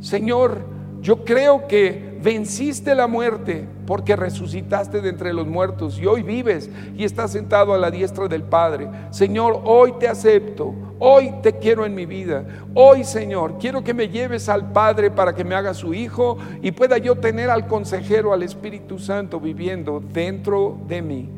Señor, 0.00 0.58
yo 1.00 1.24
creo 1.24 1.66
que 1.66 2.09
venciste 2.22 2.94
la 2.94 3.06
muerte 3.06 3.66
porque 3.86 4.14
resucitaste 4.14 5.00
de 5.00 5.08
entre 5.08 5.32
los 5.32 5.46
muertos 5.46 5.98
y 5.98 6.06
hoy 6.06 6.22
vives 6.22 6.70
y 6.96 7.04
estás 7.04 7.32
sentado 7.32 7.72
a 7.72 7.78
la 7.78 7.90
diestra 7.90 8.28
del 8.28 8.42
Padre. 8.42 8.88
Señor, 9.10 9.62
hoy 9.64 9.94
te 9.98 10.08
acepto, 10.08 10.74
hoy 10.98 11.32
te 11.42 11.58
quiero 11.58 11.84
en 11.86 11.94
mi 11.94 12.06
vida. 12.06 12.44
Hoy, 12.74 13.04
Señor, 13.04 13.58
quiero 13.58 13.82
que 13.82 13.94
me 13.94 14.08
lleves 14.08 14.48
al 14.48 14.70
Padre 14.72 15.10
para 15.10 15.34
que 15.34 15.44
me 15.44 15.54
haga 15.54 15.74
su 15.74 15.94
Hijo 15.94 16.38
y 16.62 16.72
pueda 16.72 16.98
yo 16.98 17.16
tener 17.16 17.50
al 17.50 17.66
consejero, 17.66 18.32
al 18.32 18.42
Espíritu 18.42 18.98
Santo 18.98 19.40
viviendo 19.40 20.00
dentro 20.00 20.78
de 20.86 21.02
mí. 21.02 21.28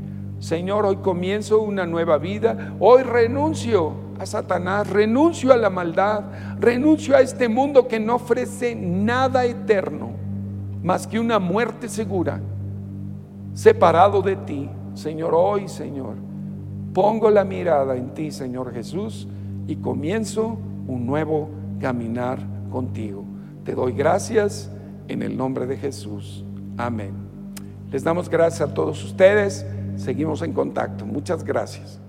Señor, 0.40 0.84
hoy 0.84 0.96
comienzo 0.96 1.60
una 1.60 1.86
nueva 1.86 2.18
vida, 2.18 2.74
hoy 2.80 3.04
renuncio 3.04 3.94
a 4.18 4.26
Satanás, 4.26 4.90
renuncio 4.90 5.52
a 5.52 5.56
la 5.56 5.70
maldad, 5.70 6.24
renuncio 6.58 7.16
a 7.16 7.20
este 7.20 7.48
mundo 7.48 7.86
que 7.86 8.00
no 8.00 8.16
ofrece 8.16 8.74
nada 8.74 9.44
eterno 9.44 10.21
más 10.82 11.06
que 11.06 11.20
una 11.20 11.38
muerte 11.38 11.88
segura, 11.88 12.40
separado 13.54 14.22
de 14.22 14.36
ti. 14.36 14.68
Señor, 14.94 15.32
hoy, 15.34 15.68
Señor, 15.68 16.16
pongo 16.92 17.30
la 17.30 17.44
mirada 17.44 17.96
en 17.96 18.12
ti, 18.14 18.30
Señor 18.30 18.72
Jesús, 18.72 19.28
y 19.66 19.76
comienzo 19.76 20.58
un 20.86 21.06
nuevo 21.06 21.48
caminar 21.80 22.38
contigo. 22.70 23.24
Te 23.64 23.74
doy 23.74 23.92
gracias 23.92 24.70
en 25.08 25.22
el 25.22 25.36
nombre 25.36 25.66
de 25.66 25.76
Jesús. 25.76 26.44
Amén. 26.76 27.12
Les 27.90 28.02
damos 28.02 28.28
gracias 28.28 28.68
a 28.68 28.74
todos 28.74 29.04
ustedes. 29.04 29.66
Seguimos 29.96 30.42
en 30.42 30.52
contacto. 30.52 31.06
Muchas 31.06 31.44
gracias. 31.44 32.01